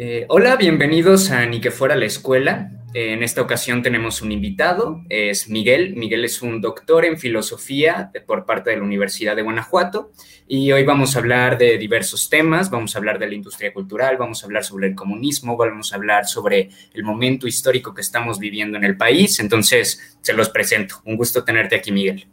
[0.00, 2.70] Eh, hola, bienvenidos a Ni que fuera la escuela.
[2.94, 5.96] Eh, en esta ocasión tenemos un invitado, es Miguel.
[5.96, 10.12] Miguel es un doctor en filosofía por parte de la Universidad de Guanajuato
[10.46, 12.70] y hoy vamos a hablar de diversos temas.
[12.70, 15.96] Vamos a hablar de la industria cultural, vamos a hablar sobre el comunismo, vamos a
[15.96, 19.40] hablar sobre el momento histórico que estamos viviendo en el país.
[19.40, 21.02] Entonces, se los presento.
[21.06, 22.24] Un gusto tenerte aquí, Miguel.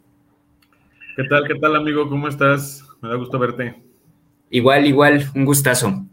[1.16, 2.08] ¿Qué tal, qué tal, amigo?
[2.08, 2.84] ¿Cómo estás?
[3.02, 3.74] Me da gusto verte.
[4.50, 6.06] Igual, igual, un gustazo.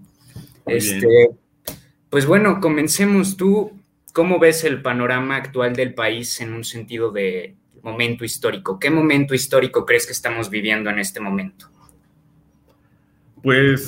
[0.66, 1.30] este,
[2.14, 3.38] pues bueno, comencemos.
[3.38, 3.72] ¿Tú
[4.14, 8.78] cómo ves el panorama actual del país en un sentido de momento histórico?
[8.78, 11.72] ¿Qué momento histórico crees que estamos viviendo en este momento?
[13.42, 13.84] Pues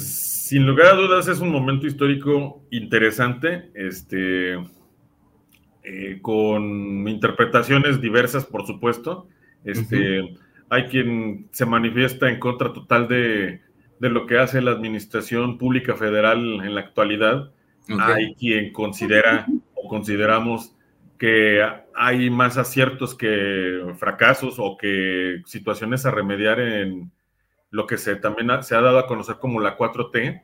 [0.48, 4.56] sin lugar a dudas es un momento histórico interesante, este,
[5.84, 9.28] eh, con interpretaciones diversas, por supuesto.
[9.64, 10.36] Este,
[10.72, 13.62] Hay quien se manifiesta en contra total de,
[14.00, 17.52] de, lo que hace la Administración Pública Federal en la actualidad
[18.00, 20.76] hay quien considera o consideramos
[21.18, 21.64] que
[21.96, 27.12] hay más aciertos que fracasos o que situaciones a remediar en
[27.72, 30.42] lo que se también se ha dado a conocer como la 4T.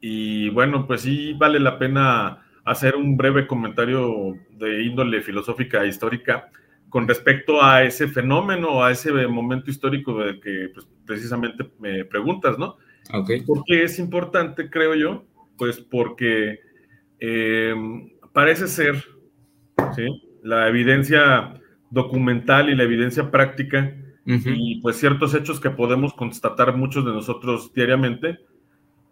[0.00, 5.88] Y bueno, pues sí vale la pena hacer un breve comentario de índole filosófica e
[5.88, 6.50] histórica
[6.88, 12.56] con respecto a ese fenómeno, a ese momento histórico del que pues, precisamente me preguntas,
[12.58, 12.76] ¿no?
[13.12, 13.42] Okay.
[13.42, 15.24] ¿Por qué es importante, creo yo?
[15.56, 16.60] Pues porque
[17.20, 17.74] eh,
[18.32, 19.04] parece ser
[20.42, 21.54] la evidencia
[21.90, 27.72] documental y la evidencia práctica y pues ciertos hechos que podemos constatar muchos de nosotros
[27.74, 28.38] diariamente,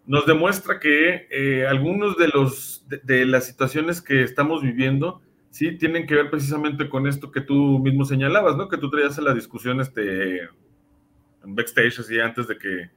[0.05, 6.07] nos demuestra que eh, algunos de, los, de, las situaciones que estamos viviendo sí tienen
[6.07, 8.67] que ver precisamente con esto que tú mismo señalabas, ¿no?
[8.67, 12.89] Que tú traías en la discusión este, en backstage, así antes de que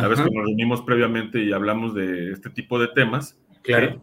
[0.00, 3.38] la vez que nos reunimos previamente y hablamos de este tipo de temas.
[3.62, 4.02] Claro.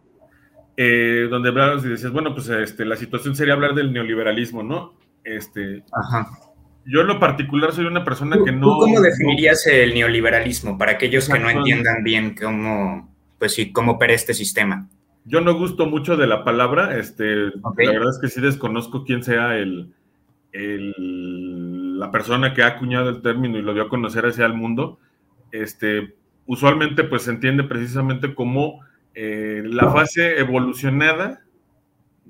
[0.77, 4.93] Eh, donde hablabas y decías, bueno, pues este, la situación sería hablar del neoliberalismo, ¿no?
[5.23, 6.27] Este, Ajá.
[6.85, 8.77] Yo en lo particular soy una persona que no...
[8.77, 14.13] ¿Cómo definirías el neoliberalismo para aquellos que no entiendan bien cómo, pues sí, cómo opera
[14.13, 14.87] este sistema?
[15.23, 19.23] Yo no gusto mucho de la palabra, este, la verdad es que sí desconozco quién
[19.23, 19.95] sea el,
[20.51, 24.53] el, la persona que ha acuñado el término y lo dio a conocer hacia el
[24.53, 24.99] mundo.
[25.61, 28.81] Este, usualmente pues se entiende precisamente como
[29.13, 31.41] eh, la fase evolucionada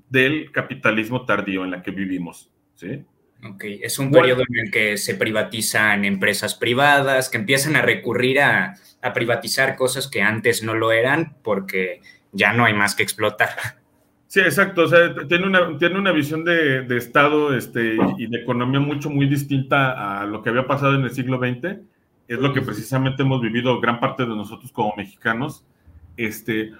[0.09, 2.51] del capitalismo tardío en la que vivimos.
[2.75, 3.03] ¿sí?
[3.43, 8.39] Ok, es un periodo en el que se privatizan empresas privadas, que empiezan a recurrir
[8.39, 8.75] a,
[9.13, 13.49] privatizar cosas que antes no lo eran porque ya no hay más que explotar.
[14.27, 14.83] Sí, exacto.
[14.83, 19.09] O sea, tiene una, tiene una visión de, de, Estado este, y de economía mucho,
[19.09, 21.77] muy distinta a lo que había pasado en el siglo XX.
[22.27, 25.65] Es lo que precisamente hemos vivido gran parte de nosotros como mexicanos.
[26.17, 26.71] Este,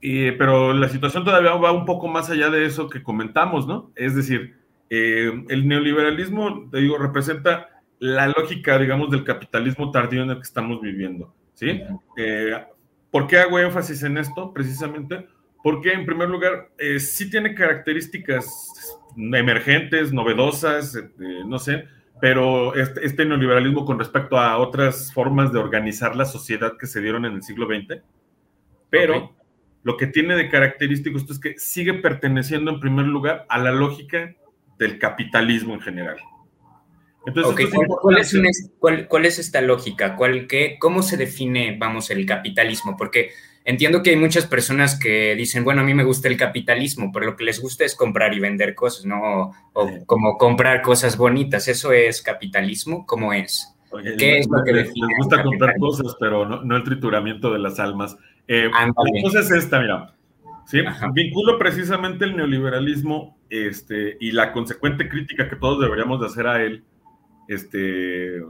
[0.00, 3.92] pero la situación todavía va un poco más allá de eso que comentamos, ¿no?
[3.94, 4.56] Es decir,
[4.90, 10.42] eh, el neoliberalismo, te digo, representa la lógica, digamos, del capitalismo tardío en el que
[10.42, 11.80] estamos viviendo, ¿sí?
[12.16, 12.62] Eh,
[13.10, 14.52] ¿Por qué hago énfasis en esto?
[14.52, 15.28] Precisamente
[15.62, 20.98] porque, en primer lugar, eh, sí tiene características emergentes, novedosas,
[21.46, 21.84] no sé,
[22.22, 27.00] pero este, este, neoliberalismo con respecto a otras formas de organizar la sociedad que se
[27.00, 28.00] dieron en el siglo XX,
[28.90, 29.34] pero
[29.82, 33.72] lo que tiene de característico esto es que sigue perteneciendo en primer lugar a la
[33.72, 34.36] lógica
[34.78, 36.18] del capitalismo en general.
[37.26, 37.70] Entonces,
[38.78, 40.14] ¿cuál, es esta lógica?
[40.14, 42.96] ¿Cuál, qué, ¿Cómo se define, vamos, el capitalismo?
[42.96, 43.30] Porque
[43.64, 47.26] entiendo que hay muchas personas que dicen, bueno, a mí me gusta el capitalismo, pero
[47.26, 49.52] lo que les gusta es comprar y vender cosas, ¿no?
[49.72, 51.68] O, como comprar cosas bonitas.
[51.68, 53.06] ¿Eso es capitalismo?
[53.06, 53.74] ¿Cómo es?
[54.18, 57.78] ¿Qué es lo que les, les gusta comprar cosas, pero no el trituramiento de las
[57.78, 58.16] almas.
[58.48, 60.14] Eh, la cosa es esta, mira.
[60.66, 60.80] ¿sí?
[61.12, 66.62] Vinculo precisamente el neoliberalismo este, y la consecuente crítica que todos deberíamos de hacer a
[66.62, 66.84] él
[67.48, 68.42] este,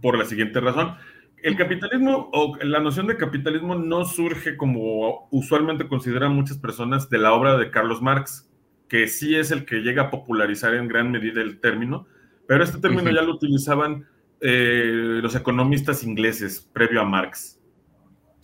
[0.00, 0.96] por la siguiente razón.
[1.42, 7.18] El capitalismo o la noción de capitalismo no surge como usualmente consideran muchas personas de
[7.18, 8.48] la obra de Carlos Marx,
[8.88, 12.06] que sí es el que llega a popularizar en gran medida el término,
[12.46, 14.06] pero este término ya lo utilizaban
[14.40, 17.60] eh, los economistas ingleses previo a Marx.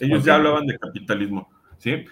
[0.00, 1.48] Ellos ya hablaban de capitalismo,
[1.78, 2.04] ¿sí?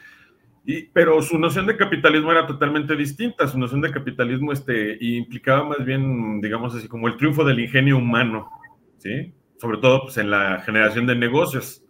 [0.64, 3.46] Y, pero su noción de capitalismo era totalmente distinta.
[3.48, 7.98] Su noción de capitalismo este, implicaba más bien, digamos así, como el triunfo del ingenio
[7.98, 8.50] humano,
[8.98, 9.32] ¿sí?
[9.58, 11.82] Sobre todo pues, en la generación de negocios.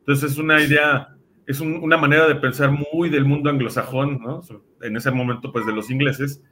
[0.00, 1.16] Entonces es una idea,
[1.46, 4.40] es una manera de pensar muy del mundo anglosajón, ¿no?
[4.82, 6.42] En ese momento, pues, de los ingleses.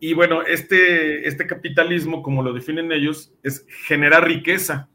[0.00, 4.88] Y bueno, este, este capitalismo, como lo definen ellos, es generar riqueza,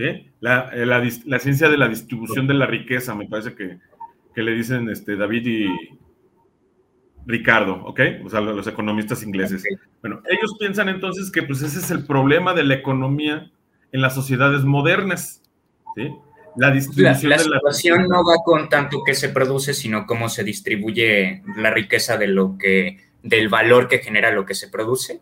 [0.00, 3.78] eh, la, ciencia de la distribución de la riqueza, me parece que,
[4.34, 5.68] que le dicen este, David y
[7.26, 8.00] Ricardo, ¿ok?
[8.24, 9.64] O sea, los economistas ingleses.
[10.00, 13.50] Bueno, ellos piensan entonces que pues ese es el problema de la economía
[13.92, 15.42] en las sociedades modernas,
[15.96, 16.10] ¿sí?
[16.56, 20.42] La distribución la, la situación no va con tanto que se produce, sino cómo se
[20.42, 25.20] distribuye la riqueza de lo que, del valor que genera lo que se produce.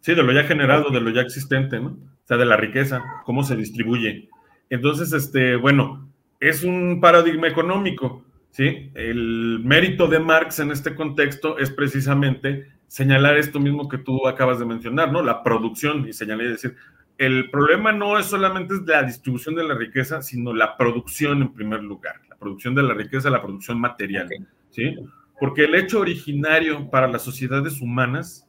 [0.00, 1.88] Sí, de lo ya generado, de lo ya existente, ¿no?
[1.88, 4.28] O sea, de la riqueza, cómo se distribuye.
[4.70, 6.08] Entonces, este, bueno,
[6.40, 8.90] es un paradigma económico, ¿sí?
[8.94, 14.58] El mérito de Marx en este contexto es precisamente señalar esto mismo que tú acabas
[14.58, 15.22] de mencionar, ¿no?
[15.22, 16.76] La producción y señalar y decir,
[17.18, 21.82] el problema no es solamente la distribución de la riqueza, sino la producción en primer
[21.82, 24.28] lugar, la producción de la riqueza, la producción material,
[24.70, 24.94] ¿sí?
[25.40, 28.46] Porque el hecho originario para las sociedades humanas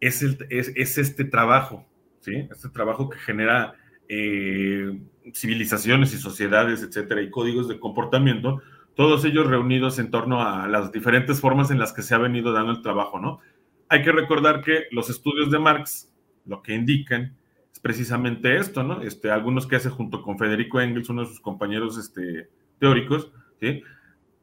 [0.00, 1.84] es, es, este trabajo,
[2.20, 2.48] ¿sí?
[2.50, 3.74] Este trabajo que genera
[4.08, 4.96] eh,
[5.34, 8.62] civilizaciones y sociedades, etcétera, y códigos de comportamiento,
[8.94, 12.52] todos ellos reunidos en torno a las diferentes formas en las que se ha venido
[12.52, 13.40] dando el trabajo, ¿no?
[13.88, 16.12] Hay que recordar que los estudios de Marx
[16.44, 17.37] lo que indican
[17.78, 19.02] es precisamente esto, ¿no?
[19.02, 22.48] Este, algunos que hace junto con Federico Engels, uno de sus compañeros este,
[22.78, 23.30] teóricos,
[23.60, 23.82] ¿sí?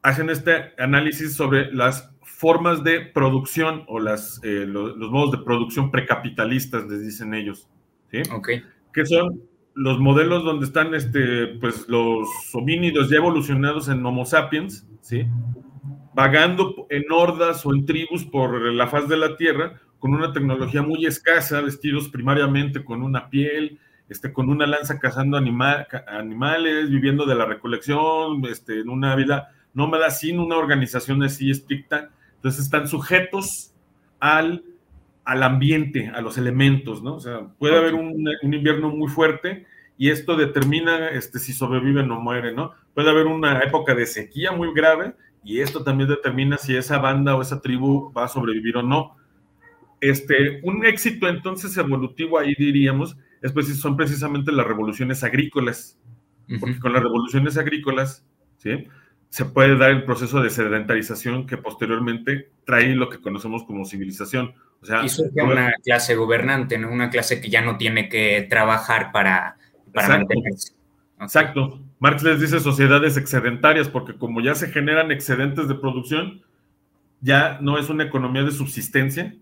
[0.06, 5.90] hacen este análisis sobre las formas de producción o las, eh, los, modos de producción
[5.90, 7.68] precapitalistas, les dicen ellos,
[8.12, 8.22] ¿sí?
[8.32, 8.50] Ok.
[8.94, 9.42] Que son
[9.74, 15.26] los modelos donde están este, pues, los homínidos ya evolucionados en Homo sapiens, ¿sí?
[16.14, 20.82] Vagando en hordas o en tribus por la faz de la Tierra, con una tecnología
[20.82, 27.36] muy escasa, vestidos primariamente con una piel, este, con una lanza cazando animales, viviendo de
[27.36, 32.12] la recolección, este, en una vida nómada sin una organización así estricta.
[32.36, 33.74] Entonces están sujetos
[34.20, 34.64] al,
[35.24, 37.16] al ambiente, a los elementos, ¿no?
[37.16, 39.66] O sea, puede haber un, un, invierno muy fuerte
[39.98, 42.74] y esto determina este, si sobreviven o mueren, ¿no?
[42.94, 47.36] Puede haber una época de sequía muy grave y esto también determina si esa banda
[47.36, 49.16] o esa tribu va a sobrevivir o no
[50.10, 56.00] este, un éxito entonces evolutivo ahí diríamos, es pues, son precisamente las revoluciones agrícolas,
[56.60, 58.26] porque con las revoluciones agrícolas,
[58.58, 58.88] ¿sí?
[59.36, 64.54] se puede dar el proceso de sedentarización que posteriormente trae lo que conocemos como civilización.
[64.82, 66.90] O sea, y surge una clase gobernante, ¿no?
[66.90, 69.58] Una clase que ya no tiene que trabajar para,
[69.94, 70.74] para mantenerse.
[71.20, 71.82] Exacto.
[72.00, 76.42] Marx les dice sociedades excedentarias porque como ya se generan excedentes de producción,
[77.20, 79.36] ya no es una economía de subsistencia,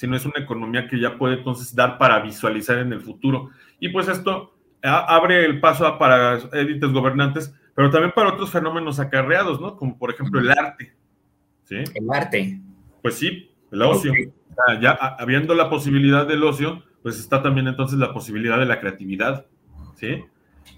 [0.00, 3.50] sino es una economía que ya puede entonces dar para visualizar en el futuro.
[3.78, 9.60] Y pues esto abre el paso para élites gobernantes, pero también para otros fenómenos acarreados,
[9.60, 9.76] ¿no?
[9.76, 10.94] Como por ejemplo el arte.
[11.64, 11.84] ¿sí?
[11.94, 12.58] El arte.
[13.02, 14.14] Pues sí, el ocio.
[14.80, 19.44] ya habiendo la posibilidad del ocio, pues está también entonces la posibilidad de la creatividad,
[19.96, 20.24] ¿sí?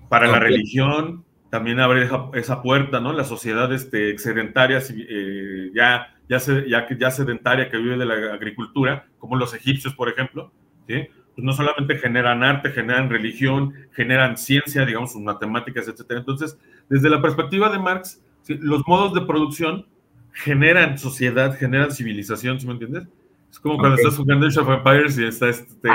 [0.09, 3.13] Para la religión también abre esa, puerta, ¿no?
[3.13, 9.07] La sociedad este, excedentaria eh, ya ya, ya, ya sedentaria que vive de la agricultura,
[9.23, 10.51] como los egipcios, por ejemplo,
[10.89, 11.07] ¿sí?
[11.33, 16.19] pues no solamente generan arte, generan religión, generan ciencia, digamos, sus matemáticas, etcétera.
[16.19, 16.59] Entonces,
[16.89, 19.87] desde la perspectiva de Marx, los modos de producción
[20.33, 23.07] generan sociedad, generan civilización, ¿sí me entiendes?
[23.49, 25.89] Es como cuando estás jugando Age of Empires y estás este,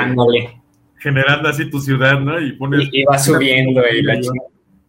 [0.95, 2.39] generando así tu ciudad, ¿no?
[2.39, 2.87] Y pones...
[2.93, 4.21] Y, va subiendo y la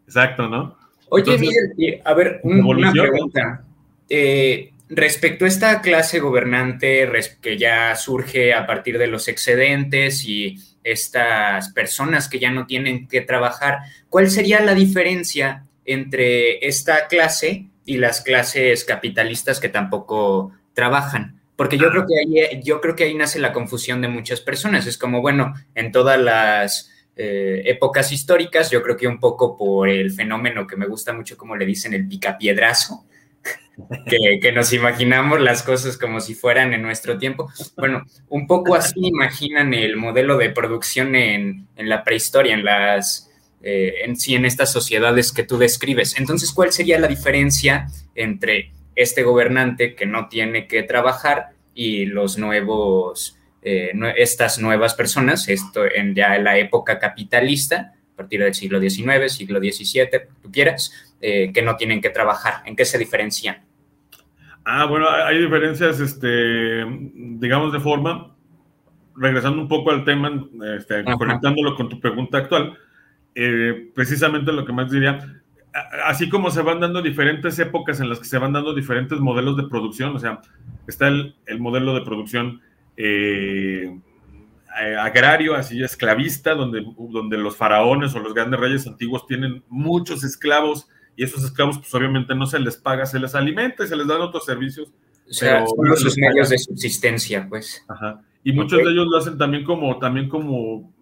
[0.06, 0.76] Exacto, ¿no?
[1.08, 3.64] Oye, Miguel, a ver, una pregunta.
[4.08, 7.08] Eh, Respecto a esta clase gobernante
[7.42, 13.06] que ya surge a partir de los excedentes y estas personas que ya no tienen
[13.06, 20.52] que trabajar, ¿cuál sería la diferencia entre esta clase y las clases capitalistas que tampoco
[20.72, 21.38] trabajan?
[21.54, 24.86] Porque yo creo que ahí, yo creo que ahí nace la confusión de muchas personas.
[24.86, 29.88] Es como, bueno, en todas las eh, épocas históricas, yo creo que un poco por
[29.88, 33.04] el fenómeno que me gusta mucho, como le dicen, el picapiedrazo,
[34.40, 37.50] que, nos imaginamos las cosas como si fueran en nuestro tiempo.
[37.76, 43.30] Bueno, un poco así imaginan el modelo de producción en, la prehistoria, en las,
[43.62, 46.18] eh, en sí, en estas sociedades que tú describes.
[46.18, 52.38] Entonces, ¿cuál sería la diferencia entre este gobernante que no tiene que trabajar y los
[52.38, 58.80] nuevos, eh, estas nuevas personas, esto en ya la época capitalista, a partir del siglo
[58.80, 60.08] XIX, siglo XVII,
[60.42, 62.62] tú quieras, eh, que no tienen que trabajar?
[62.66, 63.67] ¿En qué se diferencian?
[64.70, 66.84] Ah, bueno, hay diferencias, este,
[67.38, 68.36] digamos, de forma,
[69.16, 70.30] regresando un poco al tema,
[70.76, 72.76] este, conectándolo con tu pregunta actual,
[73.34, 75.40] eh, precisamente lo que más diría,
[76.04, 79.56] así como se van dando diferentes épocas en las que se van dando diferentes modelos
[79.56, 80.42] de producción, o sea,
[80.86, 82.60] está el, modelo de producción
[82.98, 83.98] eh,
[85.00, 90.90] agrario, así esclavista, donde, donde los faraones o los grandes reyes antiguos tienen muchos esclavos
[91.18, 94.06] y esos esclavos, pues obviamente no se les paga, se les alimenta y se les
[94.06, 94.92] dan otros servicios.
[95.28, 97.84] O sea, son sus medios de subsistencia, pues.
[97.88, 98.22] Ajá.
[98.44, 100.94] Y muchos de ellos lo hacen también como, también como,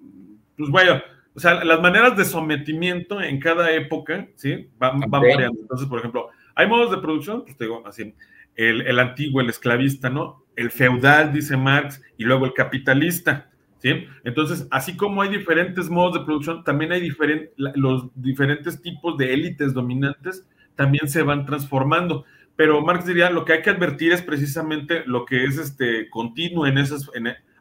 [0.56, 1.04] pues vaya,
[1.35, 4.70] o sea, las maneras de sometimiento en cada época, ¿sí?
[4.78, 5.61] Van, variando.
[5.61, 8.14] Entonces, por ejemplo, hay modos de producción, pues te digo, así,
[8.54, 10.46] el, el antiguo, el esclavista, ¿no?
[10.56, 13.50] El feudal, dice Marx, y luego el capitalista.
[13.78, 14.06] ¿Sí?
[14.25, 19.35] Entonces, así como hay diferentes modos de producción, también hay diferentes, los diferentes tipos de
[19.35, 22.25] élites dominantes también se van transformando.
[22.56, 26.66] Pero Marx diría, lo que hay que advertir es precisamente lo que es este continuo
[26.66, 27.11] en esas,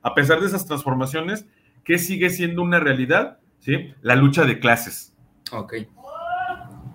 [0.02, 1.48] a pesar de esas transformaciones,
[1.84, 3.94] que sigue siendo una realidad, ¿sí?
[4.02, 5.14] La lucha de clases.
[5.52, 5.74] Ok.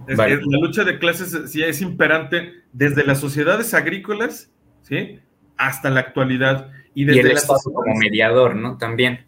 [0.09, 4.51] la lucha de clases sí es imperante desde las sociedades agrícolas,
[4.83, 5.21] ¿sí?
[5.59, 6.73] Hasta la actualidad.
[6.95, 8.77] Y, desde el como mediador, ¿no?
[8.77, 9.27] También.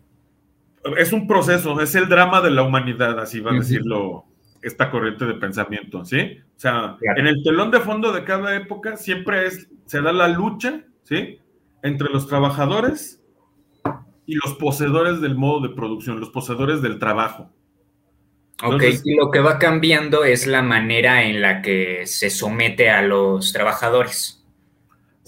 [0.96, 4.24] Es un proceso, es el drama de la humanidad, así va a decirlo
[4.62, 6.38] esta corriente de pensamiento, ¿sí?
[6.56, 10.28] O sea, en el telón de fondo de cada época siempre es, se da la
[10.28, 11.38] lucha, ¿sí?
[11.82, 13.20] Entre los trabajadores
[14.26, 17.50] y los poseedores del modo de producción, los poseedores del trabajo.
[18.62, 23.02] ok, y lo que va cambiando es la manera en la que se somete a
[23.02, 24.41] los trabajadores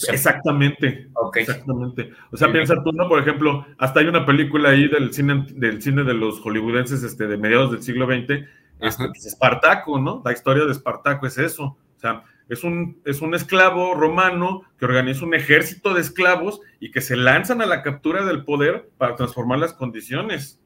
[0.08, 1.08] exactamente.
[1.34, 2.10] Exactamente.
[2.30, 3.08] O sea, piensa tú, ¿no?
[3.08, 7.26] Por ejemplo, hasta hay una película ahí del cine, del cine de los hollywoodenses este,
[7.26, 8.44] de mediados del siglo XX,
[8.80, 10.22] este, es Espartaco, ¿no?
[10.24, 11.64] La historia de Espartaco es eso.
[11.96, 16.90] O sea, es un, es un esclavo romano que organiza un ejército de esclavos y
[16.90, 20.60] que se lanzan a la captura del poder para transformar las condiciones.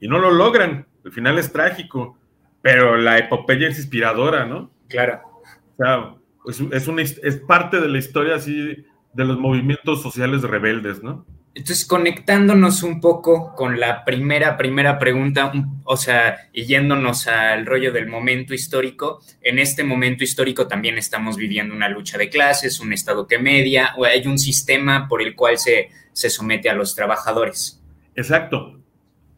[0.00, 0.88] Y no lo logran.
[1.04, 2.18] El final es trágico,
[2.60, 4.70] pero la epopeya es inspiradora, ¿no?
[4.88, 5.20] Claro.
[5.24, 6.14] O sea,
[6.46, 11.26] es, es, una, es parte de la historia así de los movimientos sociales rebeldes, ¿no?
[11.54, 15.52] Entonces, conectándonos un poco con la primera, primera pregunta,
[15.84, 21.36] o sea, y yéndonos al rollo del momento histórico, en este momento histórico también estamos
[21.36, 25.36] viviendo una lucha de clases, un Estado que media, o hay un sistema por el
[25.36, 27.82] cual se, se somete a los trabajadores.
[28.14, 28.80] Exacto.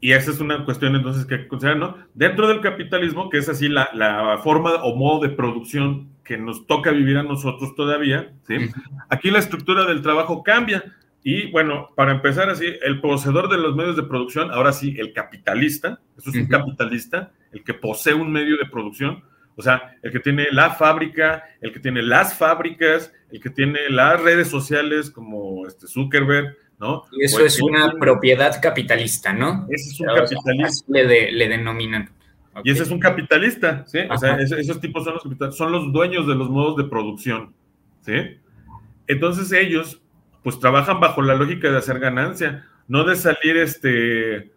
[0.00, 1.96] Y esa es una cuestión entonces que considerar, ¿no?
[2.14, 6.66] Dentro del capitalismo, que es así la, la forma o modo de producción que nos
[6.66, 8.56] toca vivir a nosotros todavía, ¿sí?
[9.08, 10.82] Aquí la estructura del trabajo cambia.
[11.22, 15.12] Y bueno, para empezar así, el poseedor de los medios de producción, ahora sí, el
[15.12, 19.22] capitalista, eso es un capitalista, el que posee un medio de producción,
[19.56, 23.88] o sea, el que tiene la fábrica, el que tiene las fábricas, el que tiene
[23.88, 27.04] las redes sociales como este Zuckerberg, ¿no?
[27.12, 29.66] Y eso es una propiedad capitalista, ¿no?
[29.70, 30.84] Ese es un capitalista.
[30.88, 32.10] Le, le denominan.
[32.62, 33.98] Y ese es un capitalista, ¿sí?
[34.08, 37.52] O sea, esos, tipos son los capitalistas, son los dueños de los modos de producción,
[38.00, 38.38] ¿sí?
[39.06, 40.00] Entonces ellos,
[40.42, 44.52] pues trabajan bajo la lógica de hacer ganancia, no de salir este,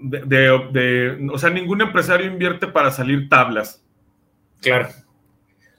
[0.00, 3.84] de, o sea, ningún empresario invierte para salir tablas.
[4.60, 4.88] Claro.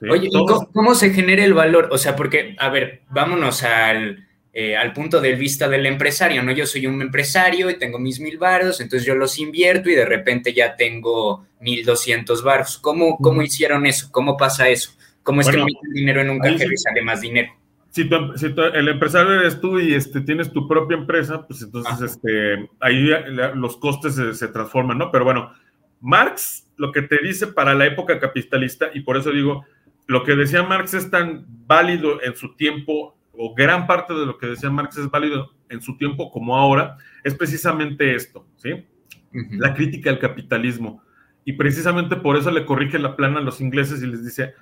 [0.08, 1.88] Oye, ¿y cómo, se genera el valor?
[1.92, 6.52] O sea, porque, a ver, vámonos al, eh, al punto de vista del empresario, ¿no?
[6.52, 10.04] Yo soy un empresario y tengo mis mil varos, entonces yo los invierto y de
[10.04, 12.78] repente ya tengo mil doscientos varos.
[12.78, 14.08] ¿Cómo, ¿Cómo hicieron eso?
[14.10, 14.92] ¿Cómo pasa eso?
[15.22, 17.52] ¿Cómo es que meten dinero en un cajero y sale más dinero?
[17.90, 23.08] Si, el empresario eres tú y este, tienes tu propia empresa, pues entonces este, ahí
[23.54, 25.10] los costes se, se transforman, ¿no?
[25.10, 25.52] Pero bueno,
[26.00, 29.66] Marx lo que te dice para la época capitalista, y por eso digo,
[30.06, 34.36] lo que decía Marx es tan válido en su tiempo o gran parte de lo
[34.36, 38.84] que decía Marx es válido en su tiempo como ahora, es precisamente esto, ¿sí?
[39.52, 41.02] La crítica al capitalismo.
[41.46, 44.52] Y precisamente por eso le corrige la plana a los ingleses y les dice,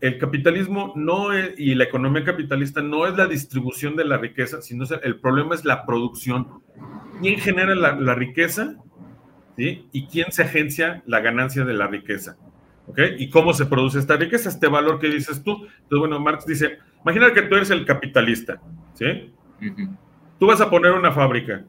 [0.00, 4.62] el capitalismo no es, y la economía capitalista no es la distribución de la riqueza,
[4.62, 6.62] sino el problema es la producción.
[7.20, 8.76] ¿Quién genera la, la riqueza?
[9.58, 9.88] ¿Sí?
[9.92, 12.38] ¿Y quién se agencia la ganancia de la riqueza?
[12.86, 12.98] ¿Ok?
[13.18, 14.48] ¿Y cómo se produce esta riqueza?
[14.48, 15.52] Este valor que dices tú.
[15.52, 18.60] Entonces, bueno, Marx dice, Imagina que tú eres el capitalista,
[18.94, 19.32] ¿sí?
[20.38, 21.64] Tú vas a poner una fábrica.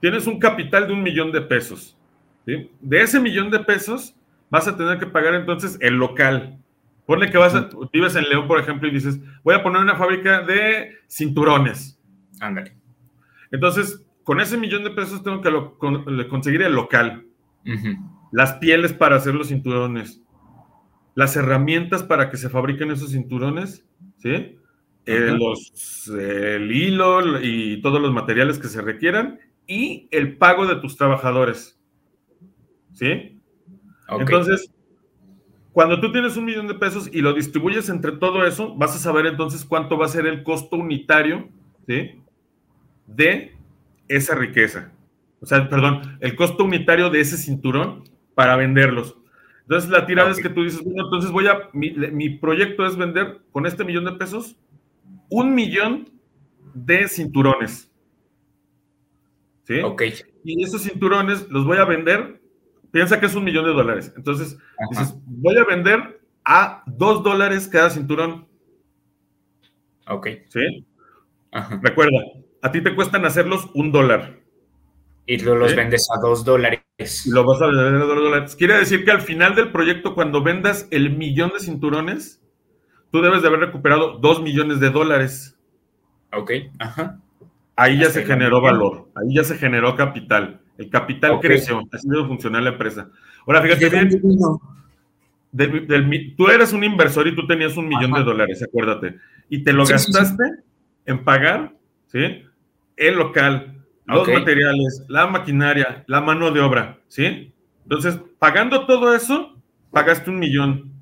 [0.00, 1.96] Tienes un capital de un millón de pesos.
[2.46, 2.70] ¿sí?
[2.80, 4.16] De ese millón de pesos
[4.50, 6.58] vas a tener que pagar entonces el local.
[7.06, 9.96] Ponle que vas a, vives en León, por ejemplo, y dices, voy a poner una
[9.96, 11.98] fábrica de cinturones.
[12.40, 12.76] Ándale.
[13.50, 17.26] Entonces, con ese millón de pesos tengo que conseguir el local.
[18.30, 20.22] Las pieles para hacer los cinturones.
[21.14, 23.84] Las herramientas para que se fabriquen esos cinturones
[24.18, 24.58] ¿sí?
[25.04, 30.76] Eh, los, el hilo y todos los materiales que se requieran y el pago de
[30.76, 31.78] tus trabajadores.
[32.92, 33.40] ¿Sí?
[34.08, 34.70] Entonces,
[35.72, 38.98] cuando tú tienes un millón de pesos y lo distribuyes entre todo eso, vas a
[38.98, 41.48] saber entonces cuánto va a ser el costo unitario
[41.88, 42.22] ¿sí?
[43.06, 43.56] de
[44.06, 44.92] esa riqueza.
[45.40, 48.04] O sea, perdón, el costo unitario de ese cinturón
[48.34, 49.16] para venderlos.
[49.62, 53.40] Entonces la tirada es que tú dices, bueno, entonces voy a, mi, proyecto es vender
[53.52, 54.56] con este millón de pesos
[55.28, 56.10] un millón
[56.74, 57.90] de cinturones.
[59.64, 59.80] ¿Sí?
[59.80, 60.02] Ok.
[60.44, 62.40] Y esos cinturones los voy a vender,
[62.90, 64.12] piensa que es un millón de dólares.
[64.16, 64.58] Entonces,
[64.90, 68.46] dices, voy a vender a dos dólares cada cinturón.
[70.08, 70.28] Ok.
[70.48, 70.86] ¿Sí?
[71.80, 72.18] Recuerda,
[72.60, 74.40] a ti te cuestan hacerlos un dólar.
[75.26, 76.81] Y los vendes a dos dólares.
[77.26, 78.56] Y lo vas a vender a dólares.
[78.56, 82.42] Quiere decir que al final del proyecto, cuando vendas el millón de cinturones,
[83.10, 85.56] tú debes de haber recuperado dos millones de dólares.
[86.32, 87.20] Ok, ajá.
[87.76, 90.60] Ahí ya se generó valor, ahí ya se generó capital.
[90.78, 93.08] El capital creció, así debe funcionar la empresa.
[93.46, 94.22] Ahora, fíjate bien.
[96.36, 99.16] tú eres un inversor y tú tenías un millón de dólares, acuérdate.
[99.48, 100.44] Y te lo gastaste
[101.06, 101.74] en pagar,
[102.06, 102.44] ¿sí?
[102.96, 107.52] El local, los materiales, la maquinaria, la mano de obra, ¿sí?
[107.84, 109.56] Entonces, pagando todo eso,
[109.90, 110.92] pagaste un millón,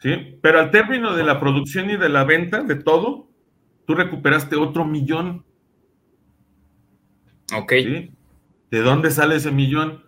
[0.00, 0.38] ¿sí?
[0.42, 3.28] Pero al término de la producción y de la venta de todo,
[3.86, 5.44] tú recuperaste otro millón.
[7.54, 7.72] Ok.
[7.72, 10.04] ¿De dónde sale ese millón?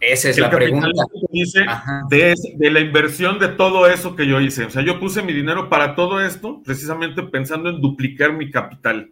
[0.00, 0.88] Esa es la pregunta.
[1.30, 1.64] Dice
[2.10, 4.64] de, de, la inversión de todo eso que yo hice.
[4.64, 9.10] O sea, yo puse mi dinero para todo esto, precisamente pensando en duplicar mi capital.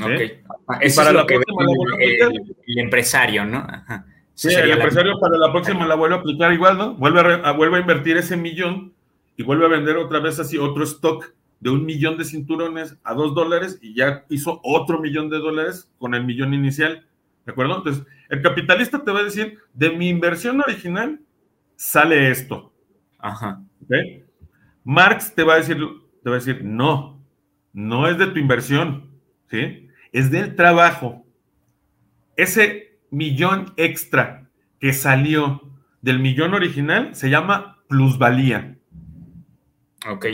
[0.00, 0.80] Ok.
[0.80, 3.66] Eso para es lo que el, empresario, ¿no?
[4.34, 6.94] Sí, el empresario para la próxima la vuelve a aplicar igual, ¿no?
[6.94, 8.92] Vuelve a, vuelve a invertir ese millón
[9.36, 13.14] y vuelve a vender otra vez así otro stock de un millón de cinturones a
[13.14, 17.06] dos dólares y ya hizo otro millón de dólares con el millón inicial.
[17.46, 17.78] ¿De acuerdo?
[17.78, 21.20] Entonces, el capitalista te va a decir, de mi inversión original
[21.76, 22.72] sale esto.
[23.18, 23.62] Ajá.
[24.82, 25.78] Marx te va a decir,
[26.22, 27.20] te va a decir, no,
[27.72, 29.10] no es de tu inversión,
[29.50, 29.83] ¿sí?
[30.14, 31.26] Es del trabajo.
[32.36, 35.60] Ese millón extra que salió
[36.02, 38.78] del millón original se llama plusvalía.
[40.08, 40.26] Ok.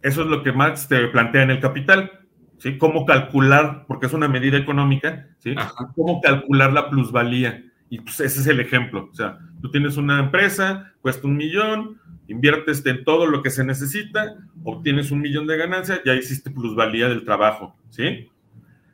[0.00, 2.22] Eso es lo que Marx te plantea en el capital.
[2.56, 2.78] ¿sí?
[2.78, 5.54] Cómo calcular, porque es una medida económica, ¿sí?
[5.94, 7.62] Cómo calcular la plusvalía.
[7.90, 9.10] Y pues ese es el ejemplo.
[9.12, 13.66] O sea, tú tienes una empresa, cuesta un millón, inviertes en todo lo que se
[13.66, 18.30] necesita, obtienes un millón de ganancia, ya hiciste plusvalía del trabajo, ¿sí?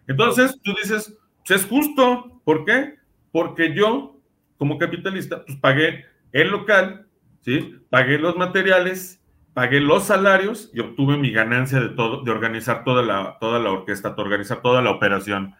[0.08, 1.16] Entonces tú dices,
[1.54, 2.40] es justo.
[2.44, 2.94] ¿Por qué?
[3.30, 4.20] Porque yo,
[4.56, 7.06] como capitalista, pues pagué el local,
[7.42, 7.76] ¿sí?
[7.90, 9.22] Pagué los materiales,
[9.54, 13.70] pagué los salarios y obtuve mi ganancia de todo, de organizar toda la, toda la
[13.70, 15.54] orquesta, de organizar toda la operación.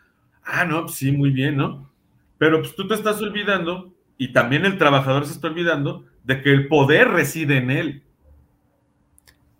[0.45, 1.91] Ah, no, pues sí, muy bien, ¿no?
[2.39, 6.53] Pero pues tú te estás olvidando, y también el trabajador se está olvidando, de que
[6.53, 8.03] el poder reside en él.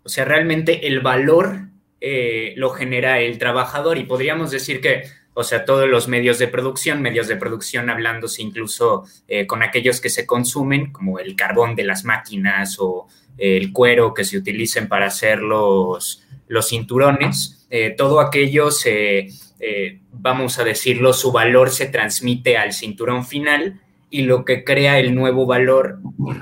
[0.03, 1.68] O sea, realmente el valor
[2.01, 6.47] eh, lo genera el trabajador y podríamos decir que, o sea, todos los medios de
[6.47, 11.75] producción, medios de producción hablándose incluso eh, con aquellos que se consumen, como el carbón
[11.75, 13.07] de las máquinas o
[13.37, 20.01] el cuero que se utilicen para hacer los, los cinturones, eh, todo aquello se, eh,
[20.11, 25.13] vamos a decirlo, su valor se transmite al cinturón final y lo que crea el
[25.13, 25.99] nuevo valor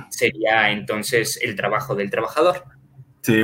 [0.09, 2.63] sería entonces el trabajo del trabajador.
[3.21, 3.41] Sí.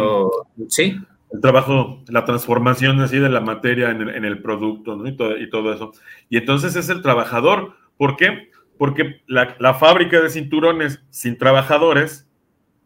[0.69, 0.97] sí.
[1.33, 5.07] El trabajo, la transformación así de la materia en el, producto ¿no?
[5.07, 5.91] y, todo, y, todo, eso.
[6.29, 7.73] Y entonces es el trabajador.
[7.97, 8.51] ¿Por qué?
[8.77, 12.29] Porque la, la fábrica de cinturones sin trabajadores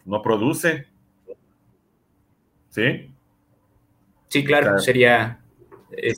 [0.05, 0.87] no produce.
[2.69, 3.11] ¿Sí?
[4.29, 5.39] Sí, claro, sería.
[5.91, 6.13] Eh,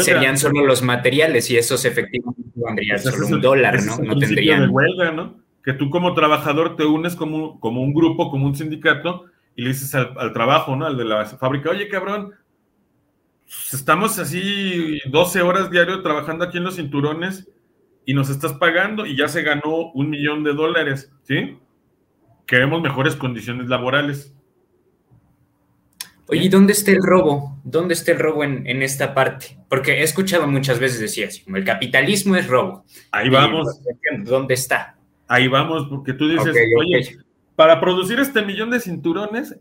[0.00, 3.98] serían solo los materiales y esos efectivamente vendrían solo un dólar, ¿no?
[3.98, 4.62] no tendrían.
[4.62, 5.40] De huelga, ¿no?
[5.64, 9.26] Que tú como trabajador te unes como, como un grupo, como un sindicato,
[9.60, 10.86] y le dices al, trabajo, ¿no?
[10.86, 12.32] Al de la fábrica, oye, cabrón,
[13.44, 17.46] pues, estamos así 12 horas diario trabajando aquí en los cinturones
[18.06, 21.58] y nos estás pagando y ya se ganó un millón de dólares, ¿sí?
[22.46, 24.34] queremos mejores condiciones laborales.
[26.26, 27.60] Oye, ¿y dónde está el robo?
[27.62, 29.58] ¿Dónde está el robo en, esta parte?
[29.68, 32.86] Porque he escuchado muchas veces decir así, como el capitalismo es robo.
[33.10, 33.82] Ahí vamos.
[34.20, 34.96] ¿Dónde está?
[35.28, 37.18] Ahí vamos, porque tú dices, oye,
[37.60, 39.60] para producir este millón de cinturones,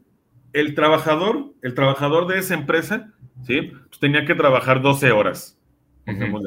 [0.54, 3.12] el trabajador, el trabajador de esa empresa,
[3.44, 3.74] ¿sí?
[3.90, 5.60] Pues tenía que trabajar 12 horas,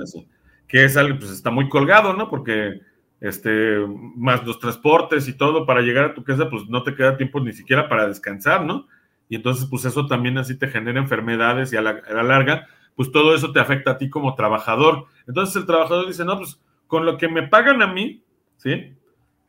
[0.02, 0.26] así.
[0.66, 2.30] Que es algo, pues está muy colgado, ¿no?
[2.30, 2.80] Porque
[3.20, 3.76] este,
[4.16, 7.38] más los transportes y todo para llegar a tu casa, pues no te queda tiempo
[7.38, 8.86] ni siquiera para descansar, ¿no?
[9.28, 13.34] Y entonces, pues eso también así te genera enfermedades y a la, larga, pues todo
[13.34, 15.04] eso te afecta a ti como trabajador.
[15.28, 18.24] Entonces el trabajador dice, no, pues con lo que me pagan a mí,
[18.56, 18.94] ¿sí?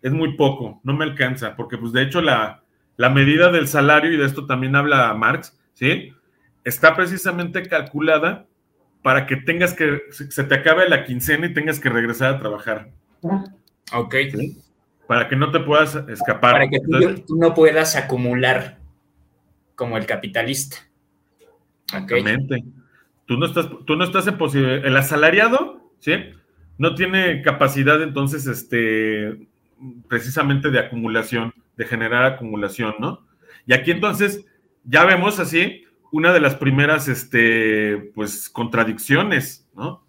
[0.03, 2.61] Es muy poco, no me alcanza, porque pues de hecho la,
[2.97, 6.13] la medida del salario, y de esto también habla Marx, ¿sí?
[6.63, 8.45] Está precisamente calculada
[9.01, 12.89] para que tengas que, se te acabe la quincena y tengas que regresar a trabajar.
[13.93, 14.15] Ok.
[15.07, 16.53] para que no te puedas escapar.
[16.53, 18.79] Para que tú, no puedas acumular
[19.75, 20.77] como el capitalista.
[21.85, 22.63] Exactamente.
[23.25, 24.85] Tú no estás, tú no estás en posibilidad.
[24.85, 26.13] El asalariado, ¿sí?
[26.77, 29.47] No tiene capacidad entonces, este,
[30.07, 33.25] precisamente de acumulación, de generar acumulación, ¿no?
[33.65, 34.45] Y aquí entonces
[34.83, 40.05] ya vemos así una de las primeras, este, pues, contradicciones, ¿no?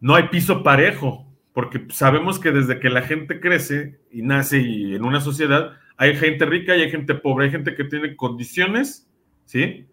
[0.00, 4.94] no hay piso parejo, porque sabemos que desde que la gente crece y nace y
[4.94, 9.08] en una sociedad, hay gente rica y hay gente pobre, hay gente que tiene condiciones,
[9.46, 9.86] ¿sí?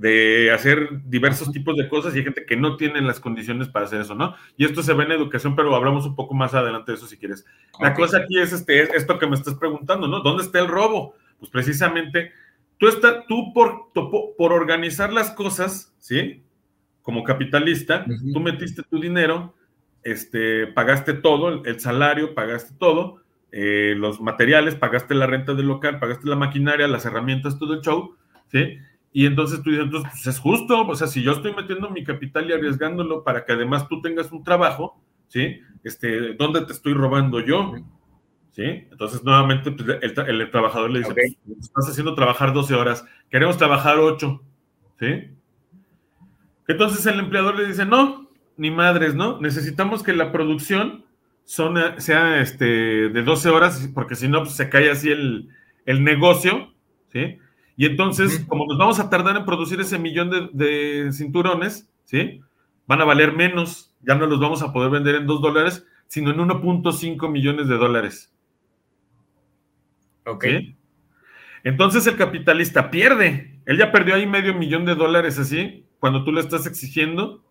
[0.00, 3.84] De hacer diversos tipos de cosas y hay gente que no tiene las condiciones para
[3.84, 4.34] hacer eso, ¿no?
[4.56, 7.18] Y esto se ve en educación, pero hablamos un poco más adelante de eso si
[7.18, 7.44] quieres.
[7.78, 10.20] La cosa aquí es este, esto que me estás preguntando, ¿no?
[10.20, 11.14] ¿Dónde está el robo?
[11.38, 12.32] Pues precisamente
[12.78, 16.42] tú, está, tú por, por organizar las cosas, ¿sí?
[17.02, 19.54] Como capitalista, tú metiste tu dinero,
[20.02, 23.20] este, pagaste todo, el salario, pagaste todo,
[23.52, 27.80] eh, los materiales, pagaste la renta del local, pagaste la maquinaria, las herramientas, todo el
[27.80, 28.16] show,
[28.50, 28.78] ¿sí?
[29.12, 32.04] Y entonces tú dices, entonces, pues es justo, o sea, si yo estoy metiendo mi
[32.04, 35.60] capital y arriesgándolo para que además tú tengas un trabajo, ¿sí?
[35.82, 37.74] Este, ¿dónde te estoy robando yo?
[38.52, 38.62] ¿Sí?
[38.62, 43.98] Entonces, nuevamente, pues, el, trabajador le dice, pues, estás haciendo trabajar 12 horas, queremos trabajar
[43.98, 44.42] 8,
[44.98, 45.30] ¿sí?
[46.68, 49.40] Entonces el empleador le dice, no, ni madres, ¿no?
[49.40, 51.04] Necesitamos que la producción
[51.44, 55.48] sea este, de 12 horas, porque si no, pues, se cae así el,
[55.86, 56.72] negocio,
[57.12, 57.38] ¿sí?
[57.76, 62.40] Y entonces, como nos vamos a tardar en producir ese millón de, cinturones, ¿sí?
[62.86, 66.30] Van a valer menos, ya no los vamos a poder vender en 2 dólares, sino
[66.30, 68.34] en 1.5 millones de dólares.
[70.26, 70.44] Ok.
[71.64, 73.60] Entonces el capitalista pierde.
[73.66, 77.44] Él ya perdió ahí medio millón de dólares así, cuando tú le estás exigiendo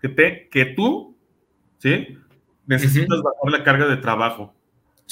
[0.00, 1.16] que, te, que tú,
[1.78, 2.18] ¿sí?
[2.66, 4.54] Necesitas bajar la carga de trabajo.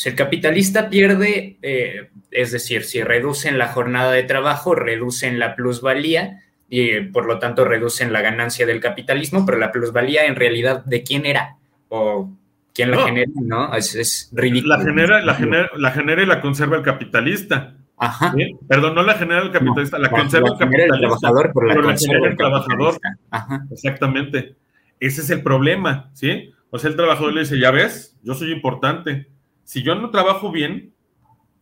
[0.01, 5.55] Si el capitalista pierde, eh, es decir, si reducen la jornada de trabajo, reducen la
[5.55, 6.39] plusvalía
[6.71, 11.03] y por lo tanto reducen la ganancia del capitalismo, pero la plusvalía en realidad de
[11.03, 11.59] quién era
[11.91, 12.31] o
[12.73, 13.75] quién la genera, ¿no?
[13.75, 14.79] Es, ridículo.
[14.79, 17.77] La genera, la, genera, la genera y la conserva el capitalista.
[17.99, 18.35] Ajá.
[18.67, 20.95] Perdón, no la genera el capitalista, la conserva el capitalista.
[20.95, 22.99] El trabajador, pero la, genera el trabajador.
[23.31, 23.67] Ajá.
[23.71, 24.57] Exactamente.
[24.99, 26.55] Ese es el problema, ¿sí?
[26.71, 29.29] O sea, el trabajador le dice, ya ves, yo soy importante.
[29.65, 30.93] Si yo no trabajo bien,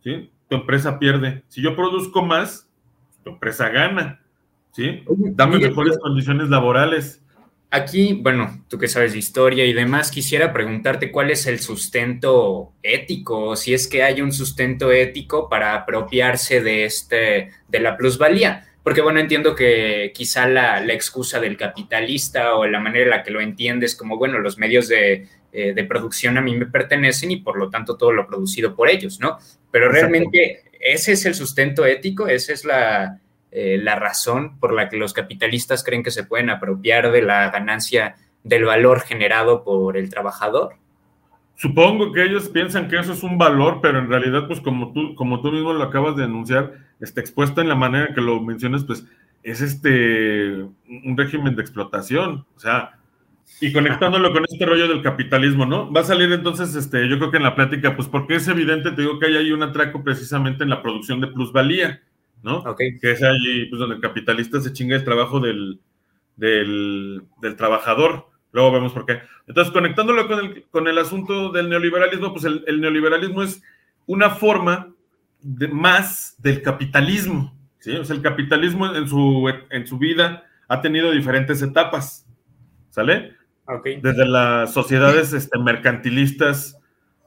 [0.03, 0.31] ¿sí?
[0.47, 1.43] Tu empresa pierde.
[1.47, 2.69] Si yo produzco más,
[3.23, 4.21] tu empresa gana,
[4.71, 5.03] ¿sí?
[5.07, 7.23] Dame mejores condiciones laborales.
[7.71, 12.73] Aquí, bueno, tú que sabes de historia y demás, quisiera preguntarte cuál es el sustento
[12.81, 17.95] ético, o si es que hay un sustento ético para apropiarse de este, de la
[17.95, 18.65] plusvalía.
[18.81, 23.29] Porque bueno, entiendo que quizá la, excusa del capitalista o la manera en la que
[23.29, 27.37] lo entiendes como, bueno, los medios de, eh, de, producción a mí me pertenecen y
[27.37, 29.37] por lo tanto todo lo producido por ellos, ¿no?
[29.71, 33.19] Pero realmente ese es el sustento ético, esa es la,
[33.51, 37.49] eh, la razón por la que los capitalistas creen que se pueden apropiar de la
[37.49, 40.75] ganancia del valor generado por el trabajador?
[41.55, 45.15] Supongo que ellos piensan que eso es un valor, pero en realidad, pues como tú,
[45.15, 48.83] como tú mismo lo acabas de anunciar, está expuesto en la manera que lo mencionas,
[48.85, 49.05] pues
[49.43, 52.98] es este un régimen de explotación, o sea,
[53.61, 55.91] y conectándolo con este rollo del capitalismo, ¿no?
[55.91, 58.91] Va a salir entonces, este, yo creo que en la plática, pues porque es evidente,
[58.91, 62.01] te digo que hay ahí un atraco precisamente en la producción de plusvalía.
[62.41, 62.63] ¿no?
[62.75, 65.79] Que es allí pues, donde el capitalista se chinga el trabajo del,
[66.35, 67.21] del,
[67.57, 68.27] trabajador.
[68.51, 69.19] Luego vemos por qué.
[69.47, 73.61] Entonces, conectándolo con el, con el asunto del neoliberalismo, pues el, neoliberalismo es
[74.05, 74.93] una forma
[75.41, 77.55] de, más del capitalismo.
[77.79, 77.91] ¿sí?
[77.91, 82.25] O sea, el capitalismo en su, en su vida ha tenido diferentes etapas.
[82.89, 83.35] ¿Sale?
[84.01, 86.79] Desde las sociedades este, mercantilistas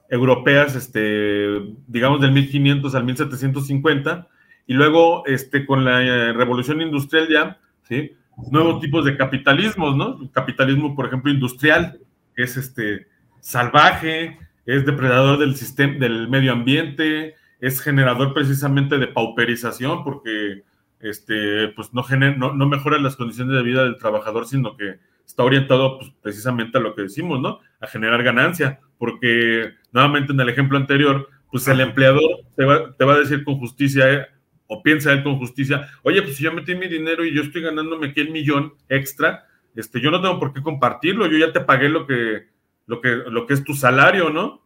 [0.09, 4.27] europeas, este, digamos del 1500 al 1750,
[4.67, 8.13] y luego este, con la eh, revolución industrial ya, ¿sí?
[8.51, 10.31] Nuevos tipos de capitalismos, ¿no?
[10.31, 11.99] capitalismo, por ejemplo, industrial,
[12.35, 13.07] que es este,
[13.39, 20.63] salvaje, es depredador del sistema, del medio ambiente, es generador precisamente de pauperización, porque
[20.99, 22.03] este, pues no,
[22.37, 26.77] no, no, mejora las condiciones de vida del trabajador, sino que está orientado pues, precisamente
[26.77, 27.59] a lo que decimos, ¿no?
[27.79, 33.05] A generar ganancia, porque nuevamente en el ejemplo anterior, pues el empleador te va, te
[33.05, 34.29] va a decir con justicia,
[34.67, 37.61] o piensa él con justicia, oye, pues si yo metí mi dinero y yo estoy
[37.61, 41.61] ganándome aquí el millón extra, este, yo no tengo por qué compartirlo, yo ya te
[41.61, 42.47] pagué lo que,
[42.85, 44.61] lo que, lo que es tu salario, ¿no?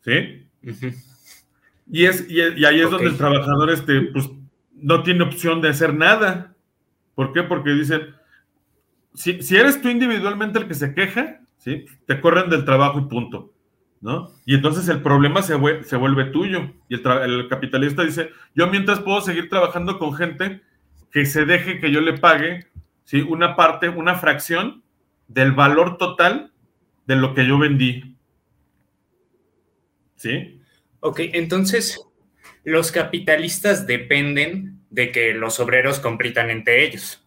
[0.00, 0.48] ¿Sí?
[1.90, 4.30] y, es, y, ahí es donde el trabajador este, pues,
[4.74, 6.54] no tiene opción de hacer nada.
[7.14, 7.42] ¿Por qué?
[7.42, 8.14] Porque dicen,
[9.16, 11.86] si, eres tú individualmente el que se queja, ¿sí?
[12.06, 13.52] te corren del trabajo y punto.
[14.00, 14.30] ¿no?
[14.44, 16.70] Y entonces el problema se, se vuelve tuyo.
[16.88, 20.60] Y el, el, capitalista dice, yo mientras puedo seguir trabajando con gente
[21.10, 22.66] que se deje que yo le pague,
[23.04, 23.22] ¿sí?
[23.22, 24.82] Una parte, una fracción
[25.28, 26.52] del valor total
[27.06, 28.16] de lo que yo vendí.
[30.16, 30.60] ¿Sí?
[31.00, 32.00] Ok, entonces
[32.64, 37.25] los capitalistas dependen de que los obreros compitan entre ellos.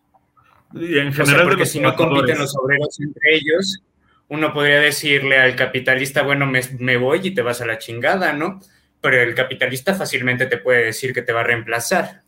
[0.73, 3.81] Y en general, porque si no compiten los obreros entre ellos,
[4.27, 8.59] uno podría decirle al capitalista, bueno, me, voy y te vas a la chingada, ¿no?
[9.01, 12.21] Pero el capitalista fácilmente te puede decir que te va a reemplazar.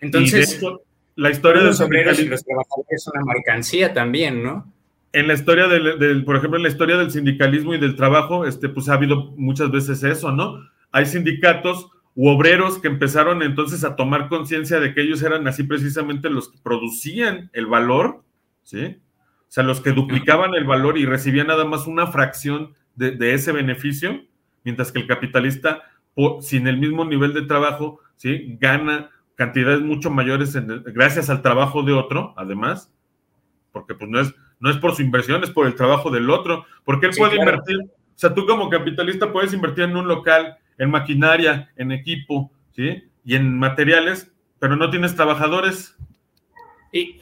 [0.00, 0.60] Entonces,
[1.16, 4.72] la historia de los obreros y los trabajadores es una mercancía también, ¿no?
[5.12, 8.68] En la historia del, por ejemplo, en la historia del sindicalismo y del trabajo, este,
[8.68, 10.60] pues ha habido muchas veces eso, ¿no?
[10.92, 15.64] Hay sindicatos u obreros que empezaron entonces a tomar conciencia de que ellos eran así
[15.64, 18.24] precisamente los que producían el valor,
[18.62, 18.96] ¿sí?
[19.42, 23.52] O sea, los que duplicaban el valor y recibían nada más una fracción de, ese
[23.52, 24.24] beneficio,
[24.64, 25.82] mientras que el capitalista,
[26.40, 28.56] sin el mismo nivel de trabajo, ¿sí?
[28.58, 30.56] Gana cantidades mucho mayores
[30.94, 32.90] gracias al trabajo de otro, además,
[33.72, 36.64] porque pues no es, no es por su inversión, es por el trabajo del otro,
[36.82, 40.90] porque él puede invertir, o sea, tú como capitalista puedes invertir en un local, en
[40.90, 43.04] maquinaria, en equipo, ¿sí?
[43.24, 45.96] Y en materiales, pero no tienes trabajadores.
[46.92, 47.20] Y,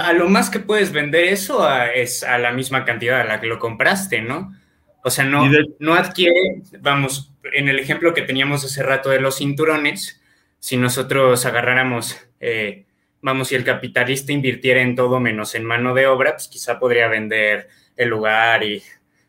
[0.00, 3.46] a lo más que puedes vender eso es a la misma cantidad a la que
[3.46, 4.54] lo compraste, ¿no?
[5.02, 9.38] O sea, no, no adquiere, vamos, en el ejemplo que teníamos hace rato de los
[9.38, 10.20] cinturones,
[10.58, 12.84] si nosotros agarráramos, eh,
[13.22, 17.08] vamos, si el capitalista invirtiera en todo menos en mano de obra, pues quizá podría
[17.08, 18.82] vender el lugar y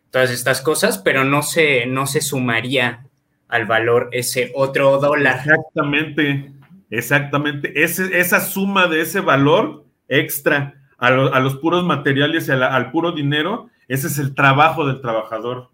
[0.10, 3.06] todas estas cosas, pero no se, no se sumaría
[3.52, 5.40] al valor ese otro dólar.
[5.46, 6.54] Exactamente,
[6.90, 7.84] exactamente.
[7.84, 14.08] esa suma de ese valor extra a, los puros materiales y al puro dinero, ese
[14.08, 15.70] es el trabajo del trabajador.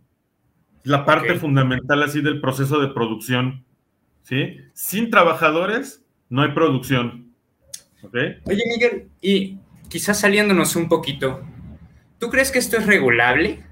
[0.84, 3.66] La parte fundamental así del proceso de producción.
[4.24, 4.58] ¿sí?
[4.74, 7.34] Sin trabajadores no hay producción.
[8.14, 9.58] Oye, Miguel, y
[9.90, 11.46] quizás saliéndonos un poquito,
[12.20, 13.64] ¿tú crees que esto es regulable?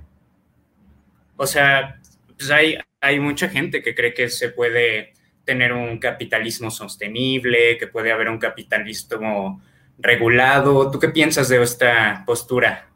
[1.38, 2.02] O sea,
[2.38, 5.13] pues hay, hay mucha gente que cree que se puede
[5.44, 9.62] tener un capitalismo sostenible, que puede haber un capitalismo
[10.00, 10.89] regulado.
[10.89, 12.89] ¿Tú qué piensas de esta postura?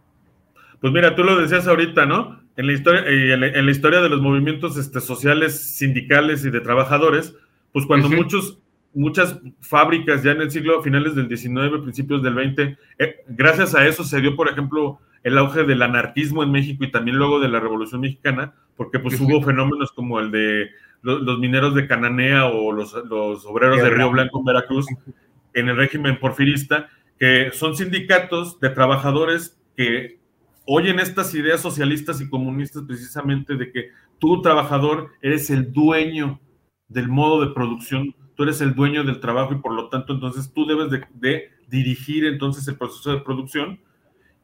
[0.82, 2.42] Pues mira, tú lo decías ahorita, ¿no?
[2.58, 6.60] En la historia, eh, en la, historia de los movimientos este, sociales, sindicales y de
[6.60, 7.36] trabajadores,
[7.72, 8.58] pues cuando muchos,
[8.94, 13.88] muchas fábricas ya en el siglo finales del 19, principios del 20, eh, gracias a
[13.88, 17.50] eso se dio, por ejemplo, el auge del anarquismo en México y también luego de
[17.50, 20.70] la Revolución Mexicana, porque pues hubo fenómenos como el de
[21.02, 22.94] los, mineros de Cananea o los,
[23.46, 24.86] obreros de Río Blanco en Veracruz
[25.54, 30.20] en el régimen porfirista, que son sindicatos de trabajadores que
[30.66, 36.40] oyen estas ideas socialistas y comunistas precisamente de que tú, trabajador, eres el dueño
[36.88, 40.52] del modo de producción, tú eres el dueño del trabajo y por lo tanto entonces
[40.54, 43.80] tú debes de, dirigir entonces el proceso de producción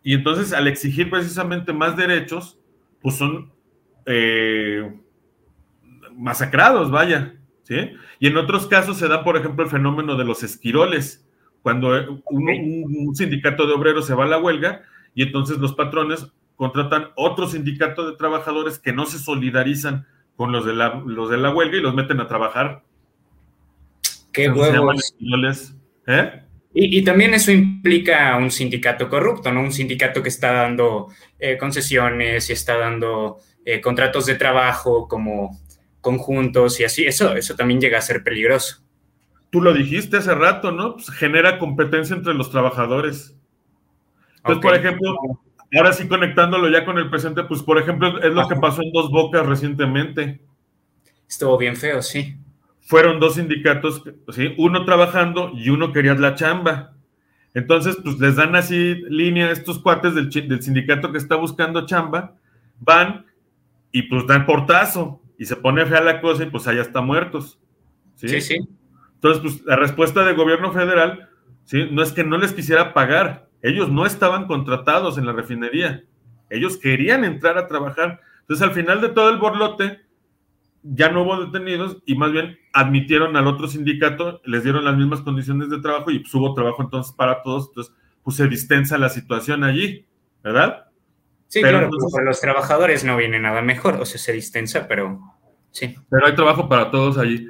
[0.06, 2.60] y entonces al exigir precisamente más derechos,
[3.02, 3.52] pues son
[4.06, 4.96] eh,
[6.16, 7.90] masacrados, vaya, ¿sí?
[8.20, 11.28] Y en otros casos se da, por ejemplo, el fenómeno de los esquiroles,
[11.64, 14.84] cuando un, sindicato de obreros se va a la huelga
[15.16, 20.68] y entonces los patrones contratan otro sindicato de trabajadores que no se solidarizan con los
[20.68, 22.84] de la, los de la huelga y los meten a trabajar.
[24.32, 25.16] Qué huevos.
[26.06, 26.45] ¿eh?
[26.78, 29.62] Y, también eso implica un sindicato corrupto, ¿no?
[29.62, 31.08] Un sindicato que está dando
[31.40, 35.58] eh, concesiones y está dando eh, contratos de trabajo como
[36.02, 37.06] conjuntos y así.
[37.06, 38.84] Eso, eso también llega a ser peligroso.
[39.52, 40.96] Tú lo dijiste hace rato, ¿no?
[40.96, 43.34] Pues genera competencia entre los trabajadores.
[44.40, 45.16] Entonces, por ejemplo,
[45.78, 48.92] ahora sí conectándolo ya con el presente, pues por ejemplo, es lo que pasó en
[48.92, 50.42] Dos Bocas recientemente.
[51.26, 52.36] Estuvo bien feo, sí
[52.86, 54.54] fueron dos sindicatos, ¿sí?
[54.58, 56.94] uno trabajando y uno quería la chamba.
[57.56, 62.36] Entonces, pues les dan así línea a estos cuates del, sindicato que está buscando chamba,
[62.80, 63.26] van
[63.92, 67.60] y pues dan portazo y se pone fea la cosa y pues allá están muertos.
[68.16, 68.30] ¿sí?
[68.30, 68.58] sí, sí.
[69.16, 71.30] Entonces, pues la respuesta del gobierno federal,
[71.64, 71.88] ¿sí?
[71.92, 76.04] No es que no les quisiera pagar, ellos no estaban contratados en la refinería,
[76.52, 78.20] ellos querían entrar a trabajar.
[78.42, 80.02] Entonces, al final de todo el borlote,
[80.84, 85.22] ya no hubo detenidos y más bien admitieron al otro sindicato, les dieron las mismas
[85.22, 89.08] condiciones de trabajo y pues hubo trabajo entonces para todos, entonces pues se distensa la
[89.08, 90.06] situación allí,
[90.44, 90.88] ¿verdad?
[91.48, 95.22] Sí, pero claro, para los trabajadores no viene nada mejor, o sea, se distensa, pero
[95.72, 95.96] sí.
[96.10, 97.48] Pero hay trabajo para todos allí.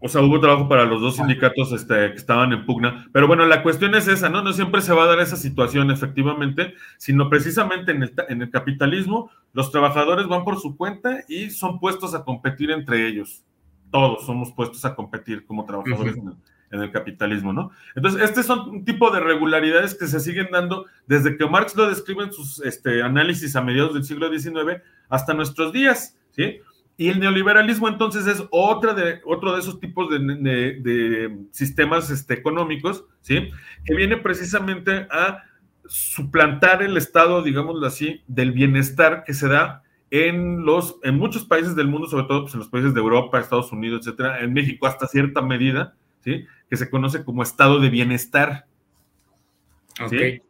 [0.00, 3.06] o sea, hubo trabajo para los dos sindicatos este, que estaban en pugna.
[3.12, 4.42] Pero bueno, la cuestión es esa, ¿no?
[4.42, 8.50] No siempre se va a dar esa situación, efectivamente, sino precisamente en el, en el
[8.50, 13.44] capitalismo, los trabajadores van por su cuenta y son puestos a competir entre ellos.
[13.92, 17.70] Todos somos puestos a competir como trabajadores en, el, capitalismo, ¿no?
[17.94, 21.88] Entonces, este son un tipo de regularidades que se siguen dando desde que Marx lo
[21.88, 26.60] describe en sus este, análisis a mediados del siglo XIX hasta nuestros días, ¿sí?
[26.96, 33.04] Y el neoliberalismo entonces es otra de, otro de esos tipos de, sistemas este, económicos,
[33.20, 33.50] ¿sí?
[33.84, 35.42] Que viene precisamente a
[35.86, 39.81] suplantar el estado, digámoslo así, del bienestar que se da
[40.12, 43.40] en, los, en muchos países del mundo, sobre todo pues, en los países de Europa,
[43.40, 46.44] Estados Unidos, etcétera, en México hasta cierta medida, ¿sí?
[46.68, 48.66] Que se conoce como estado de bienestar.
[50.10, 50.42] ¿sí?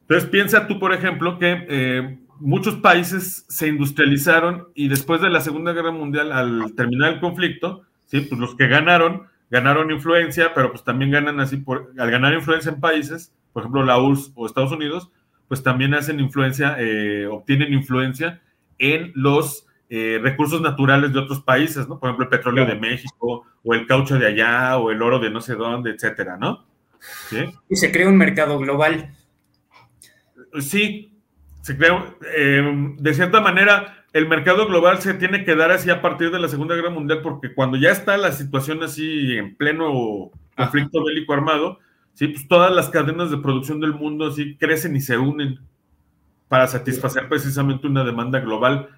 [0.00, 5.42] Entonces piensa tú, por ejemplo, que eh, muchos países se industrializaron y después de la
[5.42, 8.22] Segunda Guerra Mundial, al terminar el conflicto, ¿sí?
[8.22, 12.72] pues los que ganaron, ganaron influencia, pero pues también ganan así, por, al ganar influencia
[12.72, 15.10] en países, por ejemplo la URSS o Estados Unidos,
[15.46, 18.40] pues también hacen influencia, eh, obtienen influencia
[18.78, 21.98] en los eh, recursos naturales de otros países, ¿no?
[21.98, 25.30] Por ejemplo, el petróleo de México, o el caucho de allá, o el oro de
[25.30, 26.66] no sé dónde, etcétera, ¿no?
[27.28, 27.44] ¿Sí?
[27.68, 29.14] Y se crea un mercado global.
[30.60, 31.12] Sí,
[31.60, 36.00] se crea, eh, de cierta manera, el mercado global se tiene que dar así a
[36.00, 40.30] partir de la Segunda Guerra Mundial, porque cuando ya está la situación así en pleno
[40.56, 41.78] conflicto bélico armado,
[42.14, 45.58] sí, pues todas las cadenas de producción del mundo así crecen y se unen
[46.48, 48.88] para satisfacer precisamente una demanda global.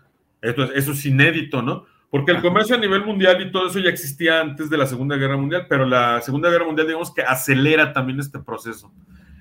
[0.40, 1.86] Esto eso es inédito, ¿no?
[2.10, 5.16] Porque el comercio a nivel mundial y todo eso ya existía antes de la Segunda
[5.16, 8.92] Guerra Mundial, pero la Segunda Guerra Mundial, digamos que acelera también este proceso.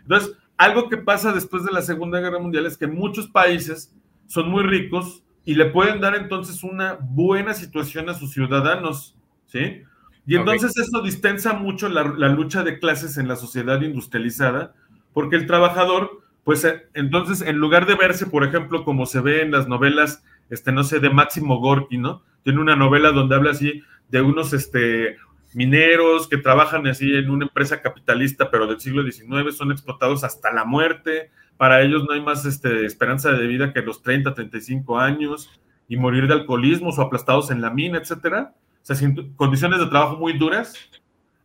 [0.01, 3.93] Entonces, algo que pasa después de la Segunda Guerra Mundial es que muchos países
[4.27, 9.15] son muy ricos y le pueden dar entonces una buena situación a sus ciudadanos,
[9.45, 9.83] ¿sí?
[10.25, 14.73] Y entonces eso distensa mucho la, lucha de clases en la sociedad industrializada,
[15.13, 19.41] porque el trabajador, pues eh, entonces en lugar de verse, por ejemplo, como se ve
[19.41, 22.23] en las novelas, este, no sé, de Máximo Gorki, ¿no?
[22.43, 25.17] Tiene una novela donde habla así de unos, este,
[25.55, 30.53] mineros que trabajan así en una empresa capitalista, pero del siglo XIX, son explotados hasta
[30.53, 31.31] la muerte.
[31.57, 35.49] Para ellos no hay más este, esperanza de vida que los 30, 35 años
[35.87, 38.53] y morir de alcoholismo o aplastados en la mina, etcétera.
[38.83, 40.75] O sea, sin condiciones de trabajo muy duras.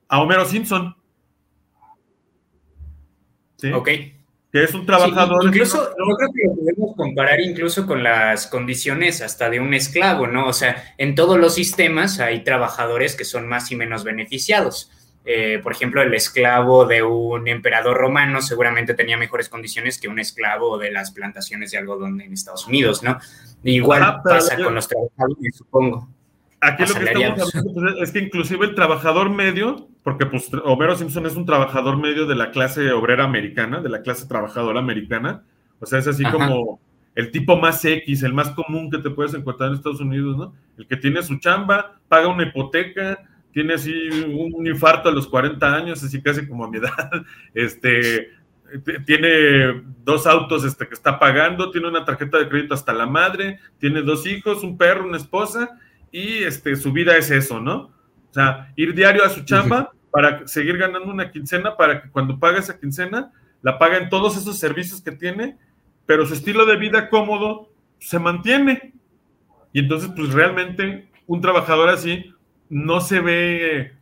[0.09, 0.95] A Homero Simpson.
[3.57, 3.73] ¿Sí?
[3.73, 3.89] Ok
[4.53, 5.45] que es un trabajador.
[5.45, 10.27] incluso, no creo que lo podemos comparar incluso con las condiciones hasta de un esclavo,
[10.27, 10.47] ¿no?
[10.47, 14.91] O sea, en todos los sistemas hay trabajadores que son más y menos beneficiados.
[15.25, 20.19] Eh, por ejemplo, el esclavo de un emperador romano seguramente tenía mejores condiciones que un
[20.19, 23.19] esclavo de las plantaciones de algodón en Estados Unidos, ¿no?
[23.63, 26.09] Igual pasa con los trabajadores, supongo.
[26.63, 30.95] Aquí lo que estamos hablando pues, es que inclusive el trabajador medio, porque pues Homero
[30.95, 35.43] Simpson es un trabajador medio de la clase obrera americana, de la clase trabajadora americana,
[35.81, 36.79] o sea, es así como
[37.15, 40.55] el tipo más X, el más común que te puedes encontrar en Estados Unidos, ¿no?
[40.77, 43.19] El que tiene su chamba, paga una hipoteca,
[43.53, 43.93] tiene así
[44.29, 47.11] un, infarto a los 40 años, así casi como a mi edad,
[47.55, 48.31] este,
[49.07, 53.59] tiene dos autos este, que está pagando, tiene una tarjeta de crédito hasta la madre,
[53.79, 55.79] tiene dos hijos, un perro, una esposa,
[56.13, 57.93] y este, su vida es eso, ¿no?
[58.31, 62.39] O sea, ir diario a su chamba para seguir ganando una quincena, para que cuando
[62.39, 65.57] pague esa quincena, la paga en todos esos servicios que tiene,
[66.07, 68.93] pero su estilo de vida cómodo se mantiene.
[69.73, 72.35] Y entonces, pues realmente un trabajador así
[72.69, 73.93] no se ve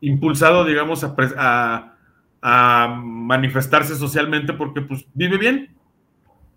[0.00, 1.94] impulsado, digamos, a,
[2.40, 5.74] a manifestarse socialmente porque pues vive bien.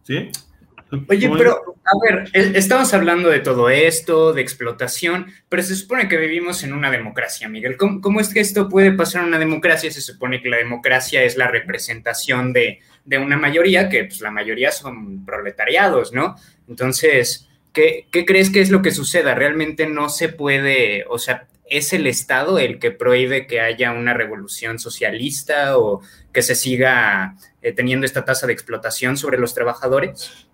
[0.04, 0.30] ¿Sí?
[1.08, 6.17] Oye, pero a ver, estamos hablando de todo esto, de explotación, pero se supone que
[6.17, 7.77] vivimos en una democracia, Miguel.
[7.77, 9.89] ¿Cómo, es que esto puede pasar en una democracia?
[9.89, 12.80] Se supone que la democracia es la representación de,
[13.17, 16.36] una mayoría, que pues la mayoría son proletariados, ¿no?
[16.67, 19.34] Entonces, ¿qué, ¿qué crees que es lo que suceda?
[19.34, 24.13] Realmente no se puede, o sea, ¿es el Estado el que prohíbe que haya una
[24.13, 26.01] revolución socialista o
[26.34, 30.49] que se siga eh, teniendo esta tasa de explotación sobre los trabajadores?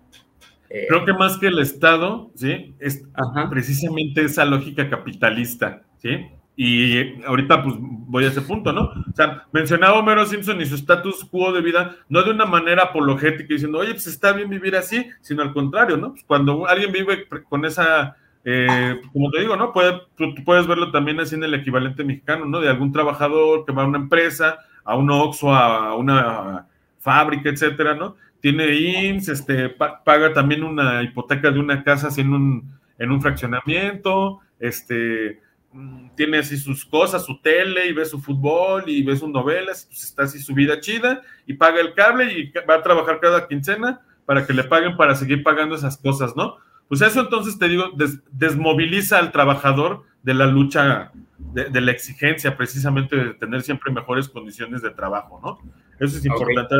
[0.70, 2.74] Eh, Creo que más que el Estado, ¿sí?
[2.78, 3.02] Es
[3.50, 6.26] precisamente esa lógica capitalista, ¿sí?
[6.60, 8.82] Y ahorita pues voy a ese punto, ¿no?
[8.82, 12.82] O sea, mencionaba Homero Simpson y su status quo de vida, no de una manera
[12.82, 16.10] apologética diciendo, oye, pues está bien vivir así, sino al contrario, ¿no?
[16.10, 19.72] Pues cuando alguien vive con esa, eh, como te digo, ¿no?
[19.72, 22.60] Puede, tú, puedes verlo también así en el equivalente mexicano, ¿no?
[22.60, 26.66] De algún trabajador que va a una empresa, a un Oxxo, a una
[26.98, 28.16] fábrica, etcétera, ¿no?
[28.40, 34.40] Tiene IMSS, este, paga también una hipoteca de una casa en un, en un fraccionamiento,
[34.60, 35.40] este,
[35.72, 39.86] mm, tiene así sus cosas, su tele y ve su fútbol y ve sus novelas,
[39.86, 43.46] pues está así su vida chida y paga el cable y va a trabajar cada
[43.46, 46.56] quincena para que le paguen para seguir pagando esas cosas, ¿no?
[46.88, 47.92] Pues eso entonces te digo,
[48.30, 54.82] desmoviliza al trabajador de la lucha, de, la exigencia precisamente de tener siempre mejores condiciones
[54.82, 55.58] de trabajo, ¿no?
[55.98, 56.76] Eso es importante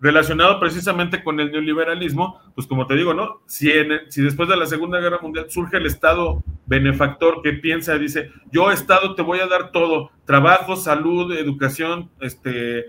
[0.00, 3.42] relacionado precisamente con el neoliberalismo, pues como te digo, ¿no?
[3.46, 3.70] Si,
[4.08, 8.70] si después de la Segunda Guerra Mundial surge el Estado benefactor que piensa, dice, yo
[8.70, 12.86] Estado te voy a dar todo, trabajo, salud, educación, este,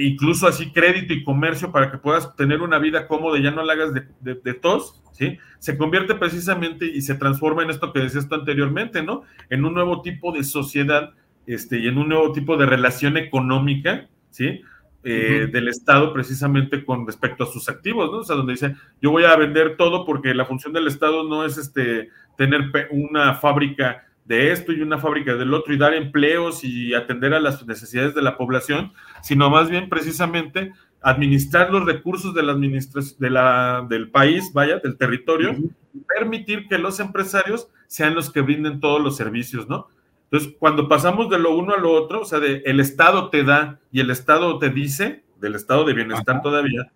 [0.00, 3.64] incluso así crédito y comercio para que puedas tener una vida cómoda y ya no
[3.64, 5.38] la hagas de, de, tos, ¿sí?
[5.58, 9.22] Se convierte precisamente y se transforma en esto que decías tú anteriormente, ¿no?
[9.50, 11.12] En un nuevo tipo de sociedad
[11.46, 14.62] este, y en un nuevo tipo de relación económica, ¿sí?
[15.08, 18.18] Eh, del Estado precisamente con respecto a sus activos, ¿no?
[18.18, 21.44] O sea, donde dice, yo voy a vender todo porque la función del Estado no
[21.44, 26.64] es este, tener una fábrica de esto y una fábrica del otro y dar empleos
[26.64, 32.34] y atender a las necesidades de la población, sino más bien precisamente administrar los recursos
[32.34, 35.54] de la de la, del país, vaya, del territorio,
[35.94, 39.86] y permitir que los empresarios sean los que brinden todos los servicios, ¿no?
[40.30, 43.44] Entonces, cuando pasamos de lo uno a lo otro, o sea, de el Estado te
[43.44, 46.90] da y el Estado te dice, del estado de bienestar todavía,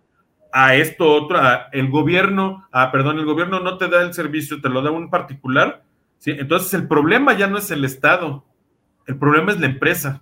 [0.51, 4.61] a esto otro, a el gobierno, a, perdón, el gobierno no te da el servicio,
[4.61, 5.83] te lo da un particular,
[6.17, 6.31] ¿sí?
[6.31, 8.43] Entonces, el problema ya no es el Estado,
[9.07, 10.21] el problema es la empresa.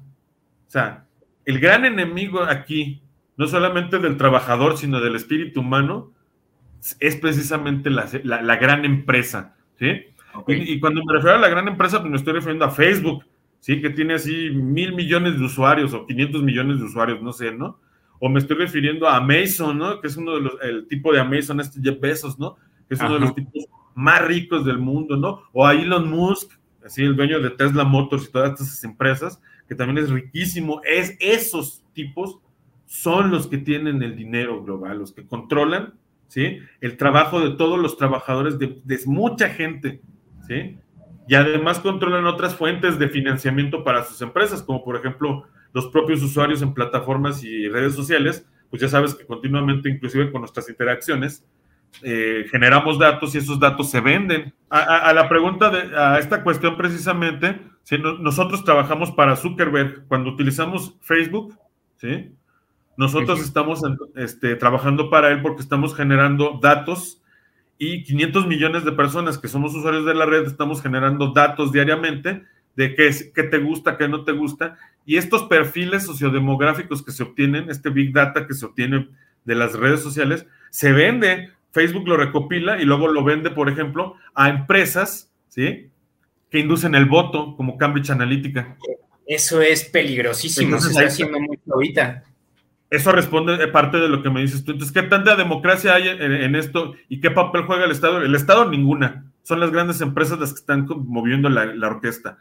[0.67, 1.05] O sea,
[1.45, 3.01] el gran enemigo aquí,
[3.37, 6.11] no solamente del trabajador, sino del espíritu humano,
[6.99, 10.08] es precisamente la, la gran empresa, ¿sí?
[10.47, 13.25] Y, cuando me refiero a la gran empresa, pues me estoy refiriendo a Facebook,
[13.59, 13.81] ¿sí?
[13.81, 17.79] Que tiene así mil millones de usuarios o 500 millones de usuarios, no sé, ¿no?
[18.19, 20.01] O me estoy refiriendo a Amazon, ¿no?
[20.01, 22.57] Que es uno de los, el tipo de Amazon, este Jeff Bezos, ¿no?
[22.87, 23.65] Que es uno de los tipos
[23.95, 25.41] más ricos del mundo, ¿no?
[25.51, 26.51] O a Elon Musk,
[26.85, 30.81] así el dueño de Tesla Motors y todas estas empresas, que también es riquísimo.
[30.83, 32.39] Es esos tipos
[32.85, 35.93] son los que tienen el dinero global, los que controlan,
[36.27, 36.59] ¿sí?
[36.81, 40.01] El trabajo de todos los trabajadores, de, de mucha gente,
[41.27, 46.23] y además controlan otras fuentes de financiamiento para sus empresas, como por ejemplo los propios
[46.23, 51.45] usuarios en plataformas y redes sociales, pues ya sabes que continuamente, inclusive con nuestras interacciones,
[52.03, 54.53] eh, generamos datos y esos datos se venden.
[54.69, 60.95] A, la pregunta de a esta cuestión precisamente, si nosotros trabajamos para Zuckerberg cuando utilizamos
[61.01, 61.57] Facebook,
[61.97, 62.31] ¿sí?
[62.97, 63.81] Nosotros estamos
[64.15, 67.21] este, trabajando para él porque estamos generando datos
[67.79, 72.43] y 500 millones de personas que somos usuarios de la red estamos generando datos diariamente
[72.75, 77.23] de qué, qué te gusta, qué no te gusta, y estos perfiles sociodemográficos que se
[77.23, 79.09] obtienen, este big data que se obtiene
[79.45, 84.15] de las redes sociales, se vende, Facebook lo recopila y luego lo vende, por ejemplo,
[84.35, 85.89] a empresas, ¿sí?
[86.51, 88.77] Que inducen el voto, como Cambridge Analytica.
[89.25, 92.23] Eso es peligrosísimo, se está haciendo mucho ahorita.
[92.89, 94.71] Eso responde parte de lo que me dices tú.
[94.71, 98.21] Entonces, ¿qué tanta democracia hay en, esto y qué papel juega el Estado?
[98.21, 99.25] El Estado ninguna.
[99.43, 102.39] Son las grandes empresas las que están moviendo la, orquesta.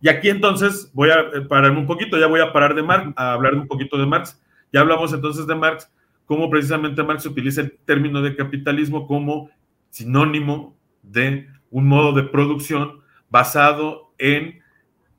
[0.00, 3.12] Y aquí entonces voy a eh, pararme un poquito, ya voy a parar de Marx,
[3.16, 4.40] a hablar un poquito de Marx.
[4.72, 5.90] Ya hablamos entonces de Marx,
[6.26, 9.50] cómo precisamente Marx utiliza el término de capitalismo como
[9.90, 14.60] sinónimo de un modo de producción basado en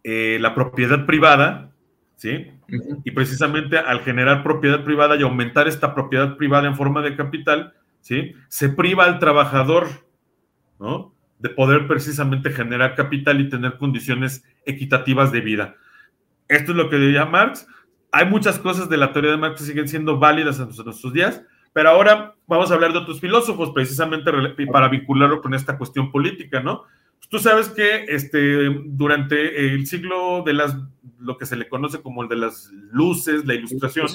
[0.03, 1.71] eh, la propiedad privada,
[2.17, 2.51] ¿sí?
[3.03, 7.73] Y precisamente al generar propiedad privada y aumentar esta propiedad privada en forma de capital,
[8.01, 8.33] ¿sí?
[8.47, 9.87] Se priva al trabajador,
[10.79, 11.13] ¿no?
[11.39, 15.75] De poder precisamente generar capital y tener condiciones equitativas de vida.
[16.47, 17.67] Esto es lo que diría Marx.
[18.11, 21.43] Hay muchas cosas de la teoría de Marx que siguen siendo válidas en nuestros días,
[21.73, 24.31] pero ahora vamos a hablar de otros filósofos, precisamente
[24.71, 26.83] para vincularlo con esta cuestión política, ¿no?
[27.29, 30.77] Tú sabes que este, durante el siglo de las,
[31.19, 34.07] lo que se le conoce como el de las luces, la ilustración,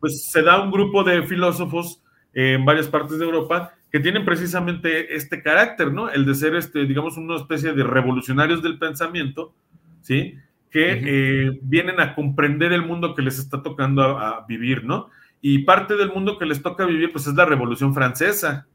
[0.00, 2.02] pues se da un grupo de filósofos
[2.34, 6.08] en varias partes de Europa que tienen precisamente este carácter, ¿no?
[6.08, 9.52] El de ser, este, digamos, una especie de revolucionarios del pensamiento,
[10.00, 10.38] ¿sí?
[10.70, 15.10] Que eh, vienen a comprender el mundo que les está tocando a, vivir, ¿no?
[15.42, 18.66] Y parte del mundo que les toca vivir, pues es la Revolución Francesa,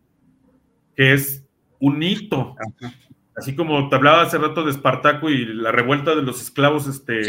[0.96, 1.44] que es
[1.80, 2.56] un hito,
[3.38, 7.22] Así como te hablaba hace rato de Espartaco y la revuelta de los esclavos este,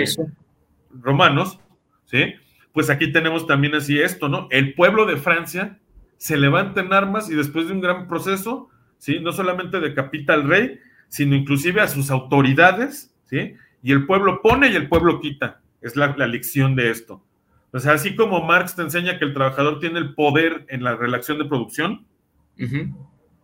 [0.90, 1.60] romanos,
[2.06, 2.34] ¿sí?
[2.72, 4.48] Pues aquí tenemos también así esto, ¿no?
[4.50, 5.78] El pueblo de Francia
[6.16, 9.20] se levanta en armas y después de un gran proceso, ¿sí?
[9.20, 13.54] No solamente decapita al rey, sino inclusive a sus autoridades, ¿sí?
[13.82, 15.60] Y el pueblo pone y el pueblo quita.
[15.82, 17.22] Es la, lección de esto.
[17.70, 20.96] O sea, así como Marx te enseña que el trabajador tiene el poder en la
[20.96, 22.06] relación de producción,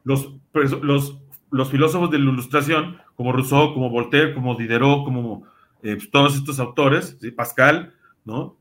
[0.03, 0.35] los,
[0.83, 1.21] los
[1.55, 5.45] los filósofos de la Ilustración, como Rousseau, como Voltaire, como Diderot, como
[5.85, 7.95] eh, pues, todos estos autores, Pascal,
[8.25, 8.57] ¿no?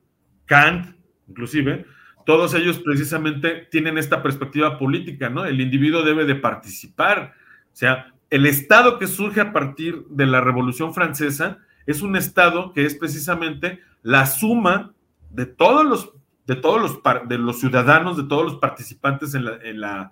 [0.46, 0.96] Kant,
[1.28, 1.88] inclusive,
[2.24, 5.44] todos ellos precisamente tienen esta perspectiva política, ¿no?
[5.44, 7.34] El individuo debe de participar.
[7.66, 12.74] O sea, el Estado que surge a partir de la Revolución Francesa es un Estado
[12.74, 14.94] que es precisamente la suma
[15.32, 16.14] de todos los,
[16.46, 20.12] de todos los, de los ciudadanos, de todos los participantes en la, en la,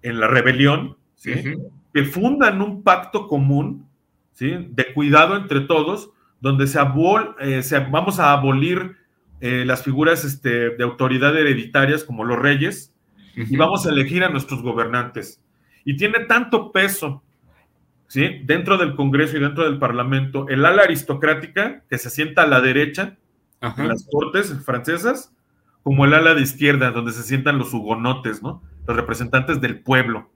[0.00, 1.34] en la rebelión, ¿sí?
[1.92, 3.86] Que fundan un pacto común
[4.32, 4.68] ¿sí?
[4.70, 6.78] de cuidado entre todos, donde se,
[7.40, 8.96] eh, se vamos a abolir
[9.40, 12.94] eh, las figuras este, de autoridad hereditarias como los reyes
[13.34, 15.42] y vamos a elegir a nuestros gobernantes.
[15.84, 17.22] Y tiene tanto peso
[18.06, 18.40] ¿sí?
[18.44, 22.60] dentro del Congreso y dentro del Parlamento el ala aristocrática que se sienta a la
[22.60, 23.16] derecha
[23.60, 25.34] en las cortes francesas,
[25.82, 28.62] como el ala de izquierda, donde se sientan los hugonotes, ¿no?
[28.86, 30.30] los representantes del pueblo.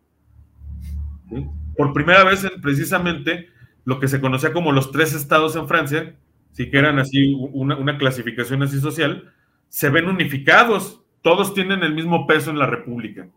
[1.77, 3.49] Por primera vez, en, precisamente,
[3.85, 6.17] lo que se conocía como los tres estados en Francia,
[6.53, 9.33] sí que eran así una, clasificación así social,
[9.69, 11.03] se ven unificados.
[11.23, 13.29] Todos tienen el mismo peso en la República.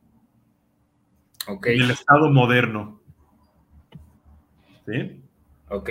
[1.48, 1.78] Okay.
[1.78, 3.02] En el Estado moderno.
[4.86, 5.22] ¿Sí?
[5.70, 5.90] Ok.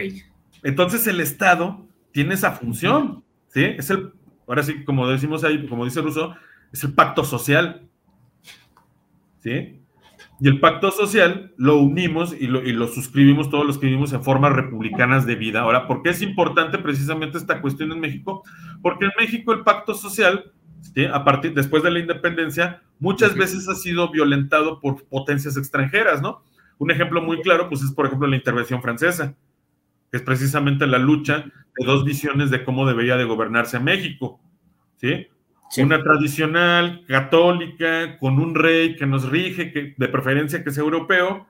[0.62, 3.24] Entonces el Estado tiene esa función.
[3.48, 3.64] ¿Sí?
[3.64, 4.12] Es el,
[4.46, 6.34] ahora sí, como decimos ahí, como dice Rousseau,
[6.72, 7.88] es el pacto social.
[9.38, 9.77] ¿Sí?
[10.40, 14.52] Y el pacto social lo unimos y lo, suscribimos todos los que vivimos en formas
[14.52, 15.62] republicanas de vida.
[15.62, 18.44] Ahora, ¿por qué es importante precisamente esta cuestión en México?
[18.80, 20.52] Porque en México el pacto social,
[21.12, 26.42] a partir después de la independencia, muchas veces ha sido violentado por potencias extranjeras, ¿no?
[26.78, 29.34] Un ejemplo muy claro, pues es por ejemplo la intervención francesa,
[30.12, 34.40] que es precisamente la lucha de dos visiones de cómo debería de gobernarse México,
[34.98, 35.26] ¿sí?
[35.76, 41.46] Una tradicional, católica, con un rey que nos rige, que, de preferencia que sea europeo,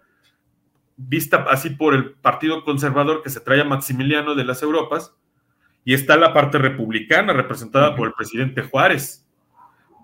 [0.96, 5.14] vista así por el Partido Conservador que se trae a Maximiliano de las Europas,
[5.84, 9.24] y está la parte republicana representada por el presidente Juárez.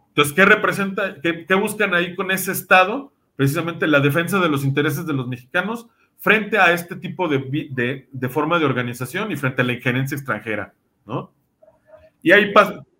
[0.08, 3.12] Entonces, ¿qué representa, qué, buscan ahí con ese Estado?
[3.34, 5.88] Precisamente la defensa de los intereses de los mexicanos
[6.18, 10.72] frente a este tipo de, de forma de organización y frente a la injerencia extranjera,
[11.04, 11.32] ¿no?
[12.22, 12.52] Y ahí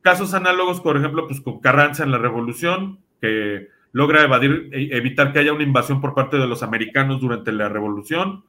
[0.05, 5.33] casos análogos, por ejemplo, pues con Carranza en la Revolución, que logra evadir, e, evitar
[5.33, 8.45] que haya una invasión por parte de los americanos durante la Revolución.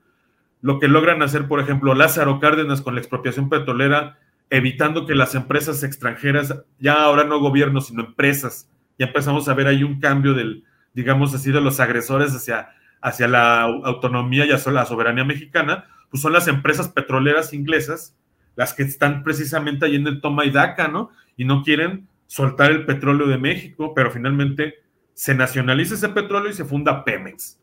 [0.61, 5.33] Lo que logran hacer, por ejemplo, Lázaro Cárdenas con la expropiación petrolera, evitando que las
[5.33, 10.33] empresas extranjeras, ya ahora no gobiernos, sino empresas, ya empezamos a ver ahí un cambio
[10.33, 15.85] del, digamos así, de los agresores hacia, hacia la autonomía y hacia la soberanía mexicana,
[16.11, 18.13] pues son las empresas petroleras inglesas
[18.55, 21.11] las que están precisamente ahí en el toma y daca, ¿no?
[21.35, 24.75] Y no quieren soltar el petróleo de México, pero finalmente
[25.13, 27.59] se nacionaliza ese petróleo y se funda Pemex.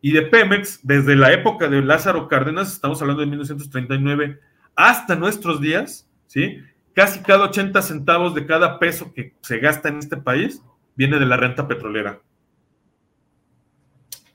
[0.00, 4.40] Y de Pemex, desde la época de Lázaro Cárdenas, estamos hablando de 1939,
[4.76, 6.62] hasta nuestros días, ¿sí?
[6.94, 10.62] Casi cada 80 centavos de cada peso que se gasta en este país
[10.94, 12.20] viene de la renta petrolera.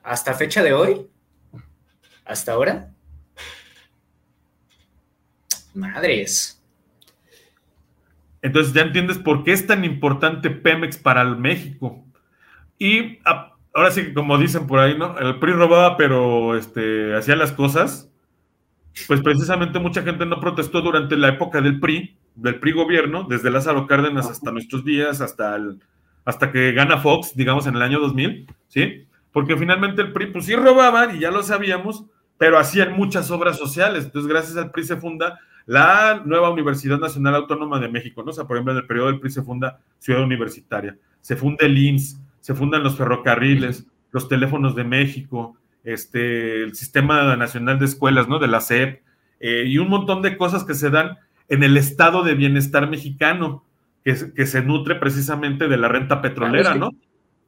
[0.03, 1.07] ¿Hasta fecha de hoy?
[2.25, 2.92] ¿Hasta ahora?
[5.73, 6.61] Madres.
[8.41, 12.03] Entonces ya entiendes por qué es tan importante Pemex para el México.
[12.77, 13.19] Y
[13.73, 15.17] ahora sí, como dicen por ahí, ¿no?
[15.17, 18.11] El PRI robaba, pero este, hacía las cosas.
[19.07, 23.49] Pues precisamente mucha gente no protestó durante la época del PRI, del PRI gobierno, desde
[23.49, 25.79] Lázaro Cárdenas hasta nuestros días, hasta, el,
[26.25, 29.07] hasta que gana Fox, digamos, en el año 2000, ¿sí?
[29.31, 32.05] Porque finalmente el PRI, pues sí robaban y ya lo sabíamos,
[32.37, 34.05] pero hacían muchas obras sociales.
[34.05, 38.31] Entonces, gracias al PRI se funda la nueva Universidad Nacional Autónoma de México, ¿no?
[38.31, 41.65] O sea, por ejemplo, en el periodo del PRI se funda Ciudad Universitaria, se funda
[41.65, 47.85] el INS, se fundan los ferrocarriles, los teléfonos de México, este, el Sistema Nacional de
[47.85, 48.39] Escuelas, ¿no?
[48.39, 49.01] De la SEP,
[49.39, 51.17] eh, y un montón de cosas que se dan
[51.49, 53.63] en el estado de bienestar mexicano,
[54.03, 56.91] que, que se nutre precisamente de la renta petrolera, ¿no?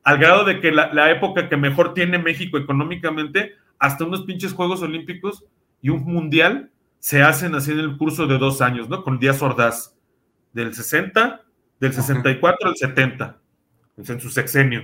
[0.03, 4.53] Al grado de que la, la época que mejor tiene México económicamente, hasta unos pinches
[4.53, 5.43] Juegos Olímpicos
[5.81, 6.69] y un Mundial,
[7.05, 9.03] se hacen así en el curso de dos años, ¿no?
[9.03, 9.95] Con Díaz Ordaz,
[10.53, 11.39] del 60,
[11.79, 13.37] del 64 al 70,
[13.95, 14.81] en su sexenio.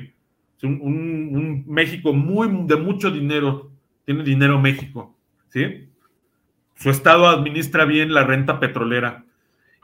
[0.61, 3.71] un, México muy de mucho dinero,
[4.05, 5.17] tiene dinero México,
[5.49, 5.89] ¿sí?
[6.75, 9.25] Su estado administra bien la renta petrolera.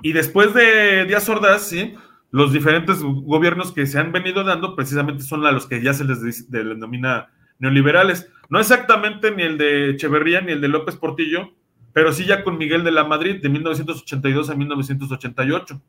[0.03, 1.95] Y después de Díaz Ordaz, ¿sí?
[2.29, 6.03] Los diferentes gobiernos que se han venido dando precisamente son a los que ya se
[6.03, 8.29] les denomina neoliberales.
[8.47, 11.57] No exactamente ni el de Echeverría ni el de López Portillo,
[11.97, 15.81] pero sí ya con Miguel de la Madrid de 1982 a 1988.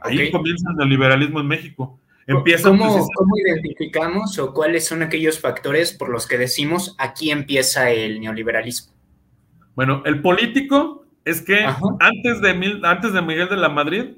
[0.00, 2.00] Ahí comienza el neoliberalismo en México.
[2.26, 7.90] Empieza ¿Cómo, ¿Cómo identificamos o cuáles son aquellos factores por los que decimos aquí empieza
[7.90, 8.94] el neoliberalismo?
[9.74, 11.58] Bueno, el político es que
[12.00, 14.14] antes de, antes de Miguel de la Madrid,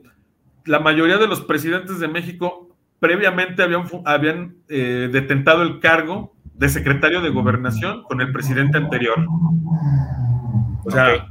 [0.64, 2.68] la mayoría de los presidentes de México
[3.00, 9.26] previamente habían, habían eh, detentado el cargo de secretario de gobernación con el presidente anterior.
[10.84, 11.30] O sea,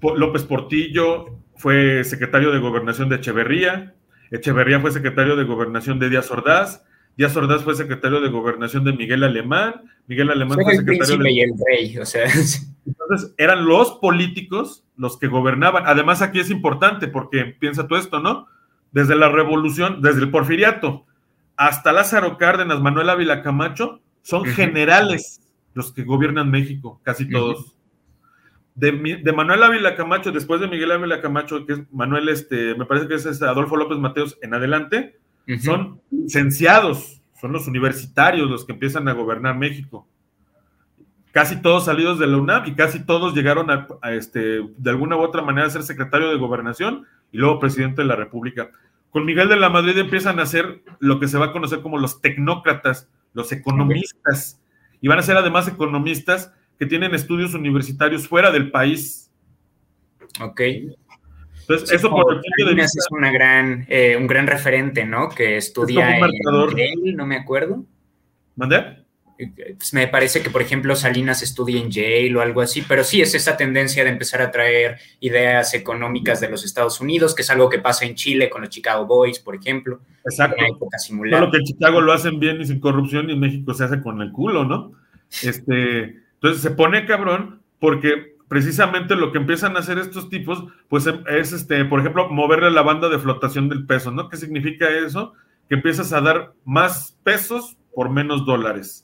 [0.00, 3.94] López Portillo fue secretario de gobernación de Echeverría,
[4.30, 6.84] Echeverría fue secretario de gobernación de Díaz Ordaz,
[7.16, 11.30] Díaz Ordaz fue secretario de gobernación de Miguel Alemán, Miguel Alemán fue secretario de...
[11.30, 12.24] Y el rey, o sea.
[12.86, 15.84] Entonces, eran los políticos los que gobernaban.
[15.86, 18.46] Además, aquí es importante porque piensa tú esto, ¿no?
[18.92, 21.06] Desde la revolución, desde el porfiriato
[21.56, 25.40] hasta Lázaro Cárdenas, Manuel Ávila Camacho, son generales
[25.74, 27.76] los que gobiernan México, casi todos.
[28.74, 28.92] de,
[29.32, 33.14] Manuel Ávila Camacho, después de Miguel Ávila Camacho, que es Manuel, este, me parece que
[33.14, 35.18] es este Adolfo López Mateos en adelante,
[35.60, 40.06] son licenciados, son los universitarios los que empiezan a gobernar México.
[41.32, 45.20] Casi todos salidos de la UNAM y casi todos llegaron a, este, de alguna u
[45.20, 48.70] otra manera a ser secretario de gobernación y luego presidente de la República.
[49.10, 51.98] Con Miguel de la Madrid empiezan a ser lo que se va a conocer como
[51.98, 54.60] los tecnócratas, los economistas,
[55.04, 59.30] y van a ser además economistas que tienen estudios universitarios fuera del país.
[60.40, 60.62] Ok.
[61.60, 63.00] Entonces, eso por el punto de vista.
[63.00, 65.28] Es una gran, eh, un gran referente, ¿no?
[65.28, 66.22] Que estudia en
[66.70, 67.84] Yale, no me acuerdo.
[68.56, 69.03] ¿Mandé?
[69.36, 73.20] Pues me parece que, por ejemplo, Salinas estudia en Yale o algo así, pero sí
[73.20, 77.50] es esa tendencia de empezar a traer ideas económicas de los Estados Unidos, que es
[77.50, 80.00] algo que pasa en Chile con los Chicago Boys, por ejemplo.
[80.24, 80.64] Exacto.
[80.98, 84.00] Solo que en Chicago lo hacen bien y sin corrupción y en México se hace
[84.00, 84.92] con el culo, ¿no?
[85.42, 91.06] Este, entonces se pone cabrón porque precisamente lo que empiezan a hacer estos tipos, pues
[91.28, 94.28] es, este, por ejemplo, moverle la banda de flotación del peso, ¿no?
[94.28, 95.32] ¿Qué significa eso?
[95.68, 99.03] Que empiezas a dar más pesos por menos dólares.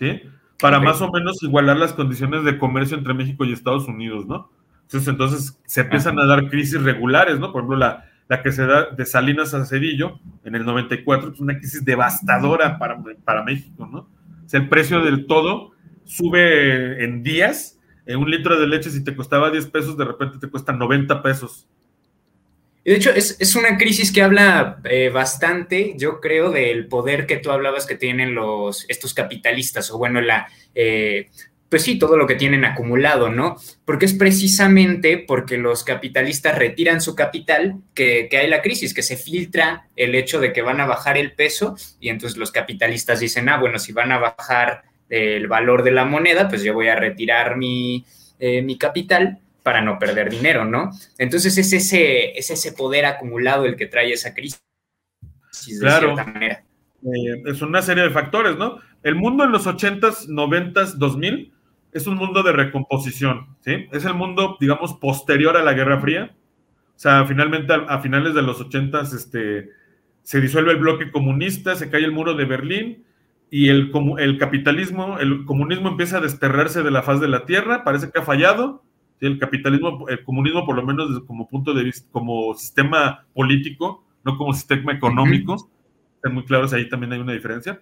[0.00, 0.22] ¿Sí?
[0.58, 4.50] Para más o menos igualar las condiciones de comercio entre México y Estados Unidos, ¿no?
[4.82, 7.52] Entonces, entonces se empiezan a dar crisis regulares, ¿no?
[7.52, 11.40] Por ejemplo, la, la que se da de Salinas a Cedillo en el 94, es
[11.40, 13.98] una crisis devastadora para, para México, ¿no?
[13.98, 15.72] O sea, el precio del todo
[16.04, 20.38] sube en días, en un litro de leche si te costaba 10 pesos, de repente
[20.38, 21.68] te cuesta 90 pesos.
[22.84, 27.50] De hecho, es, una crisis que habla eh, bastante, yo creo, del poder que tú
[27.50, 31.28] hablabas que tienen los, estos capitalistas, o bueno, la, eh,
[31.68, 33.56] pues sí, todo lo que tienen acumulado, ¿no?
[33.84, 39.02] Porque es precisamente porque los capitalistas retiran su capital que, que, hay la crisis, que
[39.02, 43.20] se filtra el hecho de que van a bajar el peso y entonces los capitalistas
[43.20, 46.88] dicen, ah, bueno, si van a bajar el valor de la moneda, pues yo voy
[46.88, 48.04] a retirar mi,
[48.38, 50.90] eh, mi capital para no perder dinero, ¿no?
[51.18, 54.62] Entonces es ese, es ese poder acumulado el que trae esa crisis.
[55.80, 56.16] claro.
[57.02, 58.78] Eh, es una serie de factores, ¿no?
[59.02, 61.52] El mundo en los 80s, 90s, 2000
[61.92, 63.88] es un mundo de recomposición, ¿sí?
[63.90, 66.34] Es el mundo, digamos, posterior a la Guerra Fría.
[66.94, 69.70] O sea, finalmente a, finales de los 80s este,
[70.22, 73.04] se disuelve el bloque comunista, se cae el muro de Berlín
[73.50, 77.82] y el, el capitalismo, el comunismo empieza a desterrarse de la faz de la Tierra,
[77.82, 78.84] parece que ha fallado
[79.20, 84.36] el capitalismo, el comunismo, por lo menos como punto de vista, como sistema político, no
[84.36, 85.70] como sistema económico,
[86.16, 87.80] están muy claros, ahí también hay una diferencia,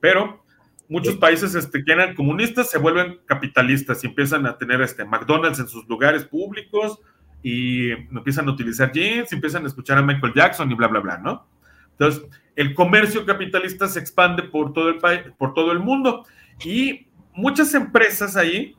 [0.00, 0.44] pero
[0.88, 5.60] muchos países este, que eran comunistas se vuelven capitalistas y empiezan a tener este, McDonald's
[5.60, 6.98] en sus lugares públicos
[7.42, 11.18] y empiezan a utilizar jeans, empiezan a escuchar a Michael Jackson y bla, bla, bla,
[11.18, 11.46] ¿no?
[11.92, 16.26] Entonces, el comercio capitalista se expande por todo el país, por todo el mundo
[16.64, 18.74] y muchas empresas ahí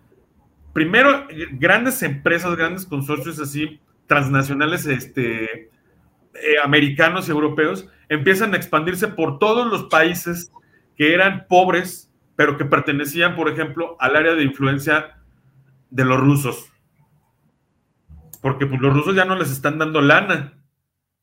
[0.74, 5.70] primero, grandes empresas, grandes consorcios así, transnacionales, este,
[6.34, 10.52] eh, americanos y europeos, empiezan a expandirse por todos los países
[10.96, 15.18] que eran pobres, pero que pertenecían, por ejemplo, al área de influencia
[15.90, 16.72] de los rusos.
[18.42, 20.54] Porque pues, los rusos ya no les están dando lana,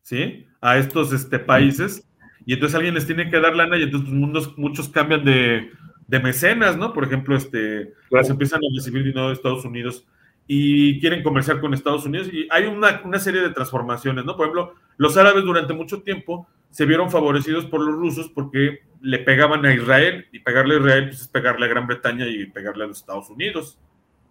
[0.02, 0.46] ¿sí?
[0.60, 2.08] A estos este, países.
[2.46, 5.70] Y entonces alguien les tiene que dar lana y entonces pues, muchos cambian de,
[6.08, 6.92] de mecenas, ¿no?
[6.92, 7.92] Por ejemplo, este,
[8.22, 10.04] se empiezan a recibir dinero de Estados Unidos
[10.46, 14.34] y quieren comerciar con Estados Unidos y hay una, una, serie de transformaciones, ¿no?
[14.34, 19.18] Por ejemplo, los árabes durante mucho tiempo se vieron favorecidos por los rusos porque le
[19.18, 22.84] pegaban a Israel y pegarle a Israel pues, es pegarle a Gran Bretaña y pegarle
[22.84, 23.78] a los Estados Unidos.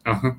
[0.03, 0.37] Ajá.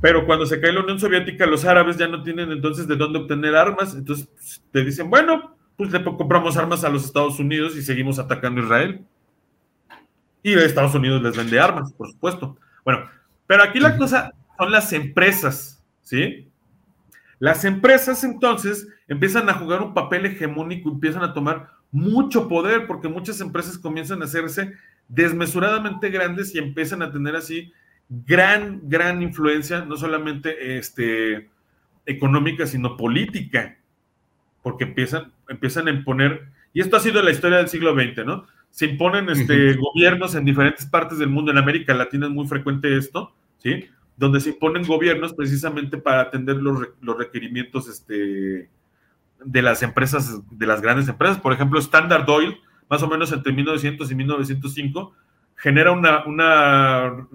[0.00, 3.20] Pero cuando se cae la Unión Soviética, los árabes ya no tienen entonces de dónde
[3.20, 7.76] obtener armas, entonces pues, te dicen, bueno, pues le compramos armas a los Estados Unidos
[7.76, 9.04] y seguimos atacando a Israel.
[10.42, 12.56] Y Estados Unidos les vende armas, por supuesto.
[12.84, 13.08] Bueno,
[13.46, 16.48] pero aquí la cosa son las empresas, ¿sí?
[17.38, 23.08] Las empresas entonces empiezan a jugar un papel hegemónico, empiezan a tomar mucho poder, porque
[23.08, 24.74] muchas empresas comienzan a hacerse
[25.08, 27.72] desmesuradamente grandes y empiezan a tener así
[28.08, 31.48] gran, gran influencia, no solamente este,
[32.06, 33.78] económica, sino política,
[34.62, 38.46] porque empiezan, empiezan a imponer, y esto ha sido la historia del siglo XX, ¿no?
[38.70, 42.96] Se imponen este, gobiernos en diferentes partes del mundo, en América Latina es muy frecuente
[42.96, 43.86] esto, ¿sí?
[44.16, 48.70] Donde se imponen gobiernos precisamente para atender los, los requerimientos este,
[49.44, 51.38] de las empresas, de las grandes empresas.
[51.38, 52.58] Por ejemplo, Standard Oil,
[52.88, 55.14] más o menos entre 1900 y 1905,
[55.56, 57.28] genera una, una,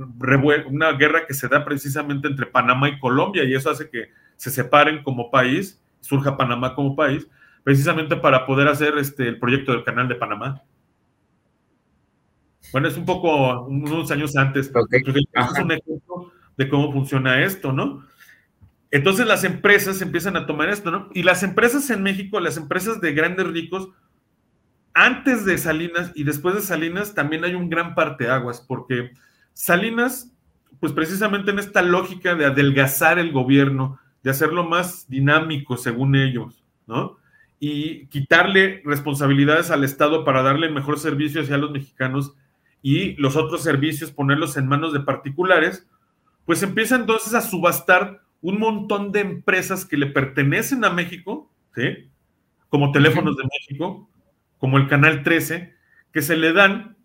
[0.68, 4.50] una guerra que se da precisamente entre Panamá y Colombia y eso hace que se
[4.50, 7.28] separen como país, surja Panamá como país,
[7.64, 10.62] precisamente para poder hacer este, el proyecto del canal de Panamá.
[12.76, 14.70] Bueno, es un poco unos años antes.
[14.92, 18.04] Es un ejemplo de cómo funciona esto, ¿no?
[18.92, 21.08] Entonces las empresas empiezan a tomar esto, ¿no?
[21.14, 23.92] Y las empresas en México, las empresas de grandes ricos,
[24.94, 29.12] antes de Salinas y después de Salinas también hay un gran parteaguas, porque
[29.54, 30.34] Salinas,
[30.82, 36.66] pues precisamente en esta lógica de adelgazar el gobierno, de hacerlo más dinámico según ellos,
[36.88, 37.20] ¿no?
[37.58, 42.36] Y quitarle responsabilidades al Estado para darle mejor servicio hacia los mexicanos
[42.86, 45.88] y los otros servicios ponerlos en manos de particulares,
[46.46, 52.12] pues empieza entonces a subastar un montón de empresas que le pertenecen a México, ¿sí?
[52.70, 54.08] Como Teléfonos de México,
[54.60, 55.74] como el Canal 13,
[56.14, 56.96] que se le dan,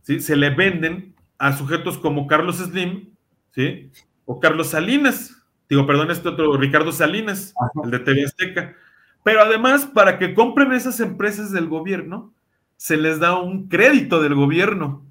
[0.00, 0.20] ¿sí?
[0.20, 3.10] se le venden a sujetos como Carlos Slim,
[3.50, 3.90] ¿sí?
[4.24, 5.36] o Carlos Salinas,
[5.68, 7.52] digo, perdón, este otro, Ricardo Salinas,
[7.84, 8.74] el de TV Azteca.
[9.22, 12.32] Pero además, para que compren esas empresas del gobierno,
[12.78, 15.05] se les da un crédito del gobierno.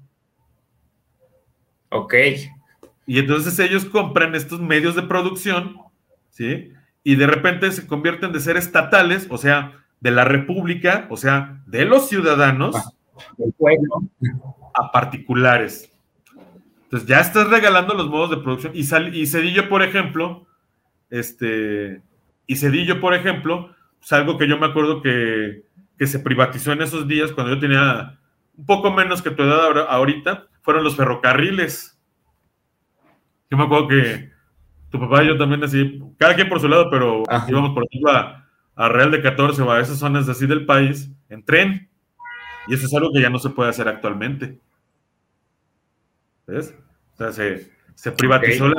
[1.96, 2.14] Ok.
[3.06, 5.76] Y entonces ellos compran estos medios de producción,
[6.30, 6.72] ¿sí?
[7.04, 11.62] Y de repente se convierten de ser estatales, o sea, de la República, o sea,
[11.66, 12.74] de los ciudadanos,
[13.36, 14.02] del pueblo,
[14.74, 15.90] a particulares.
[16.84, 18.72] Entonces ya estás regalando los modos de producción.
[18.74, 18.80] Y,
[19.20, 20.46] y Cedillo, por ejemplo,
[21.10, 22.02] este,
[22.46, 25.62] y Cedillo, por ejemplo, es algo que yo me acuerdo que,
[25.98, 28.18] que, se privatizó en esos días, cuando yo tenía
[28.56, 31.96] un poco menos que tu edad ahorita, fueron los ferrocarriles.
[33.48, 34.32] Yo me acuerdo que
[34.90, 38.10] tu papá y yo también así, cada quien por su lado, pero íbamos, por ejemplo,
[38.10, 41.88] a, a Real de 14 o a esas zonas así del país en tren.
[42.66, 44.60] Y eso es algo que ya no se puede hacer actualmente.
[46.48, 46.76] ¿Ves?
[47.14, 47.70] O sea, se,
[48.12, 48.70] privatizó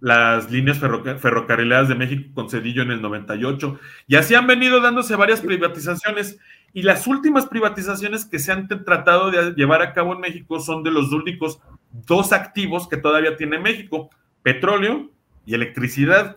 [0.00, 3.78] las líneas ferrocarrileras de México con Cedillo en el 98.
[4.06, 6.38] Y así han venido dándose varias privatizaciones.
[6.72, 10.84] Y las últimas privatizaciones que se han tratado de llevar a cabo en México son
[10.84, 11.60] de los únicos
[12.06, 14.10] dos activos que todavía tiene México:
[14.42, 15.10] petróleo
[15.46, 16.36] y electricidad.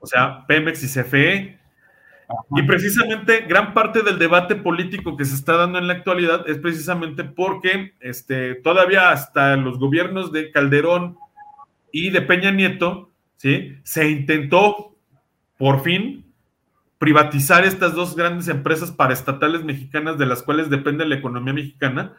[0.00, 1.58] O sea, Pemex y CFE.
[2.56, 6.58] Y precisamente gran parte del debate político que se está dando en la actualidad es
[6.58, 11.16] precisamente porque este, todavía hasta los gobiernos de Calderón
[11.92, 13.76] y de Peña Nieto, ¿sí?
[13.82, 14.96] Se intentó
[15.56, 16.24] por fin
[16.98, 22.12] privatizar estas dos grandes empresas paraestatales mexicanas de las cuales depende la economía mexicana.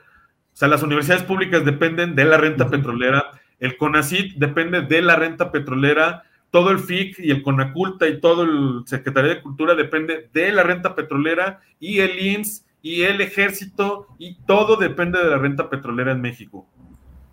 [0.53, 5.15] O sea, las universidades públicas dependen de la renta petrolera, el CONACIT depende de la
[5.15, 10.29] renta petrolera, todo el FIC y el CONACULTA y todo el Secretaría de Cultura depende
[10.33, 15.37] de la renta petrolera y el IMSS y el ejército y todo depende de la
[15.37, 16.67] renta petrolera en México.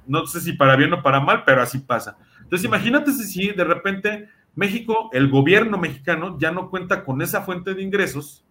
[0.07, 2.19] No sé si para bien o para mal, pero así pasa.
[2.47, 7.75] Entonces imagínate si de repente México, el gobierno mexicano ya no cuenta con esa fuente
[7.75, 8.45] de ingresos,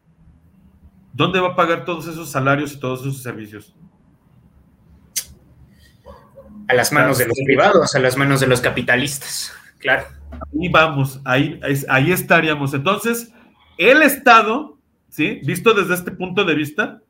[1.13, 3.73] ¿dónde va a pagar todos esos salarios y todos esos servicios?
[6.67, 10.03] A las manos de los privados, a las manos de los capitalistas, claro.
[10.31, 12.73] Ahí vamos, ahí, ahí estaríamos.
[12.73, 13.31] Entonces,
[13.77, 14.77] el Estado,
[15.07, 15.39] ¿sí?
[15.45, 17.01] Visto desde este punto de vista,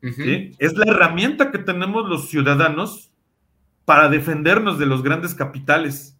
[0.00, 3.10] es la herramienta que tenemos los ciudadanos
[3.84, 6.16] para defendernos de los grandes capitales.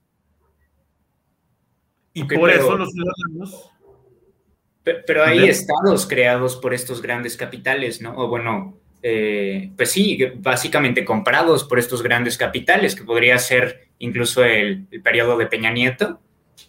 [2.12, 3.70] Y por eso los ciudadanos.
[4.82, 8.16] Pero, hay estados creados por estos grandes capitales, ¿no?
[8.16, 14.42] O bueno, eh, pues sí, básicamente comprados por estos grandes capitales, que podría ser incluso
[14.42, 16.20] el, el periodo de Peña Nieto,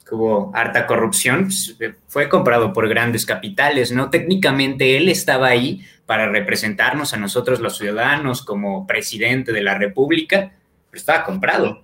[0.07, 4.09] que hubo harta corrupción, pues, eh, fue comprado por grandes capitales, ¿no?
[4.09, 10.53] Técnicamente él estaba ahí para representarnos a nosotros los ciudadanos como presidente de la República,
[10.89, 11.83] pero estaba comprado.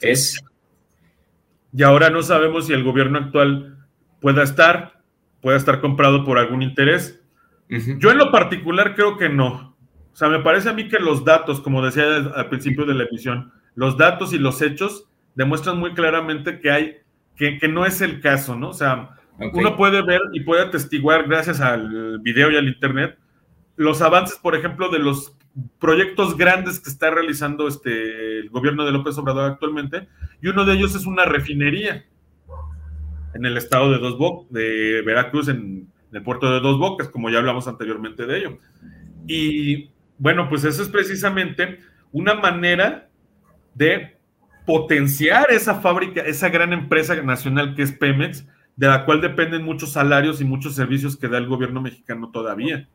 [0.00, 0.38] Es...
[1.72, 3.78] Y ahora no sabemos si el gobierno actual
[4.20, 5.00] pueda estar,
[5.40, 7.22] pueda estar comprado por algún interés.
[7.98, 9.76] Yo en lo particular creo que no.
[10.12, 12.04] O sea, me parece a mí que los datos, como decía
[12.34, 16.96] al principio de la emisión, los datos y los hechos demuestran muy claramente que hay
[17.36, 18.68] que, no es el caso, ¿no?
[18.68, 23.18] O sea, uno puede ver y puede atestiguar, gracias al video y al internet,
[23.76, 25.38] los avances, por ejemplo, de los
[25.78, 30.08] proyectos grandes que está realizando este, el gobierno de López Obrador actualmente,
[30.42, 32.04] y uno de ellos es una refinería
[33.34, 37.38] en el estado de, Dos de Veracruz, en, el puerto de Dos Bocas, como ya
[37.38, 38.58] hablamos anteriormente de ello.
[39.28, 41.78] Y bueno, pues eso es precisamente
[42.10, 43.08] una manera
[43.74, 44.16] de
[44.66, 48.44] potenciar esa fábrica, esa gran empresa nacional que es Pemex,
[48.76, 52.88] de la cual dependen muchos salarios y muchos servicios que da el gobierno mexicano todavía.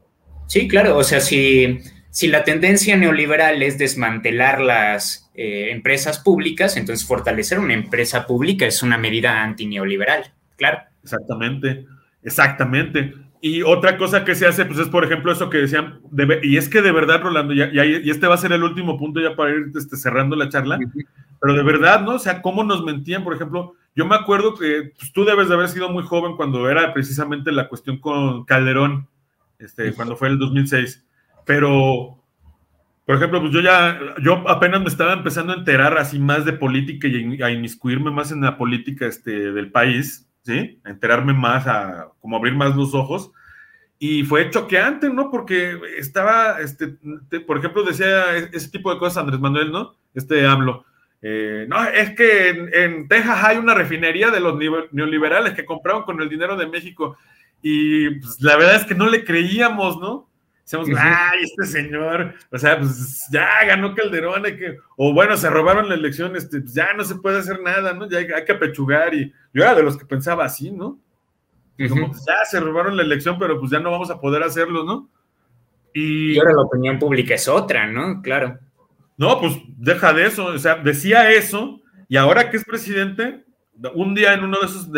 [0.47, 1.79] Sí, claro, o sea, si,
[2.15, 8.65] si la tendencia neoliberal es desmantelar las eh, empresas públicas, entonces fortalecer una empresa pública
[8.65, 10.79] es una medida antineoliberal, claro.
[11.03, 11.85] Exactamente,
[12.23, 13.13] exactamente.
[13.41, 15.99] Y otra cosa que se hace, pues es, por ejemplo, eso que decían,
[16.41, 19.19] y es que de verdad, Rolando, ya, y este va a ser el último punto
[19.19, 20.79] ya para ir este, cerrando la charla,
[21.41, 22.15] pero de verdad, ¿no?
[22.15, 25.55] O sea, cómo nos mentían, por ejemplo, yo me acuerdo que pues, tú debes de
[25.55, 29.09] haber sido muy joven cuando era precisamente la cuestión con Calderón,
[29.59, 31.05] este, cuando fue el 2006,
[31.45, 32.17] pero,
[33.05, 36.53] por ejemplo, pues yo ya, yo apenas me estaba empezando a enterar así más de
[36.53, 40.81] política y a inmiscuirme más en la política este, del país, ¿sí?
[40.83, 43.31] A enterarme más, a como abrir más los ojos.
[43.97, 45.31] Y fue choqueante, ¿no?
[45.31, 46.97] Porque estaba, este,
[47.47, 49.95] por ejemplo, decía ese tipo de cosas Andrés Manuel, ¿no?
[50.13, 50.85] Este hablo.
[51.21, 54.59] Eh, no, es que en, Texas hay una refinería de los
[54.91, 57.17] neoliberales que compraron con el dinero de México.
[57.61, 60.24] Y pues, la verdad es que no le creíamos, ¿no?
[60.65, 65.87] Decíamos, ay, este señor, o sea, pues ya ganó Calderón, que, o bueno, se robaron
[65.87, 68.09] la elección, este, pues ya no se puede hacer nada, ¿no?
[68.09, 70.97] Ya hay, que apechugar y yo era de los que pensaba así, ¿no?
[71.87, 74.83] Como, pues, ya se robaron la elección, pero pues ya no vamos a poder hacerlo,
[74.83, 75.07] ¿no?
[75.93, 78.23] Y, y ahora la opinión pública es otra, ¿no?
[78.23, 78.57] Claro.
[79.17, 83.45] No, pues deja de eso, o sea, decía eso y ahora que es presidente,
[83.93, 84.89] un día en uno de esos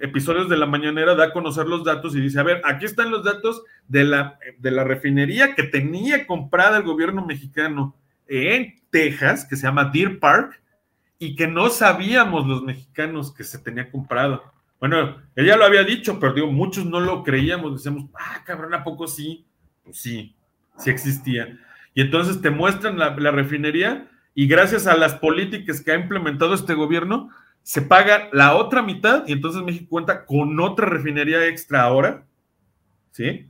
[0.00, 3.10] episodios de la mañanera da a conocer los datos y dice, a ver, aquí están
[3.10, 7.94] los datos de la, de la refinería que tenía comprada el gobierno mexicano
[8.26, 10.60] en Texas, que se llama Deer Park,
[11.18, 14.42] y que no sabíamos los mexicanos que se tenía comprado.
[14.78, 18.84] Bueno, ella lo había dicho, pero digo, muchos no lo creíamos, decíamos, ah, cabrón, ¿a
[18.84, 19.44] poco sí?
[19.82, 20.36] Pues sí,
[20.76, 21.58] sí existía.
[21.94, 26.54] Y entonces te muestran la, la refinería y gracias a las políticas que ha implementado
[26.54, 27.30] este gobierno,
[27.62, 32.24] se paga la otra mitad y entonces México cuenta con otra refinería extra ahora,
[33.10, 33.46] ¿sí?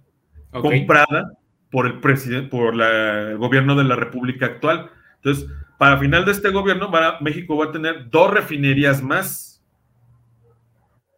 [0.50, 1.32] Comprada
[1.70, 4.90] por el presidente, por el gobierno de la República actual.
[5.16, 5.48] Entonces,
[5.78, 6.90] para final de este gobierno,
[7.20, 9.62] México va a tener dos refinerías más,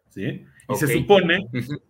[0.09, 0.45] ¿sí?
[0.69, 1.47] Y se supone,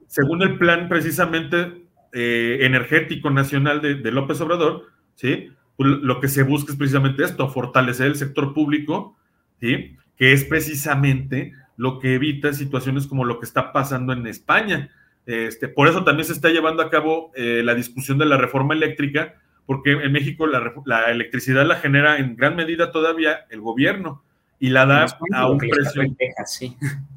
[0.08, 1.84] según el plan precisamente
[2.14, 5.50] eh, energético nacional de, de, López Obrador, ¿sí?
[5.76, 9.18] Pues, lo que se busca es precisamente esto, fortalecer el sector público,
[9.60, 9.98] ¿sí?
[10.22, 14.92] Que es precisamente lo que evita situaciones como lo que está pasando en España.
[15.26, 18.76] Este, por eso también se está llevando a cabo eh, la discusión de la reforma
[18.76, 24.22] eléctrica, porque en México la, electricidad la genera en gran medida todavía el gobierno
[24.60, 26.04] y la da a un precio.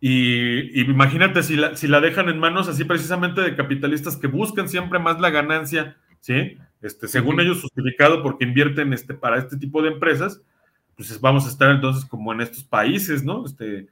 [0.00, 4.68] Y, imagínate si la, si la dejan en manos así precisamente de capitalistas que buscan
[4.68, 6.58] siempre más la ganancia, ¿sí?
[6.82, 10.42] Este, según ellos justificado porque invierten este, para este tipo de empresas,
[10.96, 13.44] pues vamos a estar entonces como en estos países, ¿no?
[13.44, 13.88] Este,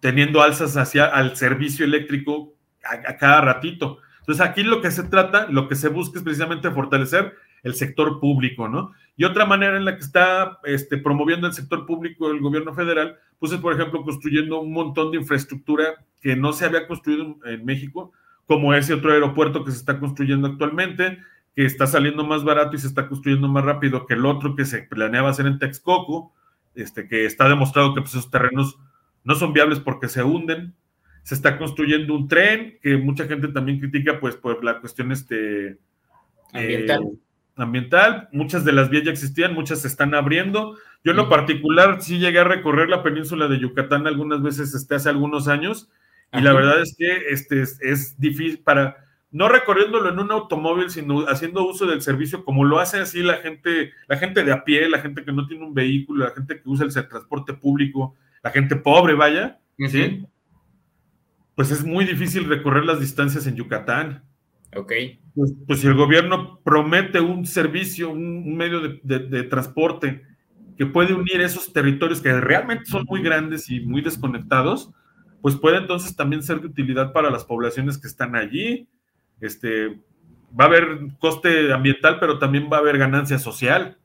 [0.00, 2.54] teniendo alzas hacia al servicio eléctrico
[2.84, 3.98] a, cada ratito.
[4.20, 8.20] Entonces aquí lo que se trata, lo que se busca es precisamente fortalecer el sector
[8.20, 8.92] público, ¿no?
[9.16, 13.16] Y otra manera en la que está este, promoviendo el sector público el gobierno federal,
[13.38, 17.64] pues es, por ejemplo, construyendo un montón de infraestructura que no se había construido en
[17.64, 18.12] México,
[18.46, 21.18] como ese otro aeropuerto que se está construyendo actualmente,
[21.54, 24.64] que está saliendo más barato y se está construyendo más rápido que el otro que
[24.64, 26.32] se planeaba hacer en Texcoco,
[26.74, 28.78] este, que está demostrado que pues, esos terrenos
[29.22, 30.74] no son viables porque se hunden.
[31.22, 35.78] Se está construyendo un tren que mucha gente también critica pues por la cuestión este,
[36.52, 37.02] ambiental.
[37.02, 37.18] Eh,
[37.56, 38.28] ambiental.
[38.32, 40.76] Muchas de las vías ya existían, muchas se están abriendo.
[41.02, 44.96] Yo en lo particular sí llegué a recorrer la península de Yucatán algunas veces este,
[44.96, 45.90] hace algunos años
[46.32, 49.03] y la verdad es que este, es difícil para
[49.34, 53.38] no recorriéndolo en un automóvil, sino haciendo uso del servicio como lo hace así la
[53.38, 56.60] gente, la gente de a pie, la gente que no tiene un vehículo, la gente
[56.60, 58.14] que usa el transporte público,
[58.44, 59.58] la gente pobre, vaya,
[59.88, 60.24] ¿sí?
[61.56, 64.22] Pues es muy difícil recorrer las distancias en Yucatán.
[64.76, 64.92] Ok.
[65.34, 70.22] Pues, pues si el gobierno promete un servicio, un, medio de, transporte
[70.78, 74.92] que puede unir esos territorios que realmente son muy grandes y muy desconectados,
[75.42, 78.86] pues puede entonces también ser de utilidad para las poblaciones que están allí,
[79.40, 80.00] este,
[80.58, 83.98] va a haber coste ambiental, pero también va a haber ganancia social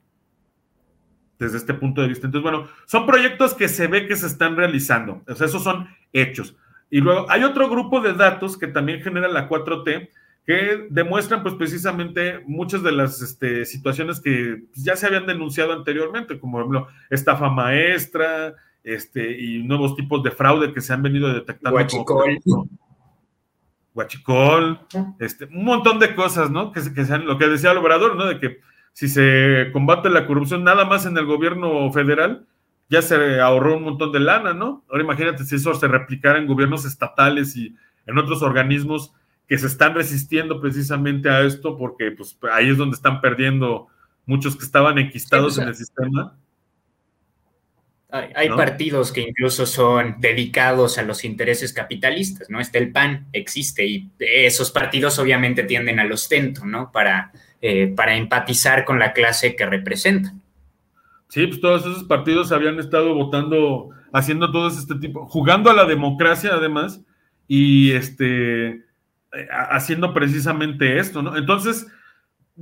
[1.38, 2.26] desde este punto de vista.
[2.26, 5.88] Entonces, bueno, son proyectos que se ve que se están realizando, o sea, esos son
[6.12, 6.56] hechos.
[6.90, 10.10] Y luego hay otro grupo de datos que también genera la 4T
[10.44, 16.40] que demuestran pues precisamente muchas de las este, situaciones que ya se habían denunciado anteriormente,
[16.40, 21.32] como por ejemplo estafa maestra este, y nuevos tipos de fraude que se han venido
[21.32, 21.78] detectando.
[21.78, 22.38] Guachicol.
[24.00, 24.80] Guachicol,
[25.18, 26.72] este, un montón de cosas, ¿no?
[26.72, 28.26] Que, que sean lo que decía el obrador, ¿no?
[28.26, 28.60] De que
[28.92, 32.46] si se combate la corrupción nada más en el gobierno federal,
[32.88, 34.84] ya se ahorró un montón de lana, ¿no?
[34.90, 37.76] Ahora imagínate si eso se replicara en gobiernos estatales y
[38.06, 39.14] en otros organismos
[39.46, 43.88] que se están resistiendo precisamente a esto, porque pues ahí es donde están perdiendo
[44.26, 46.36] muchos que estaban enquistados en el sistema.
[48.12, 52.60] Hay, partidos que incluso son dedicados a los intereses capitalistas, ¿no?
[52.60, 56.90] Está el PAN, existe, y esos partidos obviamente tienden al ostento, ¿no?
[56.90, 57.30] Para,
[57.60, 60.42] eh, para empatizar con la clase que representan.
[61.28, 65.84] Sí, pues todos esos partidos habían estado votando, haciendo todo este tipo, jugando a la
[65.84, 67.00] democracia además,
[67.46, 68.84] y este, eh,
[69.50, 71.36] haciendo precisamente esto, ¿no?
[71.36, 71.86] Entonces,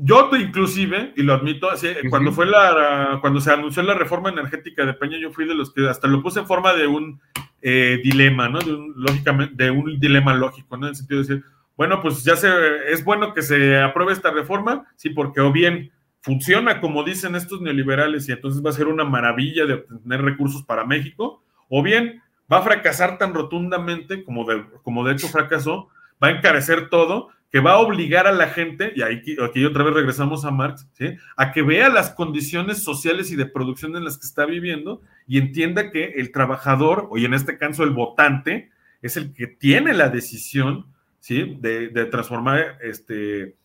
[0.01, 4.87] yo inclusive, y lo admito, así, cuando fue la, cuando se anunció la reforma energética
[4.87, 7.21] de Peña, yo fui de los que hasta lo puse en forma de un
[7.63, 8.61] eh, dilema, ¿no?
[8.61, 10.87] De un, lógicamente, de un dilema lógico, ¿no?
[10.87, 11.45] En el sentido de decir,
[11.77, 12.49] bueno, pues ya se,
[12.93, 15.91] es bueno que se apruebe esta reforma, sí, porque o bien
[16.21, 20.63] funciona como dicen estos neoliberales y entonces va a ser una maravilla de obtener recursos
[20.63, 22.23] para México, o bien
[22.53, 25.89] va a fracasar tan rotundamente como de, como de hecho fracasó,
[26.23, 29.85] va a encarecer todo que va a obligar a la gente, y aquí, aquí otra
[29.85, 31.17] vez regresamos a Marx, ¿sí?
[31.37, 35.39] a que vea las condiciones sociales y de producción en las que está viviendo y
[35.39, 38.71] entienda que el trabajador, o en este caso el votante,
[39.01, 40.87] es el que tiene la decisión
[41.21, 41.57] ¿sí?
[41.61, 43.57] de, transformar este,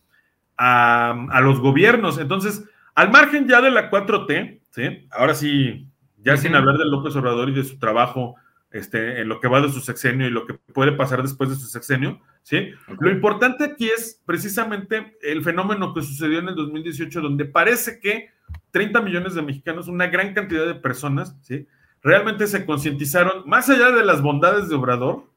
[0.56, 2.18] a, los gobiernos.
[2.18, 2.64] Entonces,
[2.94, 5.08] al margen ya de la 4T, ¿sí?
[5.10, 5.86] ahora sí,
[6.22, 8.36] ya sin hablar de López Obrador y de su trabajo
[8.74, 11.54] este, en lo que va de su sexenio y lo que puede pasar después de
[11.54, 12.72] su sexenio, ¿sí?
[12.98, 18.30] Lo importante aquí es precisamente el fenómeno que sucedió en el 2018, donde parece que
[18.72, 21.68] 30 millones de mexicanos, una gran cantidad de personas, ¿sí?
[22.02, 25.30] Realmente se concientizaron, más allá de las bondades de Obrador,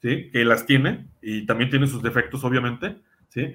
[0.00, 0.30] ¿sí?
[0.32, 2.96] Que las tiene, y también tiene sus defectos, obviamente,
[3.28, 3.54] ¿sí?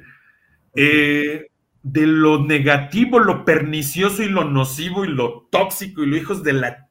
[0.76, 1.48] Eh,
[1.82, 6.54] de lo negativo, lo pernicioso y lo nocivo y lo tóxico y lo hijos de
[6.54, 6.88] la,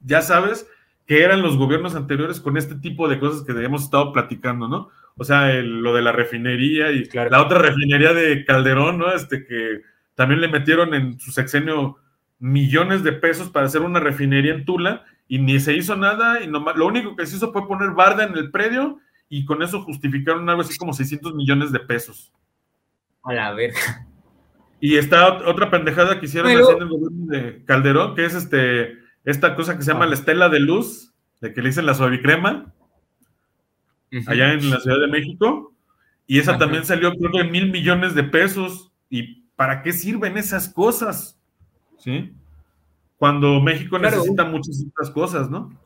[0.00, 0.68] ya sabes,
[1.08, 4.90] que eran los gobiernos anteriores con este tipo de cosas que hemos estado platicando, ¿no?
[5.16, 9.10] O sea, lo de la refinería y la otra refinería de Calderón, ¿no?
[9.10, 9.80] Este que
[10.14, 11.96] también le metieron en su sexenio
[12.38, 16.46] millones de pesos para hacer una refinería en Tula y ni se hizo nada y
[16.46, 18.98] lo único que se hizo fue poner barda en el predio
[19.30, 22.34] y con eso justificaron algo así como 600 millones de pesos.
[23.24, 24.06] A la verga.
[24.78, 28.97] Y está otra pendejada que hicieron haciendo el gobierno de Calderón, que es este
[29.30, 30.08] esta cosa que se llama ah.
[30.08, 31.12] la estela de luz,
[31.42, 32.72] de que le dicen la suavicrema,
[34.26, 35.74] allá en la Ciudad de México,
[36.26, 38.90] y esa también salió creo que mil millones de pesos.
[39.10, 41.38] ¿Y para qué sirven esas cosas?
[41.98, 42.32] ¿Sí?
[43.18, 45.78] Cuando México necesita muchas otras cosas, ¿no?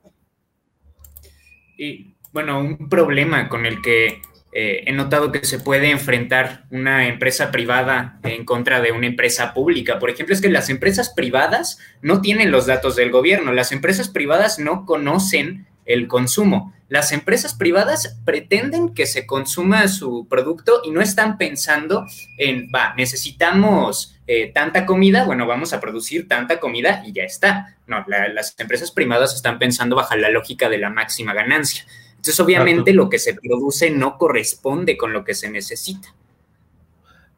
[1.77, 4.23] Y bueno, un problema con el que
[4.53, 9.55] eh, he notado que se puede enfrentar una empresa privada en contra de una empresa
[9.55, 9.99] pública.
[9.99, 14.09] Por ejemplo, es que las empresas privadas no tienen los datos del gobierno, las empresas
[14.09, 16.75] privadas no conocen el consumo.
[16.89, 22.93] Las empresas privadas pretenden que se consuma su producto y no están pensando en, va,
[22.95, 27.77] necesitamos eh, tanta comida, bueno, vamos a producir tanta comida y ya está.
[27.87, 31.87] No, las empresas privadas están pensando bajo la lógica de la máxima ganancia.
[32.23, 36.15] Entonces, obviamente, lo que se produce no corresponde con lo que se necesita.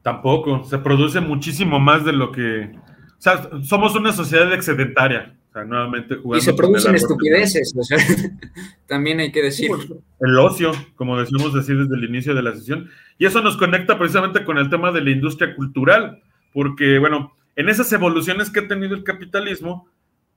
[0.03, 2.64] Tampoco, se produce muchísimo más de lo que...
[2.66, 5.35] O sea, somos una sociedad excedentaria.
[5.49, 7.97] O sea, nuevamente jugando Y se producen estupideces, o sea,
[8.87, 9.70] también hay que decir.
[10.20, 12.91] El ocio, como decimos decir desde el inicio de la sesión.
[13.16, 16.22] Y eso nos conecta precisamente con el tema de la industria cultural,
[16.53, 19.89] porque, bueno, en esas evoluciones que ha tenido el capitalismo,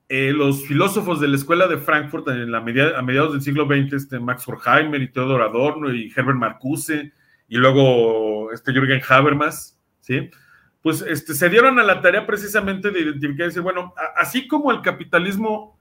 [0.10, 3.94] eh, los filósofos de la escuela de Frankfurt en la a mediados del siglo XX,
[3.94, 7.12] este Max Horkheimer y Theodor Adorno y Herbert Marcuse
[7.50, 10.30] y luego este Jürgen Habermas, ¿sí?
[10.82, 14.72] Pues este, se dieron a la tarea precisamente de identificar y decir, bueno, así como
[14.72, 15.78] el capitalismo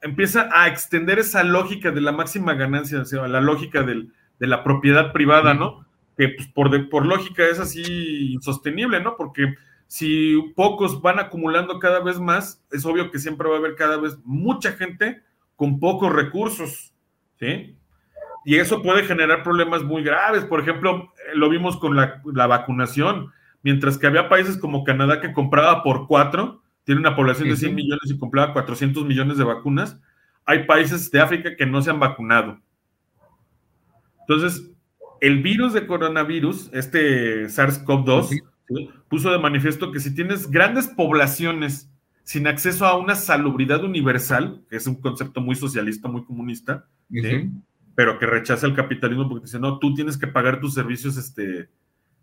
[0.00, 4.46] empieza a extender esa lógica de la máxima ganancia, o sea, la lógica del, de
[4.48, 5.86] la propiedad privada, ¿no?
[6.16, 9.16] Que pues, por, por lógica es así insostenible, ¿no?
[9.16, 9.54] Porque
[9.88, 13.96] si pocos van acumulando cada vez más, es obvio que siempre va a haber cada
[13.96, 15.22] vez mucha gente
[15.56, 16.94] con pocos recursos,
[17.40, 17.74] ¿sí?
[18.44, 20.44] Y eso puede generar problemas muy graves.
[20.44, 23.32] Por ejemplo, lo vimos con la, vacunación.
[23.62, 27.74] Mientras que había países como Canadá que compraba por cuatro, tiene una población de 100
[27.74, 30.00] millones y compraba 400 millones de vacunas,
[30.44, 32.60] hay países de África que no se han vacunado.
[34.20, 34.70] Entonces,
[35.20, 38.42] el virus de coronavirus, este SARS-CoV-2,
[39.08, 41.90] puso de manifiesto que si tienes grandes poblaciones
[42.24, 46.86] sin acceso a una salubridad universal, que es un concepto muy socialista, muy comunista,
[47.94, 51.68] pero que rechaza el capitalismo porque dice, no, tú tienes que pagar tus servicios este,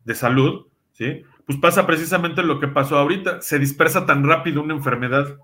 [0.04, 1.24] de salud, ¿sí?
[1.46, 5.38] Pues pasa precisamente lo que pasó ahorita, se dispersa tan rápido una enfermedad,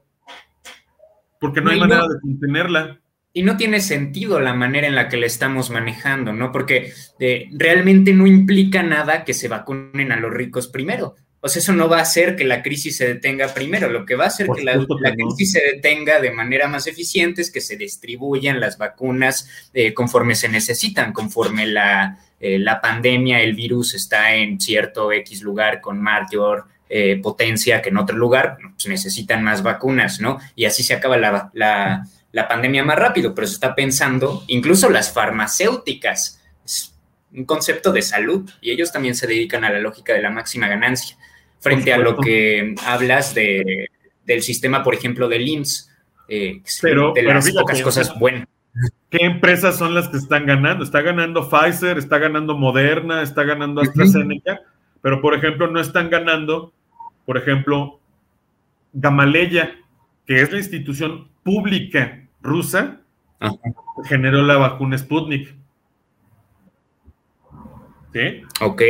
[1.40, 3.00] porque no hay manera de contenerla.
[3.34, 6.52] Y no tiene sentido la manera en la que la estamos manejando, ¿no?
[6.52, 11.16] Porque eh, realmente no implica nada que se vacunen a los ricos primero.
[11.40, 13.90] O sea, eso no va a hacer que la crisis se detenga primero.
[13.90, 14.74] Lo que va a hacer que la,
[15.14, 20.36] crisis se detenga de manera más eficiente es que se distribuyan las vacunas eh, conforme
[20.36, 26.02] se necesitan, conforme la, eh, la pandemia, el virus está en cierto X lugar con
[26.02, 26.66] mayor
[27.24, 30.40] potencia que en otro lugar, pues necesitan más vacunas, ¿no?
[30.58, 34.90] Y así se acaba la, la la pandemia más rápido, pero se está pensando, incluso
[34.90, 36.96] las farmacéuticas, es
[37.34, 40.68] un concepto de salud y ellos también se dedican a la lógica de la máxima
[40.68, 41.18] ganancia,
[41.60, 43.90] frente a lo que hablas de,
[44.26, 45.90] del sistema, por ejemplo, del IMSS,
[46.28, 48.48] eh, pero, de las pocas cosas buenas.
[49.10, 50.86] ¿Qué empresas son las que están ganando?
[50.86, 54.62] Está ganando Pfizer, está ganando Moderna, está ganando AstraZeneca,
[55.02, 56.74] pero por ejemplo no están ganando,
[57.26, 58.00] por ejemplo,
[58.94, 59.76] Gamaleya,
[60.26, 63.02] que es la institución pública rusa,
[64.06, 65.56] generó la vacuna Sputnik.
[68.14, 68.44] ¿Sí?
[68.60, 68.82] Ok.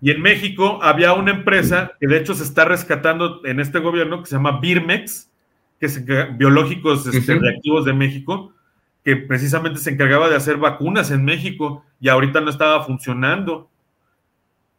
[0.00, 4.20] Y en México había una empresa que de hecho se está rescatando en este gobierno
[4.20, 5.30] que se llama Birmex,
[5.80, 6.04] que es
[6.36, 8.52] biológicos este, reactivos de México,
[9.04, 13.68] que precisamente se encargaba de hacer vacunas en México y ahorita no estaba funcionando,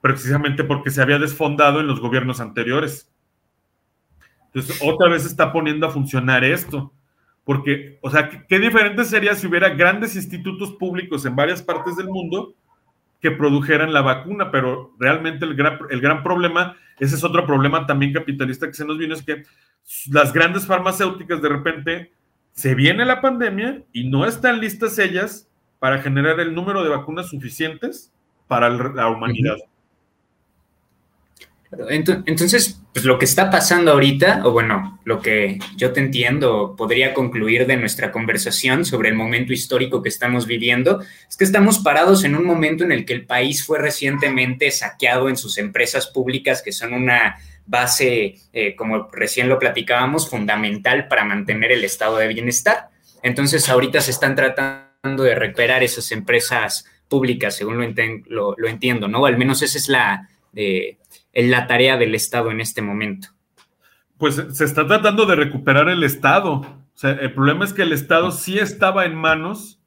[0.02, 3.09] precisamente porque se había desfondado en los gobiernos anteriores.
[4.54, 6.92] Entonces, otra vez está poniendo a funcionar esto.
[7.44, 12.08] Porque, o sea, ¿qué, diferente sería si hubiera grandes institutos públicos en varias partes del
[12.08, 12.54] mundo
[13.22, 14.52] que produjeran la vacuna?
[14.52, 18.86] Pero realmente el gran, el gran problema, ese es otro problema también capitalista que se
[18.86, 19.44] nos vino, es que
[20.12, 22.12] las grandes farmacéuticas de repente
[22.52, 27.30] se viene la pandemia y no están listas ellas para generar el número de vacunas
[27.30, 28.12] suficientes
[28.48, 29.56] para la humanidad.
[31.72, 37.14] Entonces, pues lo que está pasando ahorita, o bueno, lo que yo te entiendo, podría
[37.14, 41.00] concluir de nuestra conversación sobre el momento histórico que estamos viviendo,
[41.30, 45.30] es que estamos parados en un momento en el que el país fue recientemente saqueado
[45.30, 51.24] en sus empresas públicas, que son una base, eh, como recién lo platicábamos, fundamental para
[51.24, 52.90] mantener el estado de bienestar.
[53.22, 57.78] Entonces, ahorita se están tratando de recuperar esas empresas públicas, según
[58.28, 59.28] lo, lo, entiendo, ¿no?
[59.28, 60.30] Al menos esa es la...
[60.56, 60.98] Eh,
[61.48, 63.30] la tarea del Estado en este momento?
[64.18, 66.54] Pues se está tratando de recuperar el Estado.
[66.54, 69.82] O sea, el problema es que el Estado sí estaba en manos,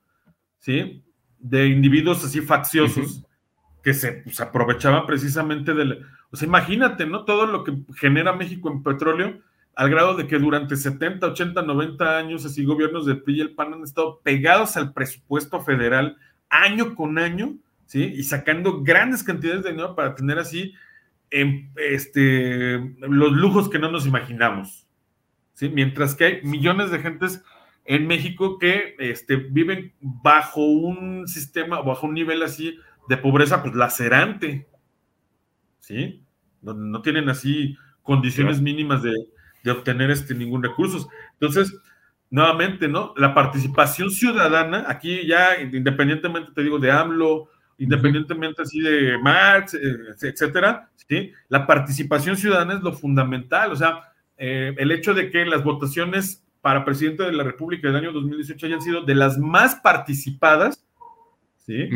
[0.58, 1.04] ¿sí?
[1.38, 3.24] De individuos así facciosos
[3.82, 6.06] que se pues, aprovechaban precisamente del...
[6.30, 7.24] O sea, imagínate, ¿no?
[7.24, 9.40] Todo lo que genera México en petróleo,
[9.74, 13.54] al grado de que durante 70, 80, 90 años así gobiernos de PRI y el
[13.54, 16.16] PAN han estado pegados al presupuesto federal
[16.48, 18.04] año con año, ¿sí?
[18.04, 20.74] Y sacando grandes cantidades de dinero para tener así
[21.76, 24.86] este, los lujos que no nos imaginamos.
[25.54, 25.68] ¿sí?
[25.68, 27.42] Mientras que hay millones de gentes
[27.84, 32.78] en México que este, viven bajo un sistema, bajo un nivel así
[33.08, 34.68] de pobreza, pues lacerante.
[35.80, 36.22] ¿Sí?
[36.60, 39.14] No, no tienen así condiciones mínimas de,
[39.64, 41.08] de, obtener este, ningún recurso.
[41.34, 41.76] Entonces,
[42.30, 43.14] nuevamente, ¿no?
[43.16, 47.48] La participación ciudadana, aquí ya independientemente, te digo, de AMLO,
[47.82, 51.32] independientemente así de Marx, eh, etcétera, ¿sí?
[51.48, 56.44] La participación ciudadana es lo fundamental, o sea, eh, el hecho de que las votaciones
[56.60, 60.86] para presidente de la República del año 2018 hayan sido de las más participadas,
[61.66, 61.88] ¿sí?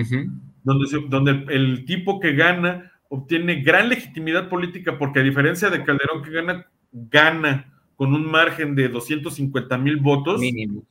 [0.65, 6.23] donde, donde el tipo que gana obtiene gran legitimidad política porque a diferencia de Calderón
[6.25, 10.41] que gana, gana con un margen de 250 mil votos.
[10.41, 10.83] Mínimo.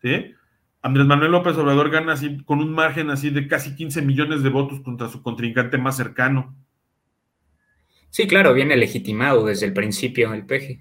[0.00, 0.34] ¿Sí?
[0.80, 4.48] Andrés Manuel López Obrador gana así con un margen así de casi 15 millones de
[4.48, 6.54] votos contra su contrincante más cercano.
[8.10, 10.78] Sí, claro, viene legitimado desde el principio el PG.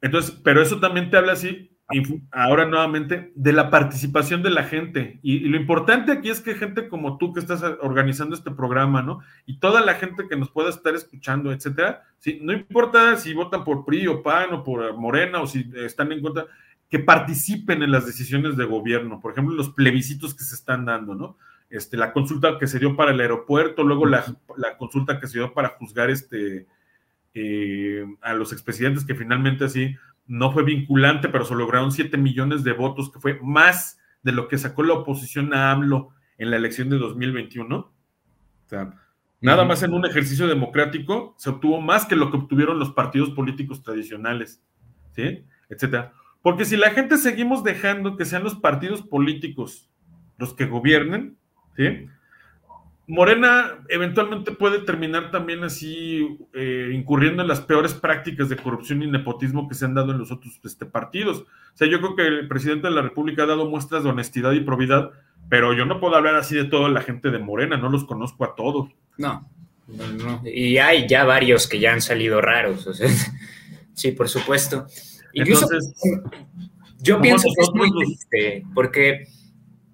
[0.00, 1.70] Entonces, pero eso también te habla así,
[2.32, 5.20] ahora nuevamente, de la participación de la gente.
[5.22, 9.20] Y, lo importante aquí es que gente como tú que estás organizando este programa, ¿no?
[9.46, 12.38] Y toda la gente que nos pueda estar escuchando, etcétera, ¿sí?
[12.42, 16.22] no importa si votan por PRI o PAN o por Morena o si están en
[16.22, 16.46] contra,
[16.88, 21.14] que participen en las decisiones de gobierno, por ejemplo, los plebiscitos que se están dando,
[21.14, 21.36] ¿no?
[21.68, 24.24] Este, la consulta que se dio para el aeropuerto, luego la,
[24.78, 26.66] consulta que se dio para juzgar este,
[27.34, 29.96] eh, a los expresidentes, que finalmente así
[30.26, 34.48] no fue vinculante, pero se lograron 7 millones de votos, que fue más de lo
[34.48, 37.76] que sacó la oposición a AMLO en la elección de 2021.
[37.76, 37.92] O
[38.68, 38.92] sea,
[39.40, 43.30] nada más en un ejercicio democrático se obtuvo más que lo que obtuvieron los partidos
[43.30, 44.62] políticos tradicionales,
[45.12, 45.44] ¿sí?
[45.68, 46.12] Etcétera.
[46.46, 49.90] Porque si la gente seguimos dejando que sean los partidos políticos
[50.38, 51.36] los que gobiernen,
[51.76, 52.06] ¿sí?
[53.08, 59.10] Morena eventualmente puede terminar también así eh, incurriendo en las peores prácticas de corrupción y
[59.10, 61.40] nepotismo que se han dado en los otros este, partidos.
[61.40, 64.52] O sea, yo creo que el presidente de la República ha dado muestras de honestidad
[64.52, 65.10] y probidad,
[65.48, 68.44] pero yo no puedo hablar así de toda la gente de Morena, no los conozco
[68.44, 68.90] a todos.
[69.18, 69.50] No,
[69.88, 72.86] no, y hay ya varios que ya han salido raros.
[72.86, 73.08] O sea,
[73.94, 74.86] sí, por supuesto.
[75.36, 75.92] Entonces,
[77.00, 79.28] yo pienso que es muy triste, porque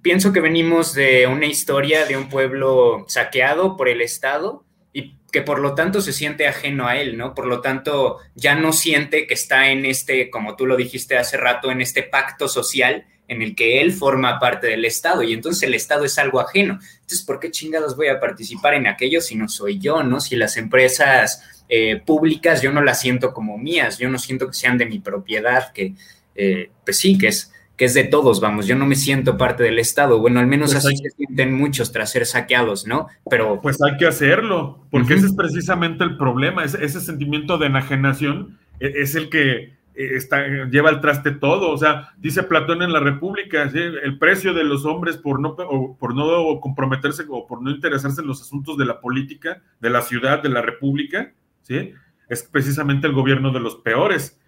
[0.02, 5.42] pienso que venimos de una historia de un pueblo saqueado por el Estado y que
[5.42, 7.34] por lo tanto se siente ajeno a él, ¿no?
[7.34, 11.36] Por lo tanto, ya no siente que está en este, como tú lo dijiste hace
[11.36, 15.62] rato, en este pacto social en el que él forma parte del Estado y entonces
[15.62, 16.78] el Estado es algo ajeno.
[16.94, 20.20] Entonces, ¿por qué chingados voy a participar en aquello si no soy yo, ¿no?
[20.20, 24.54] Si las empresas eh, públicas yo no las siento como mías, yo no siento que
[24.54, 25.94] sean de mi propiedad, que,
[26.34, 29.62] eh, pues sí, que es que es de todos, vamos, yo no me siento parte
[29.62, 33.08] del Estado, bueno, al menos pues así se sienten muchos tras ser saqueados, ¿no?
[33.30, 33.60] Pero...
[33.62, 38.58] Pues hay que hacerlo, porque ese es precisamente el problema, ese, ese sentimiento de enajenación
[38.78, 41.70] e, es el que eh, Está, lleva al traste todo.
[41.70, 46.14] O sea, dice Platón en la República, el precio de los hombres por no, por
[46.14, 50.42] no comprometerse o por no interesarse en los asuntos de la política, de la ciudad,
[50.42, 51.32] de la República,
[51.62, 51.94] ¿sí?
[52.32, 54.40] es precisamente el gobierno de los peores.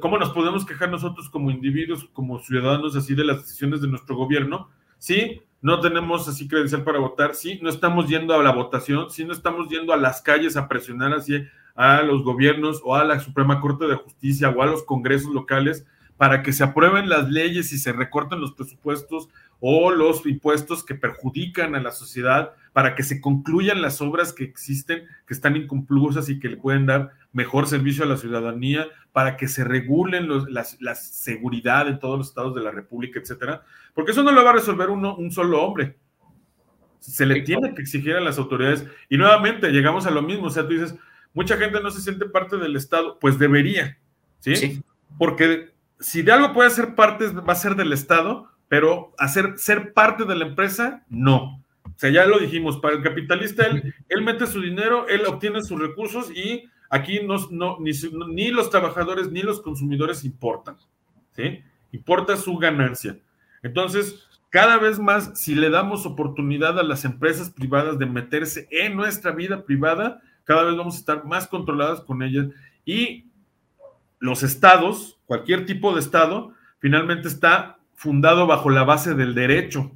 [0.00, 4.14] ¿Cómo nos podemos quejar nosotros como individuos, como ciudadanos, así de las decisiones de nuestro
[4.14, 4.70] gobierno?
[4.98, 9.24] Sí, no tenemos así credencial para votar, sí, no estamos yendo a la votación, sí,
[9.24, 11.44] no estamos yendo a las calles a presionar así
[11.74, 15.84] a los gobiernos o a la Suprema Corte de Justicia o a los congresos locales
[16.16, 19.28] para que se aprueben las leyes y se recorten los presupuestos
[19.58, 24.44] o los impuestos que perjudican a la sociedad para que se concluyan las obras que
[24.44, 29.36] existen, que están inconclusas y que le pueden dar mejor servicio a la ciudadanía, para
[29.36, 33.62] que se regulen la, seguridad en todos los estados de la República, etcétera,
[33.94, 35.96] porque eso no lo va a resolver uno, un solo hombre.
[36.98, 38.86] Se le tiene que exigir a las autoridades.
[39.08, 40.94] Y nuevamente llegamos a lo mismo, o sea, tú dices,
[41.34, 43.98] mucha gente no se siente parte del Estado, pues debería,
[44.38, 44.56] ¿sí?
[44.56, 44.82] sí.
[45.18, 49.92] Porque si de algo puede ser parte, va a ser del Estado, pero hacer ser
[49.92, 51.61] parte de la empresa, no.
[52.02, 55.80] Sea, ya lo dijimos, para el capitalista, él, él mete su dinero, él obtiene sus
[55.80, 57.92] recursos y aquí no, no, ni,
[58.34, 60.78] ni, los trabajadores ni los consumidores importan,
[61.30, 61.62] ¿sí?
[61.92, 63.20] Importa su ganancia.
[63.62, 68.96] Entonces, cada vez más, si le damos oportunidad a las empresas privadas de meterse en
[68.96, 72.48] nuestra vida privada, cada vez vamos a estar más controladas con ellas
[72.84, 73.26] y
[74.18, 79.92] los estados, cualquier tipo de estado, finalmente está fundado bajo la base del derecho,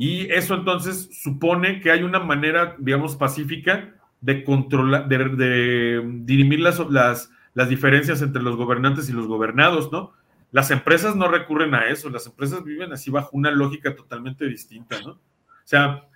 [0.00, 6.78] y eso entonces supone que hay una manera, digamos, pacífica de controlar, de, dirimir las,
[6.88, 10.14] las, las, diferencias entre los gobernantes y los gobernados, ¿no?
[10.52, 15.02] Las empresas no recurren a eso, las empresas viven así bajo una lógica totalmente distinta,
[15.02, 15.10] ¿no?
[15.10, 15.18] O
[15.64, 16.08] sea,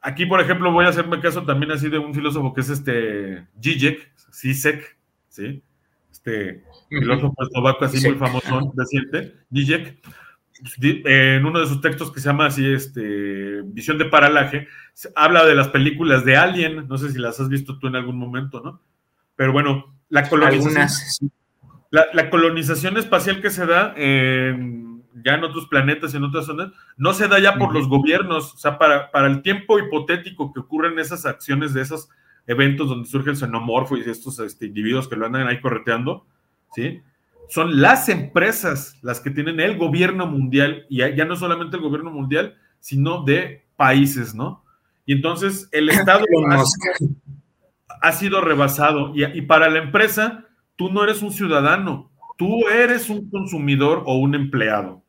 [0.00, 3.46] aquí, por ejemplo, voy a hacerme caso también así de un filósofo que es este
[3.62, 4.96] Zizek, Zizek,
[5.28, 5.62] ¿sí?
[6.10, 10.16] Este filósofo eslovaco así muy famoso reciente, Zizek pues,
[10.82, 14.68] en uno de sus textos que se llama así, este, Visión de Paralaje,
[15.14, 18.18] habla de las películas de Alien, no sé si las has visto tú en algún
[18.18, 18.80] momento, ¿no?
[19.36, 21.32] Pero bueno, la colonización,
[21.90, 27.28] la, colonización espacial que se da ya en otros planetas, en otras zonas, no se
[27.28, 31.26] da ya por los gobiernos, o sea, para, para el tiempo hipotético que ocurren esas
[31.26, 32.08] acciones de esos
[32.46, 36.26] eventos donde surge el xenomorfo y estos este, individuos que lo andan ahí correteando,
[36.74, 37.02] ¿sí?
[37.50, 42.10] Son las empresas las que tienen el gobierno mundial, y ya no solamente el gobierno
[42.10, 44.64] mundial, sino de países, ¿no?
[45.04, 46.24] Y entonces el Estado
[48.00, 50.46] ha, sido rebasado, y, para la empresa,
[50.76, 55.02] tú no eres un ciudadano, tú eres un consumidor o un empleado.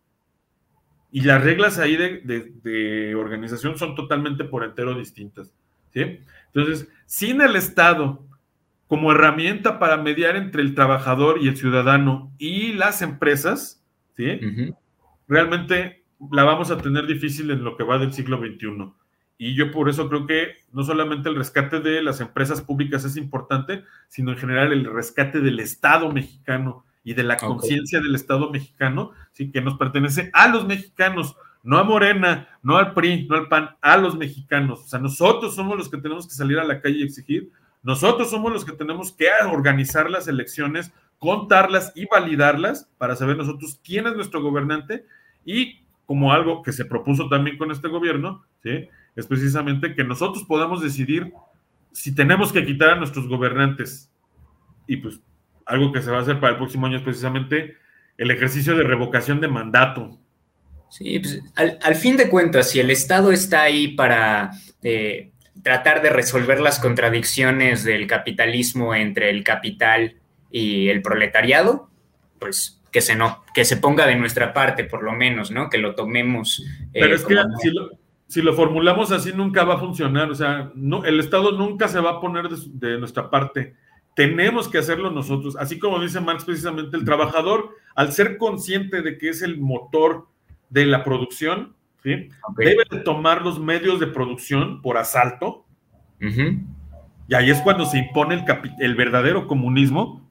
[1.11, 2.22] Y las reglas ahí de,
[2.63, 5.53] de organización son totalmente por entero distintas.
[5.93, 6.19] ¿sí?
[6.53, 8.26] Entonces, sin el Estado
[8.91, 13.81] como herramienta para mediar entre el trabajador y el ciudadano y las empresas,
[14.18, 14.38] ¿sí?
[15.30, 18.91] Realmente la vamos a tener difícil en lo que va del siglo XXI.
[19.38, 23.15] Y yo por eso creo que no solamente el rescate de las empresas públicas es
[23.15, 28.51] importante, sino en general el rescate del Estado mexicano y de la conciencia del Estado
[28.51, 29.53] mexicano, ¿sí?
[29.53, 33.69] que nos pertenece a los mexicanos, no a Morena, no al PRI, no al PAN,
[33.80, 34.81] a los mexicanos.
[34.81, 37.53] O sea, nosotros somos los que tenemos que salir a la calle y exigir
[37.84, 43.80] nosotros somos los que tenemos que organizar las elecciones, contarlas y validarlas para saber nosotros
[43.84, 45.06] quién es nuestro gobernante
[45.45, 48.88] y como algo que se propuso también con este gobierno, ¿sí?
[49.16, 51.34] es precisamente que nosotros podamos decidir
[51.91, 54.10] si tenemos que quitar a nuestros gobernantes.
[54.88, 55.20] Y pues
[55.66, 57.78] algo que se va a hacer para el próximo año es precisamente
[58.18, 60.18] el ejercicio de revocación de mandato.
[60.90, 64.52] Sí, pues al, fin de cuentas, si el Estado está ahí para
[64.84, 65.31] eh,
[65.64, 70.15] tratar de resolver las contradicciones del capitalismo entre el capital
[70.49, 71.90] y el proletariado,
[72.40, 75.69] pues que se, no, que se ponga de nuestra parte, por lo menos, ¿no?
[75.69, 76.60] Que lo tomemos.
[76.94, 77.36] Eh, Pero es que
[78.28, 80.30] si lo, formulamos así, nunca va a funcionar.
[80.30, 83.76] O sea, no, el Estado nunca se va a poner de, nuestra parte.
[84.15, 85.56] Tenemos que hacerlo nosotros.
[85.57, 90.28] Así como dice Marx, precisamente, el trabajador, al ser consciente de que es el motor
[90.69, 92.30] de la producción, ¿sí?
[92.57, 95.65] debe de tomar los medios de producción por asalto.
[96.19, 98.45] Y ahí es cuando se impone el,
[98.80, 100.30] el verdadero comunismo,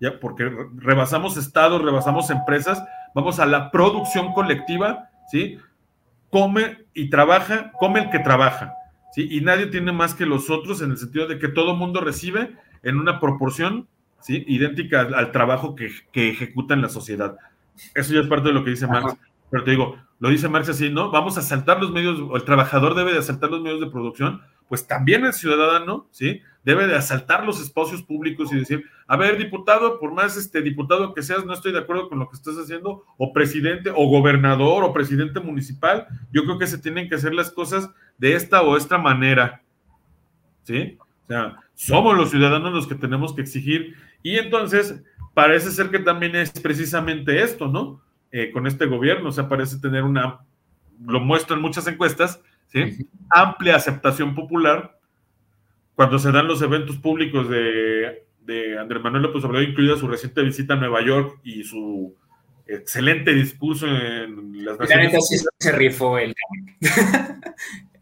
[0.00, 0.18] ¿ya?
[0.18, 2.82] Porque rebasamos estados, rebasamos empresas,
[3.14, 5.58] vamos a la producción colectiva, ¿sí?
[6.30, 8.74] Come y trabaja, come el que trabaja,
[9.12, 9.28] ¿sí?
[9.30, 12.56] Y nadie tiene más que los otros en el sentido de que todo mundo recibe
[12.82, 13.86] en una proporción,
[14.20, 14.44] ¿sí?
[14.48, 17.36] Idéntica al, trabajo que, que, ejecuta en la sociedad.
[17.94, 19.16] Eso ya es parte de lo que dice Marx.
[19.50, 21.10] Pero te digo, lo dice Marx así, ¿no?
[21.10, 24.86] Vamos a saltar los medios, el trabajador debe de asaltar los medios de producción, pues
[24.86, 26.42] también el ciudadano, ¿sí?
[26.62, 31.14] Debe de asaltar los espacios públicos y decir, a ver, diputado, por más este diputado
[31.14, 34.84] que seas, no estoy de acuerdo con lo que estás haciendo, o presidente, o gobernador,
[34.84, 38.76] o presidente municipal, yo creo que se tienen que hacer las cosas de esta o
[38.76, 39.62] esta manera,
[40.64, 40.98] ¿sí?
[41.00, 45.02] O sea, somos los ciudadanos los que tenemos que exigir, y entonces
[45.32, 48.02] parece ser que también es precisamente esto, ¿no?
[48.32, 50.40] Eh, con este gobierno, o sea, parece tener una,
[51.04, 53.08] lo muestran muchas encuestas, ¿sí?
[53.28, 54.98] Amplia aceptación popular
[55.96, 60.42] cuando se dan los eventos públicos de, de Andrés Manuel López Obrador, incluida su reciente
[60.42, 62.16] visita a Nueva York y su
[62.66, 65.46] excelente discurso en las Naciones Unidas.
[65.58, 66.32] se rifó el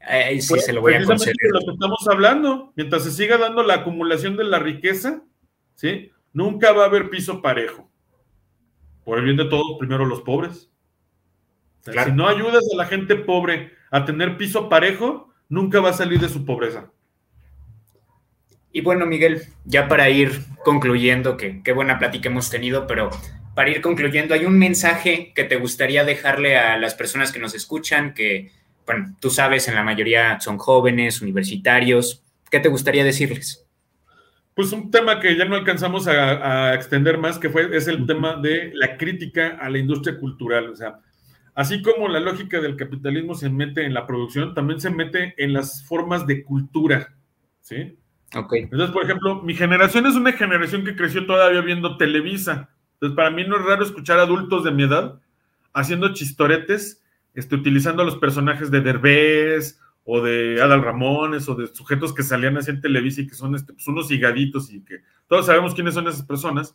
[0.07, 1.35] Ahí sí pues, se lo voy a conceder.
[1.53, 5.23] lo que estamos hablando, mientras se siga dando la acumulación de la riqueza,
[5.75, 6.11] ¿sí?
[6.33, 7.91] Nunca va a haber piso parejo.
[9.09, 10.69] Por el bien de todos, primero los pobres.
[11.81, 16.21] Si no ayudas a la gente pobre a tener piso parejo, nunca va a salir
[16.21, 16.91] de su pobreza.
[18.71, 23.09] Y bueno, Miguel, ya para ir concluyendo, que qué buena plática hemos tenido, pero
[23.55, 27.55] para ir concluyendo, ¿hay un mensaje que te gustaría dejarle a las personas que nos
[27.55, 28.53] escuchan, que,
[28.85, 32.23] bueno, tú sabes, en la mayoría son jóvenes, universitarios?
[32.51, 33.68] ¿Qué te gustaría decirles?
[34.59, 38.35] Pues un tema que ya no alcanzamos a, extender más, que fue, es el tema
[38.35, 40.71] de la crítica a la industria cultural.
[40.71, 40.99] O sea,
[41.55, 45.53] Así como la lógica del capitalismo se mete en la producción, también se mete en
[45.53, 47.15] las formas de cultura,
[47.61, 47.97] ¿sí?
[48.35, 48.55] Ok.
[48.55, 52.69] Entonces, por ejemplo, mi generación es una generación que creció todavía viendo Televisa.
[52.95, 55.21] Entonces, para mí no es raro escuchar adultos de mi edad
[55.73, 57.01] haciendo chistoretes,
[57.33, 59.79] este, utilizando a los personajes de Derbez
[60.11, 63.55] o de Adal Ramones o de sujetos que salían así en Televisa y que son
[63.55, 66.75] este, pues, unos higaditos y que todos sabemos quiénes son esas personas.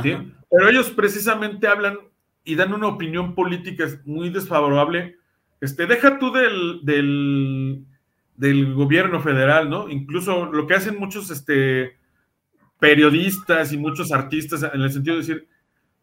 [0.00, 0.16] ¿sí?
[0.48, 1.98] Pero ellos precisamente hablan
[2.44, 5.16] y dan una opinión política muy desfavorable,
[5.60, 6.80] este, deja tú del,
[8.36, 9.88] del, gobierno federal, ¿no?
[9.88, 11.96] Incluso lo que hacen muchos este,
[12.78, 15.48] periodistas y muchos artistas en el sentido de decir,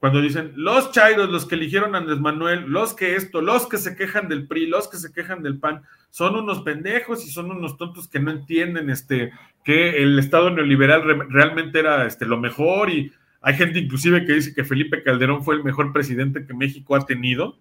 [0.06, 3.96] cuando dicen los chairos, los que eligieron Andrés Manuel, los que esto, los que se
[3.96, 7.76] quejan del PRI, los que se quejan del PAN, son unos pendejos y son unos
[7.76, 9.32] tontos que no entienden este,
[9.64, 14.54] que el Estado neoliberal realmente era este, lo mejor y hay gente inclusive que dice
[14.54, 17.58] que Felipe Calderón fue el mejor presidente que México ha tenido.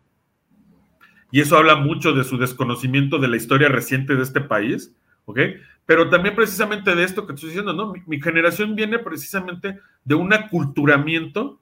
[1.31, 4.95] Y eso habla mucho de su desconocimiento de la historia reciente de este país,
[5.25, 5.41] ¿ok?
[5.87, 7.95] Pero también precisamente de esto que estoy diciendo, ¿no?
[8.07, 11.59] Mi, generación viene precisamente de un aculturamiento,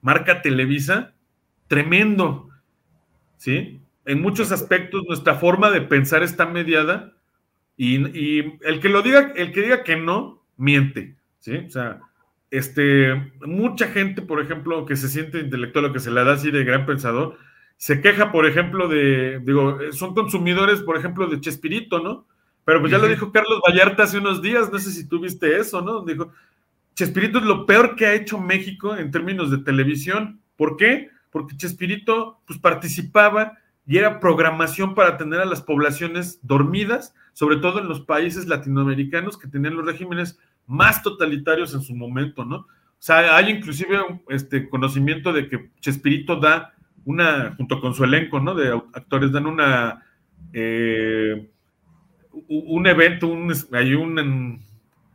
[0.00, 1.14] marca Televisa,
[1.68, 2.50] tremendo,
[3.36, 3.80] ¿sí?
[4.04, 7.14] En muchos aspectos nuestra forma de pensar está mediada
[7.76, 11.56] y, y el que lo diga, el que diga que no, miente, ¿sí?
[11.66, 12.00] O sea,
[12.50, 16.50] este, mucha gente, por ejemplo, que se siente intelectual o que se le da así
[16.50, 17.36] de gran pensador,
[17.76, 22.26] se queja, por ejemplo, de, digo, son consumidores, por ejemplo, de Chespirito, ¿no?
[22.64, 25.56] Pero pues ya lo dijo Carlos Vallarta hace unos días, no sé si tú viste
[25.58, 26.04] eso, ¿no?
[26.04, 26.32] Dijo,
[26.96, 30.40] Chespirito es lo peor que ha hecho México en términos de televisión.
[30.56, 31.10] ¿Por qué?
[31.30, 37.80] Porque Chespirito, pues participaba y era programación para tener a las poblaciones dormidas, sobre todo
[37.80, 42.56] en los países latinoamericanos que tenían los regímenes más totalitarios en su momento, ¿no?
[42.56, 42.66] O
[42.98, 43.98] sea, hay inclusive
[44.30, 46.72] este conocimiento de que Chespirito da
[47.04, 48.54] una, junto con su elenco, ¿no?
[48.54, 50.02] De actores, dan una,
[50.54, 51.50] eh,
[52.48, 53.36] un evento,
[53.72, 54.64] hay un,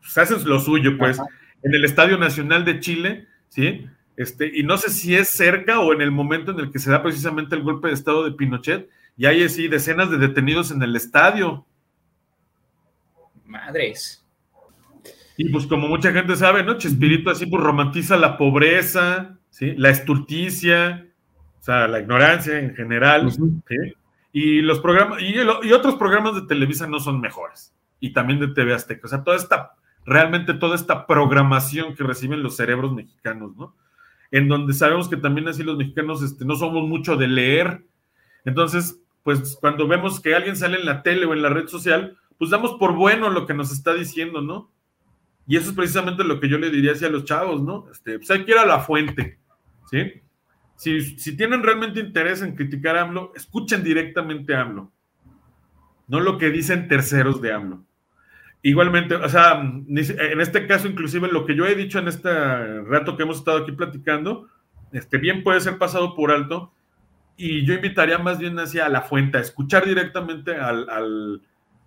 [0.03, 1.19] se hacen lo suyo, pues,
[1.63, 3.85] en el Estadio Nacional de Chile, ¿sí?
[4.17, 6.91] este, y no sé si es cerca o en el momento en el que se
[6.91, 10.81] da precisamente el golpe de estado de Pinochet, y hay así decenas de detenidos en
[10.81, 11.65] el estadio.
[13.45, 14.23] Madres.
[15.37, 16.77] Y pues como mucha gente sabe, ¿no?
[16.77, 19.73] Chespirito así pues romantiza la pobreza, ¿sí?
[19.75, 21.07] La estulticia,
[21.59, 23.41] o sea, la ignorancia en general, ¿sí?
[24.33, 27.73] Y los programas, y, y, otros programas de Televisa no son mejores.
[27.99, 29.01] Y también de TV Azteca.
[29.05, 29.73] O sea, toda esta,
[30.05, 33.75] realmente toda esta programación que reciben los cerebros mexicanos, ¿no?
[34.31, 37.85] En donde sabemos que también así los mexicanos este, no somos mucho de leer.
[38.45, 42.17] Entonces, pues cuando vemos que alguien sale en la tele o en la red social,
[42.37, 44.71] pues damos por bueno lo que nos está diciendo, ¿no?
[45.47, 47.87] Y eso es precisamente lo que yo le diría hacia los chavos, ¿no?
[47.91, 49.39] Este, pues hay que ir a la fuente,
[49.89, 50.21] ¿sí?
[50.75, 54.91] Si, si tienen realmente interés en criticar a AMLO, escuchen directamente a AMLO,
[56.07, 57.85] no lo que dicen terceros de AMLO.
[58.63, 63.17] Igualmente, o sea, en este caso, inclusive lo que yo he dicho en este rato
[63.17, 64.47] que hemos estado aquí platicando,
[64.91, 66.71] este, bien puede ser pasado por alto,
[67.37, 71.41] y yo invitaría más bien hacia la fuente, a escuchar directamente al, al,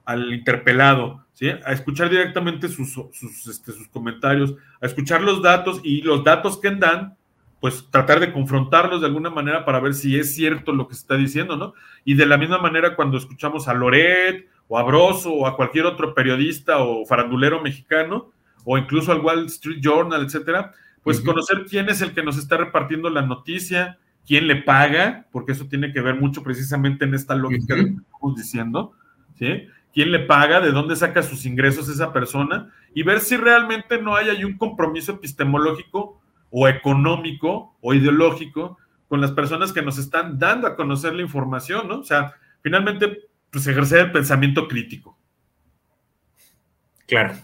[0.05, 1.49] al interpelado, ¿sí?
[1.49, 6.59] a escuchar directamente sus, sus, este, sus, comentarios, a escuchar los datos y los datos
[6.59, 7.17] que dan,
[7.61, 11.03] pues tratar de confrontarlos de alguna manera para ver si es cierto lo que se
[11.03, 11.73] está diciendo, ¿no?
[12.05, 15.87] Y de la misma manera cuando escuchamos a Loret o a Broso o a cualquier
[15.87, 18.33] otro periodista o farandulero mexicano
[18.65, 20.73] o incluso al Wall Street Journal, etcétera,
[21.03, 21.27] pues uh -huh.
[21.27, 25.67] conocer quién es el que nos está repartiendo la noticia, quién le paga, porque eso
[25.67, 27.85] tiene que ver mucho precisamente en esta lógica uh -huh.
[27.85, 28.93] de lo que estamos diciendo,
[29.39, 29.69] ¿sí?
[29.95, 34.17] quién le paga, de dónde saca sus ingresos esa persona y ver si realmente no
[34.17, 36.21] hay ahí un compromiso epistemológico
[36.51, 38.77] o económico o ideológico
[39.09, 42.01] con las personas que nos están dando a conocer la información, ¿no?
[42.01, 45.19] O sea, finalmente, pues ejercer el pensamiento crítico.
[47.07, 47.35] Claro.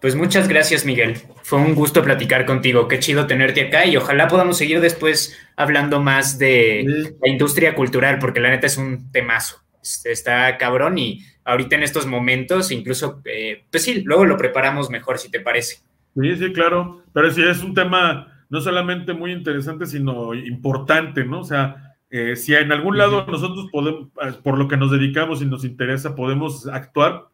[0.00, 1.16] Pues muchas gracias, Miguel.
[1.42, 2.86] Fue un gusto platicar contigo.
[2.86, 7.16] Qué chido tenerte acá y ojalá podamos seguir después hablando más de sí.
[7.20, 9.60] la industria cultural, porque la neta es un temazo
[10.04, 15.18] está cabrón y ahorita en estos momentos incluso, eh, pues sí, luego lo preparamos mejor
[15.18, 15.76] si te parece.
[16.20, 21.40] Sí, sí, claro, pero sí es un tema no solamente muy interesante, sino importante, ¿no?
[21.40, 24.08] O sea, eh, si en algún lado nosotros podemos,
[24.42, 27.28] por lo que nos dedicamos y nos interesa, podemos actuar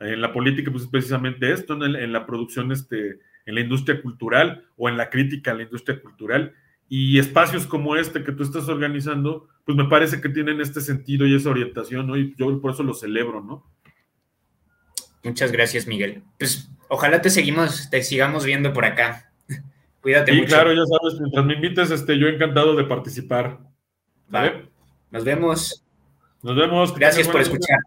[0.00, 4.64] en la política, pues es precisamente esto, en la producción, este, en la industria cultural
[4.76, 6.54] o en la crítica a la industria cultural
[6.88, 11.26] y espacios como este que tú estás organizando, pues me parece que tienen este sentido
[11.26, 12.16] y esa orientación, ¿no?
[12.16, 13.66] Y yo por eso lo celebro, ¿no?
[15.22, 16.22] Muchas gracias, Miguel.
[16.38, 19.30] Pues ojalá te seguimos, te sigamos viendo por acá.
[20.00, 20.48] Cuídate sí, mucho.
[20.48, 23.58] claro, ya sabes, mientras me invites, este, yo encantado de participar.
[24.28, 24.68] ¿Vale?
[25.10, 25.84] Nos vemos.
[26.42, 26.94] Nos vemos.
[26.94, 27.78] Gracias por escuchar.